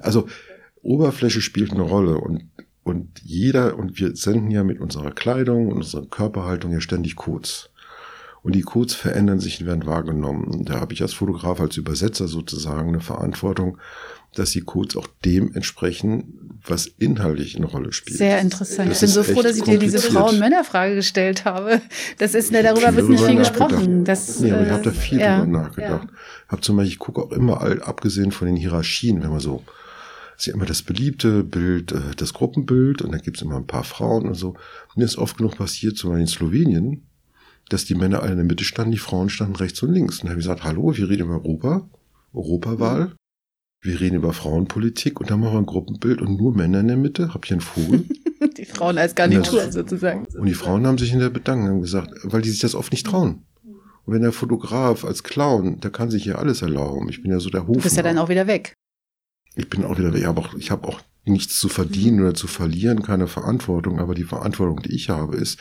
Also 0.00 0.28
Oberfläche 0.82 1.40
spielt 1.40 1.72
eine 1.72 1.82
Rolle 1.82 2.18
und 2.18 2.44
und 2.84 3.20
jeder, 3.22 3.76
und 3.76 4.00
wir 4.00 4.16
senden 4.16 4.50
ja 4.50 4.64
mit 4.64 4.80
unserer 4.80 5.10
Kleidung 5.10 5.68
und 5.68 5.76
unserer 5.76 6.06
Körperhaltung 6.06 6.72
ja 6.72 6.80
ständig 6.80 7.16
Codes. 7.16 7.68
Und 8.42 8.54
die 8.54 8.62
Codes 8.62 8.94
verändern 8.94 9.40
sich 9.40 9.60
und 9.60 9.66
werden 9.66 9.86
wahrgenommen. 9.86 10.44
Und 10.44 10.70
da 10.70 10.80
habe 10.80 10.94
ich 10.94 11.02
als 11.02 11.12
Fotograf, 11.12 11.60
als 11.60 11.76
Übersetzer 11.76 12.28
sozusagen 12.28 12.88
eine 12.88 13.00
Verantwortung, 13.00 13.78
dass 14.34 14.52
die 14.52 14.60
Codes 14.60 14.96
auch 14.96 15.08
dem 15.24 15.54
entsprechen, 15.54 16.60
was 16.64 16.86
inhaltlich 16.86 17.56
eine 17.56 17.66
Rolle 17.66 17.92
spielt. 17.92 18.18
Sehr 18.18 18.40
interessant. 18.40 18.90
Das 18.90 19.02
ich 19.02 19.14
bin 19.14 19.24
so 19.24 19.32
froh, 19.32 19.42
dass 19.42 19.56
ich 19.56 19.62
dir 19.62 19.78
diese 19.78 19.98
Frauen-Männer-Frage 19.98 20.94
gestellt 20.94 21.44
habe. 21.44 21.80
Das 22.18 22.34
ist, 22.34 22.52
ne, 22.52 22.62
darüber 22.62 22.94
wird 22.94 23.08
nicht 23.08 23.24
viel 23.24 23.36
gesprochen. 23.36 24.04
Das, 24.04 24.40
nee, 24.40 24.52
aber 24.52 24.66
ich 24.66 24.70
habe 24.70 24.82
da 24.82 24.90
viel 24.90 25.20
äh, 25.20 25.38
drüber 25.38 25.46
nachgedacht. 25.46 26.08
Ja. 26.10 26.48
Hab 26.48 26.64
zum 26.64 26.76
Beispiel, 26.76 26.92
ich 26.92 26.98
gucke 26.98 27.22
auch 27.22 27.32
immer, 27.32 27.60
abgesehen 27.86 28.32
von 28.32 28.46
den 28.46 28.56
Hierarchien, 28.56 29.22
wenn 29.22 29.30
man 29.30 29.40
so 29.40 29.62
ist 30.36 30.46
ja 30.46 30.54
immer 30.54 30.66
das 30.66 30.82
beliebte 30.82 31.42
Bild, 31.42 31.90
äh, 31.92 32.14
das 32.16 32.32
Gruppenbild 32.32 33.02
und 33.02 33.12
dann 33.12 33.20
gibt's 33.20 33.42
immer 33.42 33.56
ein 33.56 33.66
paar 33.66 33.82
Frauen 33.82 34.28
und 34.28 34.34
so. 34.34 34.54
Mir 34.94 35.04
ist 35.04 35.18
oft 35.18 35.36
genug 35.36 35.56
passiert, 35.56 35.96
zum 35.96 36.10
Beispiel 36.10 36.22
in 36.22 36.28
Slowenien, 36.28 37.07
dass 37.68 37.84
die 37.84 37.94
Männer 37.94 38.22
alle 38.22 38.32
in 38.32 38.38
der 38.38 38.46
Mitte 38.46 38.64
standen, 38.64 38.92
die 38.92 38.98
Frauen 38.98 39.28
standen 39.28 39.56
rechts 39.56 39.82
und 39.82 39.92
links. 39.92 40.16
Und 40.16 40.24
dann 40.24 40.30
habe 40.30 40.40
ich 40.40 40.46
gesagt, 40.46 40.64
hallo, 40.64 40.96
wir 40.96 41.08
reden 41.08 41.24
über 41.24 41.34
Europa, 41.34 41.88
Europawahl, 42.32 43.14
wir 43.80 44.00
reden 44.00 44.16
über 44.16 44.32
Frauenpolitik 44.32 45.20
und 45.20 45.30
dann 45.30 45.40
machen 45.40 45.54
wir 45.54 45.58
ein 45.58 45.66
Gruppenbild 45.66 46.20
und 46.20 46.36
nur 46.36 46.54
Männer 46.54 46.80
in 46.80 46.88
der 46.88 46.96
Mitte. 46.96 47.32
Hab 47.34 47.44
ich 47.44 47.52
einen 47.52 47.60
Vogel? 47.60 48.04
die 48.56 48.64
Frauen 48.64 48.98
als 48.98 49.14
Garnitur 49.14 49.70
sozusagen. 49.70 50.26
Und 50.26 50.46
die 50.46 50.54
Frauen 50.54 50.86
haben 50.86 50.98
sich 50.98 51.12
in 51.12 51.20
der 51.20 51.30
bedankt 51.30 51.68
haben 51.68 51.80
gesagt, 51.80 52.12
weil 52.24 52.42
die 52.42 52.50
sich 52.50 52.60
das 52.60 52.74
oft 52.74 52.92
nicht 52.92 53.06
trauen. 53.06 53.44
Und 54.04 54.14
wenn 54.14 54.22
der 54.22 54.32
Fotograf 54.32 55.04
als 55.04 55.22
Clown, 55.22 55.80
der 55.80 55.90
kann 55.90 56.10
sich 56.10 56.24
ja 56.24 56.36
alles 56.36 56.62
erlauben. 56.62 57.08
Ich 57.08 57.22
bin 57.22 57.30
ja 57.30 57.40
so 57.40 57.50
der 57.50 57.66
Hof. 57.66 57.76
Du 57.76 57.82
bist 57.82 57.96
ja 57.96 58.02
dann 58.02 58.18
auch 58.18 58.28
wieder 58.28 58.46
weg. 58.46 58.74
Ich 59.54 59.68
bin 59.68 59.84
auch 59.84 59.98
wieder 59.98 60.12
weg. 60.12 60.20
Ich 60.20 60.26
habe 60.26 60.40
auch, 60.40 60.54
ich 60.54 60.70
habe 60.70 60.88
auch 60.88 61.00
nichts 61.24 61.58
zu 61.58 61.68
verdienen 61.68 62.20
oder 62.20 62.34
zu 62.34 62.46
verlieren, 62.46 63.02
keine 63.02 63.26
Verantwortung. 63.26 64.00
Aber 64.00 64.14
die 64.14 64.24
Verantwortung, 64.24 64.82
die 64.82 64.94
ich 64.94 65.10
habe, 65.10 65.36
ist, 65.36 65.58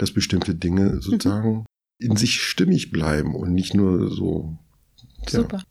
dass 0.00 0.12
bestimmte 0.12 0.54
Dinge 0.54 0.84
Mhm. 0.94 1.00
sozusagen 1.02 1.66
in 1.98 2.16
sich 2.16 2.40
stimmig 2.40 2.90
bleiben 2.90 3.34
und 3.34 3.52
nicht 3.52 3.74
nur 3.74 4.10
so. 4.10 4.56
Ja. 5.24 5.30
Super. 5.30 5.62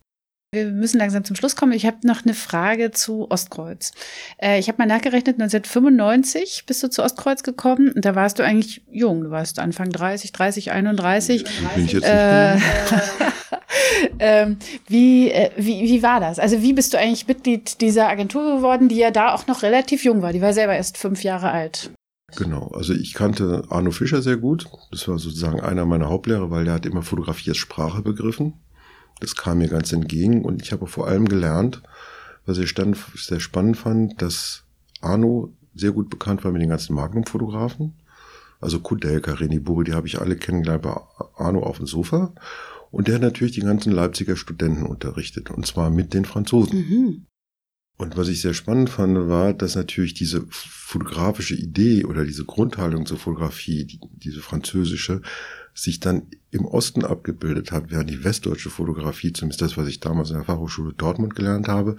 Wir 0.52 0.65
müssen 0.65 0.98
langsam 0.98 1.24
zum 1.24 1.36
Schluss 1.36 1.56
kommen. 1.56 1.74
Ich 1.74 1.86
habe 1.86 1.98
noch 2.08 2.24
eine 2.26 2.34
Frage 2.34 2.89
zu 2.89 3.30
Ostkreuz. 3.30 3.92
Äh, 4.42 4.58
ich 4.60 4.68
habe 4.68 4.80
mal 4.80 4.88
nachgerechnet, 4.88 5.39
1995 5.39 6.63
bist 6.65 6.82
du 6.82 6.89
zu 6.89 7.04
Ostkreuz 7.04 7.44
gekommen 7.44 7.92
und 7.92 8.04
da 8.04 8.15
warst 8.15 8.39
du 8.39 8.44
eigentlich 8.44 8.82
jung. 8.89 9.24
Du 9.24 9.30
warst 9.30 9.60
Anfang 9.60 9.92
30, 9.92 10.32
30, 10.32 10.72
31. 10.72 11.44
Wie 11.46 11.76
bin 11.76 11.86
ich 11.86 11.92
jetzt 11.94 12.04
Äh, 12.04 12.56
nicht 12.56 12.63
ähm, 14.20 14.58
wie, 14.88 15.30
äh, 15.30 15.52
wie, 15.56 15.84
wie 15.84 16.02
war 16.02 16.20
das? 16.20 16.39
Also 16.39 16.63
wie 16.63 16.74
bist 16.74 16.94
du 16.94 16.98
eigentlich 16.98 17.28
Mitglied 17.28 17.80
dieser 17.82 18.08
Agentur 18.10 18.56
geworden, 18.58 18.89
die 18.89 18.96
ja 18.98 19.12
da 19.12 19.34
auch 19.36 19.46
noch 19.46 19.62
relativ 19.62 20.04
jung 20.04 20.24
war? 20.24 20.34
Die 20.34 20.42
war 20.42 20.54
selber 20.54 20.74
erst 20.76 20.98
fünf 20.98 21.24
Jahre 21.24 21.52
alt. 21.52 21.92
Genau, 22.36 22.68
also 22.74 22.94
ich 22.94 23.13
kannte 23.13 23.63
Arno 23.70 23.92
Fischer 23.92 24.22
sehr 24.22 24.38
gut. 24.38 24.65
Das 24.92 25.08
war 25.08 25.20
sozusagen 25.20 25.60
einer 25.60 25.86
meiner 25.86 26.10
Hauptlehrer, 26.10 26.52
weil 26.52 26.65
der 26.65 26.76
hat 26.76 26.86
immer 26.86 27.02
Fotografie 27.02 27.50
als 27.50 27.58
Sprache 27.58 28.02
begriffen. 28.02 28.54
Das 29.20 29.36
kam 29.36 29.58
mir 29.58 29.68
ganz 29.68 29.92
entgegen 29.92 30.46
und 30.46 30.62
ich 30.62 30.72
habe 30.72 30.88
vor 30.88 31.08
allem 31.08 31.28
gelernt, 31.28 31.82
was 32.46 32.58
ich 32.58 32.70
stand, 32.70 32.98
sehr 33.15 33.39
spannend 33.39 33.78
fand, 33.78 34.22
dass 34.22 34.63
Arno 35.02 35.54
sehr 35.76 35.92
gut 35.92 36.10
bekannt 36.10 36.44
war 36.44 36.52
mit 36.52 36.62
den 36.62 36.70
ganzen 36.70 36.96
Magnum-Fotografen. 36.96 37.94
Also 38.62 38.80
Kudelka, 38.80 39.34
René 39.34 39.62
Buri, 39.62 39.86
die 39.86 39.94
habe 39.94 40.08
ich 40.08 40.20
alle 40.20 40.36
kennengelernt 40.36 40.84
bei 40.84 40.96
Arno 41.38 41.63
auf 41.63 41.78
dem 41.78 41.88
Sofa. 41.88 42.34
Und 42.92 43.08
der 43.08 43.15
hat 43.15 43.22
natürlich 43.22 43.54
die 43.54 43.62
ganzen 43.62 43.92
Leipziger 43.92 44.36
Studenten 44.36 44.84
unterrichtet, 44.84 45.52
und 45.52 45.65
zwar 45.65 45.89
mit 45.89 46.13
den 46.13 46.26
Franzosen. 46.26 46.80
Mhm. 46.80 47.26
Und 48.00 48.16
was 48.16 48.30
ich 48.30 48.40
sehr 48.40 48.54
spannend 48.54 48.90
fand, 48.90 49.28
war, 49.28 49.54
dass 49.54 49.76
natürlich 49.76 50.14
diese 50.14 50.46
fotografische 50.50 51.54
Idee 51.54 52.06
oder 52.06 52.24
diese 52.24 52.46
Grundhaltung 52.46 53.06
zur 53.06 53.18
Fotografie, 53.18 53.84
die, 53.84 54.00
diese 54.14 54.40
französische, 54.40 55.22
sich 55.74 56.00
dann 56.00 56.28
im 56.50 56.64
Osten 56.64 57.04
abgebildet 57.04 57.74
hat, 57.74 57.92
während 57.92 58.10
die 58.10 58.24
westdeutsche 58.24 58.70
Fotografie, 58.70 59.34
zumindest 59.34 59.62
das, 59.62 59.76
was 59.76 59.90
ich 59.90 60.00
damals 60.00 60.30
in 60.30 60.38
der 60.38 60.46
Fachhochschule 60.46 60.94
Dortmund 60.94 61.36
gelernt 61.36 61.68
habe, 61.68 61.98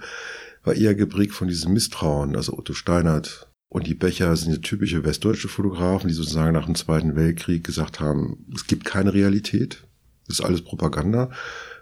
war 0.63 0.73
eher 0.73 0.95
geprägt 0.95 1.33
von 1.33 1.47
diesem 1.47 1.73
Misstrauen. 1.73 2.35
Also 2.35 2.57
Otto 2.57 2.73
Steinert 2.73 3.51
und 3.69 3.85
die 3.85 3.93
Becher 3.93 4.35
sind 4.35 4.63
typische 4.63 5.05
westdeutsche 5.05 5.49
Fotografen, 5.49 6.07
die 6.07 6.15
sozusagen 6.15 6.53
nach 6.53 6.65
dem 6.65 6.73
Zweiten 6.73 7.15
Weltkrieg 7.15 7.63
gesagt 7.63 7.99
haben, 7.99 8.47
es 8.55 8.65
gibt 8.65 8.85
keine 8.85 9.13
Realität, 9.13 9.83
das 10.27 10.39
ist 10.39 10.45
alles 10.45 10.63
Propaganda. 10.63 11.29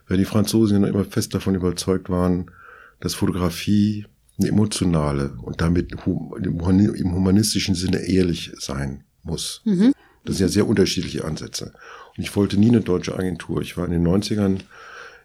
Während 0.07 0.25
die 0.25 0.29
Franzosen 0.29 0.83
immer 0.83 1.05
fest 1.05 1.33
davon 1.33 1.55
überzeugt 1.55 2.09
waren, 2.09 2.51
dass 2.99 3.13
Fotografie 3.13 4.05
eine 4.37 4.49
emotionale 4.49 5.35
und 5.41 5.61
damit 5.61 5.91
im 5.91 7.13
humanistischen 7.13 7.75
Sinne 7.75 7.99
ehrlich 7.99 8.51
sein 8.57 9.03
muss. 9.23 9.61
Mhm. 9.65 9.93
Das 10.23 10.37
sind 10.37 10.47
ja 10.47 10.51
sehr 10.51 10.67
unterschiedliche 10.67 11.25
Ansätze. 11.25 11.73
Und 12.15 12.23
ich 12.23 12.35
wollte 12.35 12.57
nie 12.57 12.69
eine 12.69 12.81
deutsche 12.81 13.17
Agentur. 13.17 13.61
Ich 13.61 13.77
war 13.77 13.85
in 13.85 13.91
den 13.91 14.07
90ern 14.07 14.59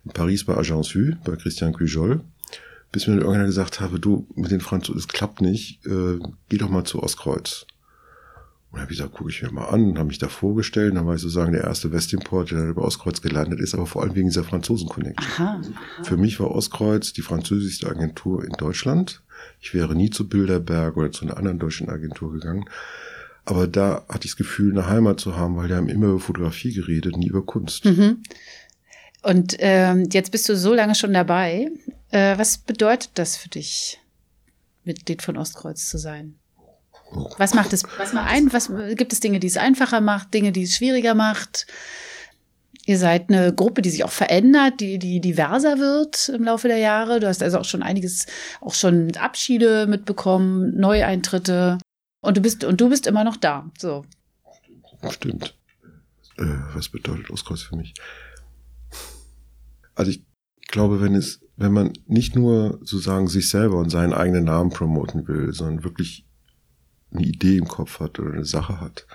in 0.04 0.10
Paris 0.12 0.44
bei 0.44 0.56
Agence 0.56 0.94
Vue, 0.94 1.16
bei 1.24 1.36
Christian 1.36 1.72
Cujol, 1.72 2.20
bis 2.92 3.06
mir 3.06 3.14
irgendeiner 3.14 3.46
gesagt 3.46 3.80
habe, 3.80 3.98
du, 3.98 4.26
mit 4.34 4.50
den 4.50 4.60
Franzosen, 4.60 5.00
das 5.00 5.08
klappt 5.08 5.40
nicht, 5.40 5.84
äh, 5.86 6.18
geh 6.48 6.58
doch 6.58 6.68
mal 6.68 6.84
zu 6.84 7.02
Ostkreuz. 7.02 7.66
Und 8.74 8.80
habe 8.80 8.90
ich 8.90 8.98
gesagt, 8.98 9.14
gucke 9.14 9.30
ich 9.30 9.40
mir 9.40 9.52
mal 9.52 9.66
an, 9.66 9.96
habe 9.98 10.08
mich 10.08 10.18
da 10.18 10.28
vorgestellt, 10.28 10.96
dann 10.96 11.06
war 11.06 11.14
ich 11.14 11.20
sozusagen 11.20 11.52
der 11.52 11.62
erste 11.62 11.92
Westimport, 11.92 12.50
der 12.50 12.66
über 12.66 12.82
Ostkreuz 12.82 13.22
gelandet 13.22 13.60
ist, 13.60 13.72
aber 13.72 13.86
vor 13.86 14.02
allem 14.02 14.16
wegen 14.16 14.28
dieser 14.28 14.42
Franzosen-Connection. 14.42 15.46
Aha. 15.46 15.60
Für 16.02 16.16
mich 16.16 16.40
war 16.40 16.50
Ostkreuz 16.50 17.12
die 17.12 17.22
französischste 17.22 17.88
Agentur 17.88 18.44
in 18.44 18.50
Deutschland. 18.58 19.22
Ich 19.60 19.74
wäre 19.74 19.94
nie 19.94 20.10
zu 20.10 20.28
Bilderberg 20.28 20.96
oder 20.96 21.12
zu 21.12 21.24
einer 21.24 21.36
anderen 21.36 21.60
deutschen 21.60 21.88
Agentur 21.88 22.32
gegangen. 22.32 22.64
Aber 23.44 23.68
da 23.68 24.04
hatte 24.08 24.24
ich 24.26 24.32
das 24.32 24.36
Gefühl, 24.36 24.72
eine 24.72 24.88
Heimat 24.88 25.20
zu 25.20 25.36
haben, 25.36 25.56
weil 25.56 25.68
die 25.68 25.74
haben 25.74 25.88
immer 25.88 26.08
über 26.08 26.18
Fotografie 26.18 26.72
geredet, 26.72 27.16
nie 27.16 27.28
über 27.28 27.46
Kunst. 27.46 27.84
Mhm. 27.84 28.24
Und 29.22 29.54
ähm, 29.60 30.08
jetzt 30.12 30.32
bist 30.32 30.48
du 30.48 30.56
so 30.56 30.74
lange 30.74 30.96
schon 30.96 31.12
dabei. 31.12 31.70
Äh, 32.10 32.36
was 32.38 32.58
bedeutet 32.58 33.12
das 33.14 33.36
für 33.36 33.50
dich, 33.50 34.00
Mitglied 34.82 35.22
von 35.22 35.36
Ostkreuz 35.36 35.88
zu 35.88 35.96
sein? 35.96 36.34
Was 37.38 37.54
macht 37.54 37.72
es 37.72 37.84
was 37.98 38.12
macht 38.12 38.30
ein? 38.30 38.52
Was 38.52 38.70
gibt 38.96 39.12
es 39.12 39.20
Dinge, 39.20 39.40
die 39.40 39.46
es 39.46 39.56
einfacher 39.56 40.00
macht, 40.00 40.34
Dinge, 40.34 40.52
die 40.52 40.62
es 40.62 40.76
schwieriger 40.76 41.14
macht? 41.14 41.66
Ihr 42.86 42.98
seid 42.98 43.30
eine 43.30 43.54
Gruppe, 43.54 43.80
die 43.80 43.88
sich 43.88 44.04
auch 44.04 44.10
verändert, 44.10 44.80
die, 44.80 44.98
die 44.98 45.20
diverser 45.20 45.78
wird 45.78 46.28
im 46.28 46.44
Laufe 46.44 46.68
der 46.68 46.78
Jahre. 46.78 47.18
Du 47.18 47.26
hast 47.26 47.42
also 47.42 47.58
auch 47.58 47.64
schon 47.64 47.82
einiges, 47.82 48.26
auch 48.60 48.74
schon 48.74 49.16
Abschiede 49.16 49.86
mitbekommen, 49.86 50.76
Neueintritte. 50.76 51.78
Und 52.20 52.36
du 52.36 52.42
bist, 52.42 52.62
und 52.62 52.80
du 52.80 52.90
bist 52.90 53.06
immer 53.06 53.24
noch 53.24 53.36
da. 53.36 53.70
So. 53.78 54.04
Stimmt. 55.10 55.56
Äh, 56.36 56.44
was 56.74 56.90
bedeutet 56.90 57.30
Ostkreuz 57.30 57.62
für 57.62 57.76
mich? 57.76 57.94
Also 59.94 60.10
ich 60.10 60.24
glaube, 60.68 61.00
wenn 61.00 61.14
es, 61.14 61.40
wenn 61.56 61.72
man 61.72 61.92
nicht 62.06 62.34
nur 62.34 62.78
sozusagen 62.80 63.28
sich 63.28 63.48
selber 63.48 63.78
und 63.78 63.90
seinen 63.90 64.12
eigenen 64.12 64.44
Namen 64.44 64.70
promoten 64.70 65.26
will, 65.26 65.52
sondern 65.52 65.84
wirklich 65.84 66.23
eine 67.12 67.24
Idee 67.24 67.56
im 67.56 67.68
Kopf 67.68 68.00
hat 68.00 68.18
oder 68.18 68.32
eine 68.32 68.44
Sache 68.44 68.80
hat, 68.80 69.06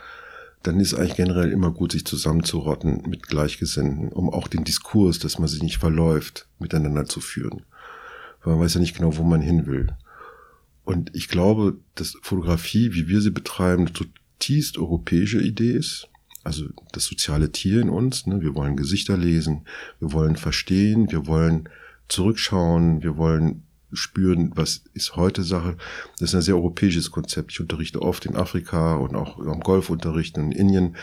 dann 0.63 0.79
ist 0.79 0.93
eigentlich 0.93 1.15
generell 1.15 1.51
immer 1.51 1.71
gut, 1.71 1.93
sich 1.93 2.05
zusammenzurotten 2.05 3.03
mit 3.07 3.27
Gleichgesinnten, 3.27 4.09
um 4.09 4.29
auch 4.29 4.47
den 4.47 4.65
Diskurs, 4.65 5.19
dass 5.19 5.39
man 5.39 5.47
sich 5.47 5.63
nicht 5.63 5.77
verläuft, 5.77 6.47
miteinander 6.59 7.05
zu 7.05 7.21
führen. 7.21 7.63
Weil 8.43 8.55
man 8.55 8.63
weiß 8.63 8.75
ja 8.75 8.79
nicht 8.81 8.97
genau, 8.97 9.15
wo 9.17 9.23
man 9.23 9.41
hin 9.41 9.67
will. 9.67 9.95
Und 10.83 11.15
ich 11.15 11.29
glaube, 11.29 11.77
dass 11.95 12.17
Fotografie, 12.21 12.93
wie 12.93 13.07
wir 13.07 13.21
sie 13.21 13.31
betreiben, 13.31 13.85
eine 13.85 13.93
zutiefst 13.93 14.77
europäische 14.77 15.41
Idee 15.41 15.73
ist. 15.73 16.07
Also 16.43 16.65
das 16.93 17.05
soziale 17.05 17.51
Tier 17.51 17.81
in 17.81 17.89
uns. 17.89 18.25
Ne? 18.25 18.41
Wir 18.41 18.55
wollen 18.55 18.75
Gesichter 18.75 19.17
lesen, 19.17 19.65
wir 19.99 20.13
wollen 20.13 20.35
verstehen, 20.35 21.11
wir 21.11 21.27
wollen 21.27 21.69
zurückschauen, 22.07 23.03
wir 23.03 23.17
wollen 23.17 23.63
spüren, 23.93 24.51
was 24.55 24.83
ist 24.93 25.15
heute 25.15 25.43
Sache. 25.43 25.77
Das 26.19 26.29
ist 26.29 26.35
ein 26.35 26.41
sehr 26.41 26.55
europäisches 26.55 27.11
Konzept. 27.11 27.51
Ich 27.51 27.59
unterrichte 27.59 28.01
oft 28.01 28.25
in 28.25 28.35
Afrika 28.35 28.95
und 28.95 29.15
auch 29.15 29.39
am 29.39 29.61
Golfunterricht 29.61 30.37
in 30.37 30.51
Indien. 30.51 30.95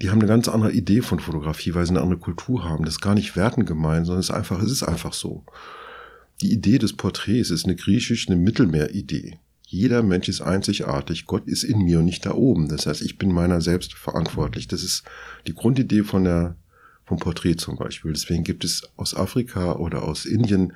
Die 0.00 0.10
haben 0.10 0.18
eine 0.18 0.28
ganz 0.28 0.48
andere 0.48 0.72
Idee 0.72 1.02
von 1.02 1.20
Fotografie, 1.20 1.74
weil 1.74 1.86
sie 1.86 1.90
eine 1.90 2.00
andere 2.00 2.18
Kultur 2.18 2.64
haben. 2.64 2.84
Das 2.84 2.94
ist 2.94 3.00
gar 3.00 3.14
nicht 3.14 3.36
werten 3.36 3.64
gemein, 3.64 4.04
sondern 4.04 4.20
es 4.20 4.30
ist 4.30 4.34
einfach, 4.34 4.62
es 4.62 4.70
ist 4.70 4.82
einfach 4.82 5.12
so. 5.12 5.44
Die 6.40 6.52
Idee 6.52 6.78
des 6.78 6.94
Porträts 6.94 7.50
ist 7.50 7.64
eine 7.64 7.76
griechisch, 7.76 8.28
eine 8.28 8.36
Mittelmeeridee. 8.36 9.38
Jeder 9.72 10.02
Mensch 10.02 10.28
ist 10.28 10.42
einzigartig. 10.42 11.24
Gott 11.24 11.46
ist 11.46 11.62
in 11.62 11.78
mir 11.78 12.00
und 12.00 12.04
nicht 12.04 12.26
da 12.26 12.32
oben. 12.32 12.68
Das 12.68 12.86
heißt, 12.86 13.00
ich 13.00 13.16
bin 13.16 13.32
meiner 13.32 13.60
selbst 13.60 13.94
verantwortlich. 13.94 14.68
Das 14.68 14.82
ist 14.82 15.04
die 15.46 15.54
Grundidee 15.54 16.02
von 16.02 16.24
der, 16.24 16.56
vom 17.06 17.18
Porträt 17.18 17.56
zum 17.56 17.76
Beispiel. 17.76 18.12
Deswegen 18.12 18.44
gibt 18.44 18.64
es 18.64 18.82
aus 18.96 19.14
Afrika 19.14 19.76
oder 19.76 20.02
aus 20.02 20.26
Indien 20.26 20.74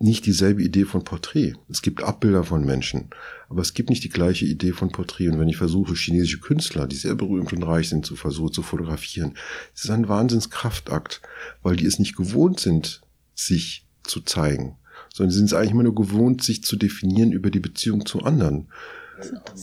nicht 0.00 0.24
dieselbe 0.24 0.62
Idee 0.62 0.86
von 0.86 1.04
Porträt. 1.04 1.54
Es 1.68 1.82
gibt 1.82 2.02
Abbilder 2.02 2.42
von 2.42 2.64
Menschen, 2.64 3.10
aber 3.50 3.60
es 3.60 3.74
gibt 3.74 3.90
nicht 3.90 4.02
die 4.02 4.08
gleiche 4.08 4.46
Idee 4.46 4.72
von 4.72 4.90
Porträt. 4.90 5.28
Und 5.28 5.38
wenn 5.38 5.48
ich 5.48 5.58
versuche, 5.58 5.94
chinesische 5.94 6.40
Künstler, 6.40 6.86
die 6.86 6.96
sehr 6.96 7.14
berühmt 7.14 7.52
und 7.52 7.62
reich 7.62 7.90
sind, 7.90 8.06
zu 8.06 8.16
versuchen 8.16 8.52
zu 8.52 8.62
fotografieren, 8.62 9.34
es 9.74 9.84
ist 9.84 9.90
ein 9.90 10.08
Wahnsinnskraftakt, 10.08 11.20
weil 11.62 11.76
die 11.76 11.84
es 11.84 11.98
nicht 11.98 12.16
gewohnt 12.16 12.60
sind, 12.60 13.02
sich 13.34 13.86
zu 14.02 14.22
zeigen, 14.22 14.76
sondern 15.12 15.32
sie 15.32 15.38
sind 15.38 15.46
es 15.46 15.54
eigentlich 15.54 15.72
immer 15.72 15.82
nur 15.82 15.94
gewohnt, 15.94 16.42
sich 16.42 16.64
zu 16.64 16.76
definieren 16.76 17.32
über 17.32 17.50
die 17.50 17.60
Beziehung 17.60 18.06
zu 18.06 18.20
anderen. 18.20 18.68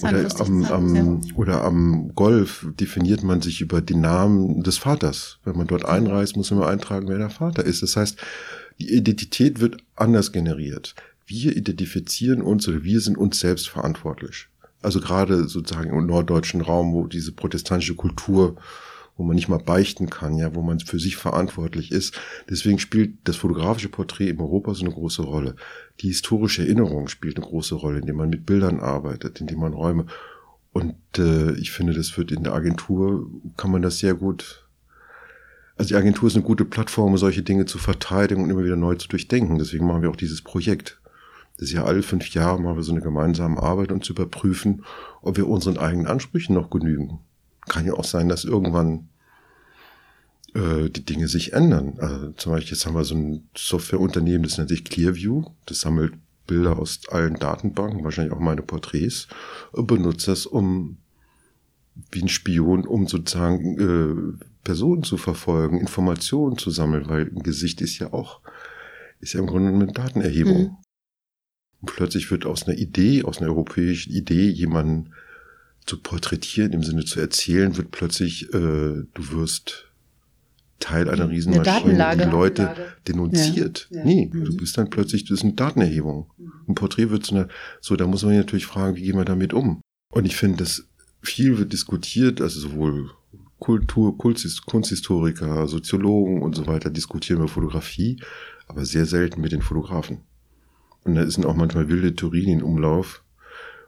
Oder 0.03 0.39
am, 0.39 0.65
am, 0.65 1.21
oder 1.33 1.63
am 1.63 2.11
Golf 2.13 2.67
definiert 2.79 3.23
man 3.23 3.41
sich 3.41 3.59
über 3.61 3.81
den 3.81 4.01
Namen 4.01 4.61
des 4.61 4.77
Vaters. 4.77 5.39
Wenn 5.43 5.57
man 5.57 5.65
dort 5.65 5.83
einreist, 5.83 6.37
muss 6.37 6.51
man 6.51 6.61
eintragen, 6.61 7.07
wer 7.07 7.17
der 7.17 7.31
Vater 7.31 7.65
ist. 7.65 7.81
Das 7.81 7.95
heißt, 7.95 8.19
die 8.79 8.93
Identität 8.93 9.59
wird 9.59 9.77
anders 9.95 10.31
generiert. 10.31 10.95
Wir 11.25 11.55
identifizieren 11.55 12.41
uns 12.41 12.67
oder 12.67 12.83
wir 12.83 13.01
sind 13.01 13.17
uns 13.17 13.39
selbst 13.39 13.67
verantwortlich. 13.67 14.47
Also 14.81 15.01
gerade 15.01 15.47
sozusagen 15.47 15.89
im 15.89 16.05
norddeutschen 16.05 16.61
Raum, 16.61 16.93
wo 16.93 17.07
diese 17.07 17.31
protestantische 17.31 17.95
Kultur, 17.95 18.55
wo 19.17 19.23
man 19.23 19.35
nicht 19.35 19.49
mal 19.49 19.57
beichten 19.57 20.09
kann, 20.09 20.37
ja, 20.37 20.53
wo 20.53 20.61
man 20.61 20.79
für 20.79 20.99
sich 20.99 21.17
verantwortlich 21.17 21.91
ist. 21.91 22.19
Deswegen 22.49 22.77
spielt 22.77 23.15
das 23.23 23.35
fotografische 23.35 23.89
Porträt 23.89 24.29
in 24.29 24.39
Europa 24.39 24.75
so 24.75 24.85
eine 24.85 24.93
große 24.93 25.23
Rolle. 25.23 25.55
Die 26.01 26.09
historische 26.09 26.61
Erinnerung 26.61 27.07
spielt 27.07 27.37
eine 27.37 27.45
große 27.45 27.75
Rolle, 27.75 27.99
indem 27.99 28.17
man 28.17 28.29
mit 28.29 28.45
Bildern 28.45 28.79
arbeitet, 28.79 29.41
indem 29.41 29.59
man 29.59 29.73
Räume. 29.73 30.05
Und 30.71 30.95
äh, 31.17 31.53
ich 31.53 31.71
finde, 31.71 31.93
das 31.93 32.15
wird 32.17 32.31
in 32.31 32.43
der 32.43 32.53
Agentur, 32.53 33.27
kann 33.57 33.71
man 33.71 33.81
das 33.81 33.97
sehr 33.97 34.13
gut 34.13 34.66
also 35.77 35.89
die 35.89 35.95
Agentur 35.95 36.27
ist 36.27 36.35
eine 36.35 36.43
gute 36.43 36.65
Plattform, 36.65 37.11
um 37.11 37.17
solche 37.17 37.43
Dinge 37.43 37.65
zu 37.65 37.77
verteidigen 37.77 38.43
und 38.43 38.49
immer 38.49 38.63
wieder 38.63 38.75
neu 38.75 38.95
zu 38.95 39.07
durchdenken. 39.07 39.59
Deswegen 39.59 39.85
machen 39.85 40.01
wir 40.01 40.09
auch 40.09 40.15
dieses 40.15 40.41
Projekt. 40.41 40.99
Das 41.57 41.69
ist 41.69 41.73
ja 41.73 41.85
alle 41.85 42.03
fünf 42.03 42.29
Jahre 42.29 42.61
machen 42.61 42.77
wir 42.77 42.83
so 42.83 42.91
eine 42.91 43.01
gemeinsame 43.01 43.61
Arbeit, 43.61 43.91
um 43.91 44.01
zu 44.01 44.13
überprüfen, 44.13 44.83
ob 45.21 45.37
wir 45.37 45.47
unseren 45.47 45.77
eigenen 45.77 46.07
Ansprüchen 46.07 46.53
noch 46.53 46.69
genügen. 46.69 47.19
Kann 47.67 47.85
ja 47.85 47.93
auch 47.93 48.03
sein, 48.03 48.29
dass 48.29 48.43
irgendwann 48.43 49.09
äh, 50.53 50.89
die 50.89 51.05
Dinge 51.05 51.27
sich 51.27 51.53
ändern. 51.53 51.95
Also 51.99 52.31
zum 52.31 52.51
Beispiel 52.53 52.73
jetzt 52.73 52.85
haben 52.85 52.95
wir 52.95 53.03
so 53.03 53.15
ein 53.15 53.49
Softwareunternehmen, 53.55 54.43
das 54.43 54.57
nennt 54.57 54.69
sich 54.69 54.83
Clearview. 54.83 55.45
Das 55.65 55.81
sammelt 55.81 56.13
Bilder 56.47 56.79
aus 56.79 57.01
allen 57.09 57.35
Datenbanken, 57.35 58.03
wahrscheinlich 58.03 58.33
auch 58.33 58.39
meine 58.39 58.61
Porträts, 58.61 59.27
und 59.73 59.87
benutzt 59.87 60.27
das, 60.27 60.45
um 60.45 60.97
wie 62.11 62.21
ein 62.21 62.29
Spion, 62.29 62.85
um 62.85 63.07
sozusagen 63.07 64.39
äh, 64.39 64.45
Personen 64.67 65.03
zu 65.03 65.15
verfolgen, 65.15 65.79
Informationen 65.79 66.57
zu 66.57 66.71
sammeln, 66.71 67.07
weil 67.07 67.21
ein 67.27 67.41
Gesicht 67.41 67.79
ist 67.79 67.99
ja 67.99 68.11
auch, 68.11 68.41
ist 69.21 69.31
ja 69.31 69.39
im 69.39 69.47
Grunde 69.47 69.69
eine 69.69 69.87
Datenerhebung. 69.87 70.57
Mhm. 70.57 70.77
Und 71.79 71.95
plötzlich 71.95 72.29
wird 72.31 72.45
aus 72.45 72.67
einer 72.67 72.77
Idee, 72.77 73.23
aus 73.23 73.37
einer 73.37 73.47
europäischen 73.47 74.11
Idee, 74.11 74.49
jemanden 74.49 75.13
zu 75.85 76.01
porträtieren, 76.01 76.73
im 76.73 76.83
Sinne 76.83 77.05
zu 77.05 77.21
erzählen, 77.21 77.77
wird 77.77 77.91
plötzlich, 77.91 78.53
äh, 78.53 79.05
du 79.13 79.31
wirst 79.31 79.87
Teil 80.79 81.09
einer 81.09 81.29
Riesenmaschine, 81.29 82.17
die 82.17 82.29
Leute 82.29 82.75
denunziert. 83.07 83.87
Ja. 83.89 83.99
Ja. 83.99 84.05
Nee, 84.05 84.29
mhm. 84.33 84.43
du 84.43 84.57
bist 84.57 84.77
dann 84.77 84.89
plötzlich, 84.89 85.23
das 85.23 85.37
ist 85.37 85.43
eine 85.45 85.53
Datenerhebung. 85.53 86.29
Mhm. 86.35 86.51
Ein 86.67 86.75
Porträt 86.75 87.09
wird 87.09 87.25
zu 87.25 87.35
einer, 87.35 87.47
so, 87.79 87.95
da 87.95 88.05
muss 88.05 88.23
man 88.23 88.35
natürlich 88.35 88.65
fragen, 88.65 88.97
wie 88.97 89.03
gehen 89.03 89.15
wir 89.15 89.23
damit 89.23 89.53
um? 89.53 89.79
Und 90.13 90.25
ich 90.25 90.35
finde, 90.35 90.57
dass 90.57 90.89
viel 91.21 91.57
wird 91.57 91.71
diskutiert, 91.71 92.41
also 92.41 92.59
sowohl 92.59 93.11
Kultur, 93.59 94.17
Kunsthistoriker, 94.17 95.67
Soziologen 95.67 96.41
und 96.41 96.55
so 96.55 96.67
weiter 96.67 96.89
diskutieren 96.89 97.39
über 97.39 97.47
Fotografie, 97.47 98.21
aber 98.67 98.85
sehr 98.85 99.05
selten 99.05 99.41
mit 99.41 99.51
den 99.51 99.61
Fotografen. 99.61 100.23
Und 101.03 101.15
da 101.15 101.29
sind 101.29 101.45
auch 101.45 101.55
manchmal 101.55 101.89
wilde 101.89 102.15
Theorien 102.15 102.59
in 102.59 102.63
Umlauf. 102.63 103.23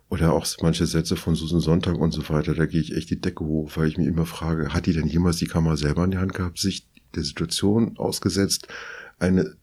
Oder 0.09 0.33
auch 0.33 0.47
manche 0.61 0.87
Sätze 0.87 1.15
von 1.15 1.35
Susan 1.35 1.59
Sonntag 1.59 1.95
und 1.99 2.11
so 2.11 2.27
weiter, 2.29 2.55
da 2.55 2.65
gehe 2.65 2.81
ich 2.81 2.95
echt 2.95 3.11
die 3.11 3.21
Decke 3.21 3.45
hoch, 3.45 3.71
weil 3.75 3.89
ich 3.89 3.97
mir 3.99 4.07
immer 4.07 4.25
frage, 4.25 4.73
hat 4.73 4.87
die 4.87 4.93
denn 4.93 5.05
jemals 5.05 5.37
die 5.37 5.45
Kamera 5.45 5.77
selber 5.77 6.03
in 6.03 6.11
die 6.11 6.17
Hand 6.17 6.33
gehabt, 6.33 6.57
sich 6.57 6.87
der 7.13 7.21
Situation 7.21 7.95
ausgesetzt, 7.97 8.67
eine, 9.19 9.55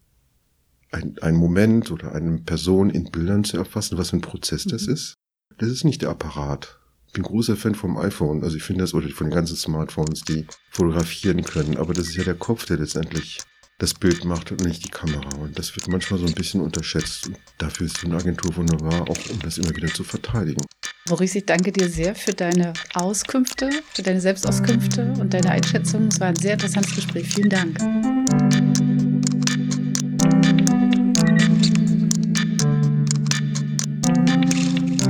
ein, 0.93 1.17
ein 1.21 1.35
Moment 1.35 1.91
oder 1.91 2.15
eine 2.15 2.39
Person 2.39 2.91
in 2.91 3.11
Bildern 3.11 3.43
zu 3.43 3.57
erfassen, 3.57 3.99
was 3.99 4.11
für 4.11 4.19
ein 4.19 4.21
Prozess 4.21 4.65
das 4.67 4.87
mhm. 4.87 4.93
ist? 4.93 5.15
Das 5.59 5.69
ist 5.69 5.83
nicht 5.83 6.03
der 6.03 6.11
Apparat 6.11 6.79
bin 7.13 7.23
großer 7.23 7.57
Fan 7.57 7.75
vom 7.75 7.97
iPhone. 7.97 8.43
Also 8.45 8.57
ich 8.57 8.63
finde 8.63 8.83
das, 8.83 8.95
oder 8.95 9.09
von 9.09 9.29
den 9.29 9.35
ganzen 9.35 9.57
Smartphones, 9.57 10.23
die 10.23 10.47
fotografieren 10.71 11.43
können. 11.43 11.77
Aber 11.77 11.95
das 11.95 12.09
ist 12.09 12.17
ja 12.17 12.25
der 12.25 12.35
Kopf, 12.35 12.67
der 12.67 12.79
letztendlich 12.79 13.39
das 13.79 13.93
Bild 13.93 14.25
macht 14.25 14.53
und 14.53 14.65
nicht 14.65 14.85
die 14.85 14.91
Kamera. 14.91 15.37
Und 15.37 15.59
das 15.59 15.77
wird 15.77 15.89
manchmal 15.89 16.19
so 16.19 16.27
ein 16.27 16.35
bisschen 16.35 16.61
unterschätzt. 16.61 17.27
Und 17.27 17.39
dafür 17.59 17.87
ist 17.87 17.99
so 17.99 18.07
eine 18.07 18.17
Agentur 18.17 18.57
wunderbar, 18.57 19.03
auch 19.03 19.31
um 19.31 19.39
das 19.41 19.59
immer 19.59 19.75
wieder 19.77 19.89
zu 19.89 20.03
verteidigen. 20.03 20.63
Maurice, 21.09 21.39
ich 21.39 21.47
danke 21.47 21.73
dir 21.73 21.89
sehr 21.89 22.15
für 22.15 22.33
deine 22.33 22.73
Auskünfte, 22.95 23.71
für 23.93 24.03
deine 24.03 24.21
Selbstauskünfte 24.21 25.15
und 25.21 25.35
deine 25.35 25.51
Einschätzung. 25.51 26.09
Es 26.09 26.19
war 26.21 26.29
ein 26.29 26.37
sehr 26.37 26.55
interessantes 26.55 26.95
Gespräch. 26.95 27.29
Vielen 27.29 27.51
Dank. 27.51 28.66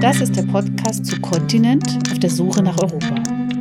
Das 0.01 0.21
ist 0.21 0.37
der 0.37 0.43
Podcast 0.43 1.07
zu 1.07 1.19
Kontinent 1.21 1.99
auf 2.13 2.19
der 2.19 2.29
Suche 2.31 2.63
nach 2.63 2.79
Europa. 2.79 3.15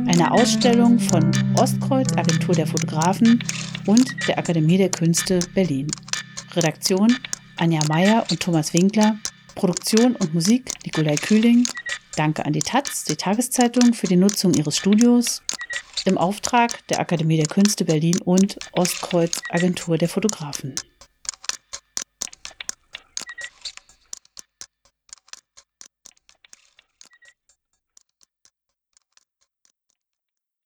Eine 0.06 0.30
Ausstellung 0.30 0.98
von 0.98 1.30
Ostkreuz, 1.58 2.12
Agentur 2.12 2.54
der 2.54 2.66
Fotografen 2.66 3.42
und 3.86 4.14
der 4.28 4.38
Akademie 4.38 4.76
der 4.76 4.90
Künste 4.90 5.40
Berlin. 5.54 5.90
Redaktion 6.54 7.16
Anja 7.56 7.80
Meyer 7.88 8.24
und 8.30 8.38
Thomas 8.38 8.74
Winkler. 8.74 9.16
Produktion 9.54 10.14
und 10.16 10.34
Musik 10.34 10.70
Nikolai 10.84 11.16
Kühling. 11.16 11.66
Danke 12.16 12.44
an 12.44 12.52
die 12.52 12.60
Taz, 12.60 13.04
die 13.04 13.16
Tageszeitung, 13.16 13.94
für 13.94 14.06
die 14.06 14.16
Nutzung 14.16 14.52
ihres 14.54 14.76
Studios. 14.76 15.42
Im 16.04 16.18
Auftrag 16.18 16.86
der 16.88 17.00
Akademie 17.00 17.38
der 17.38 17.46
Künste 17.46 17.84
Berlin 17.84 18.20
und 18.24 18.58
Ostkreuz 18.72 19.40
Agentur 19.50 19.96
der 19.96 20.08
Fotografen. 20.08 20.74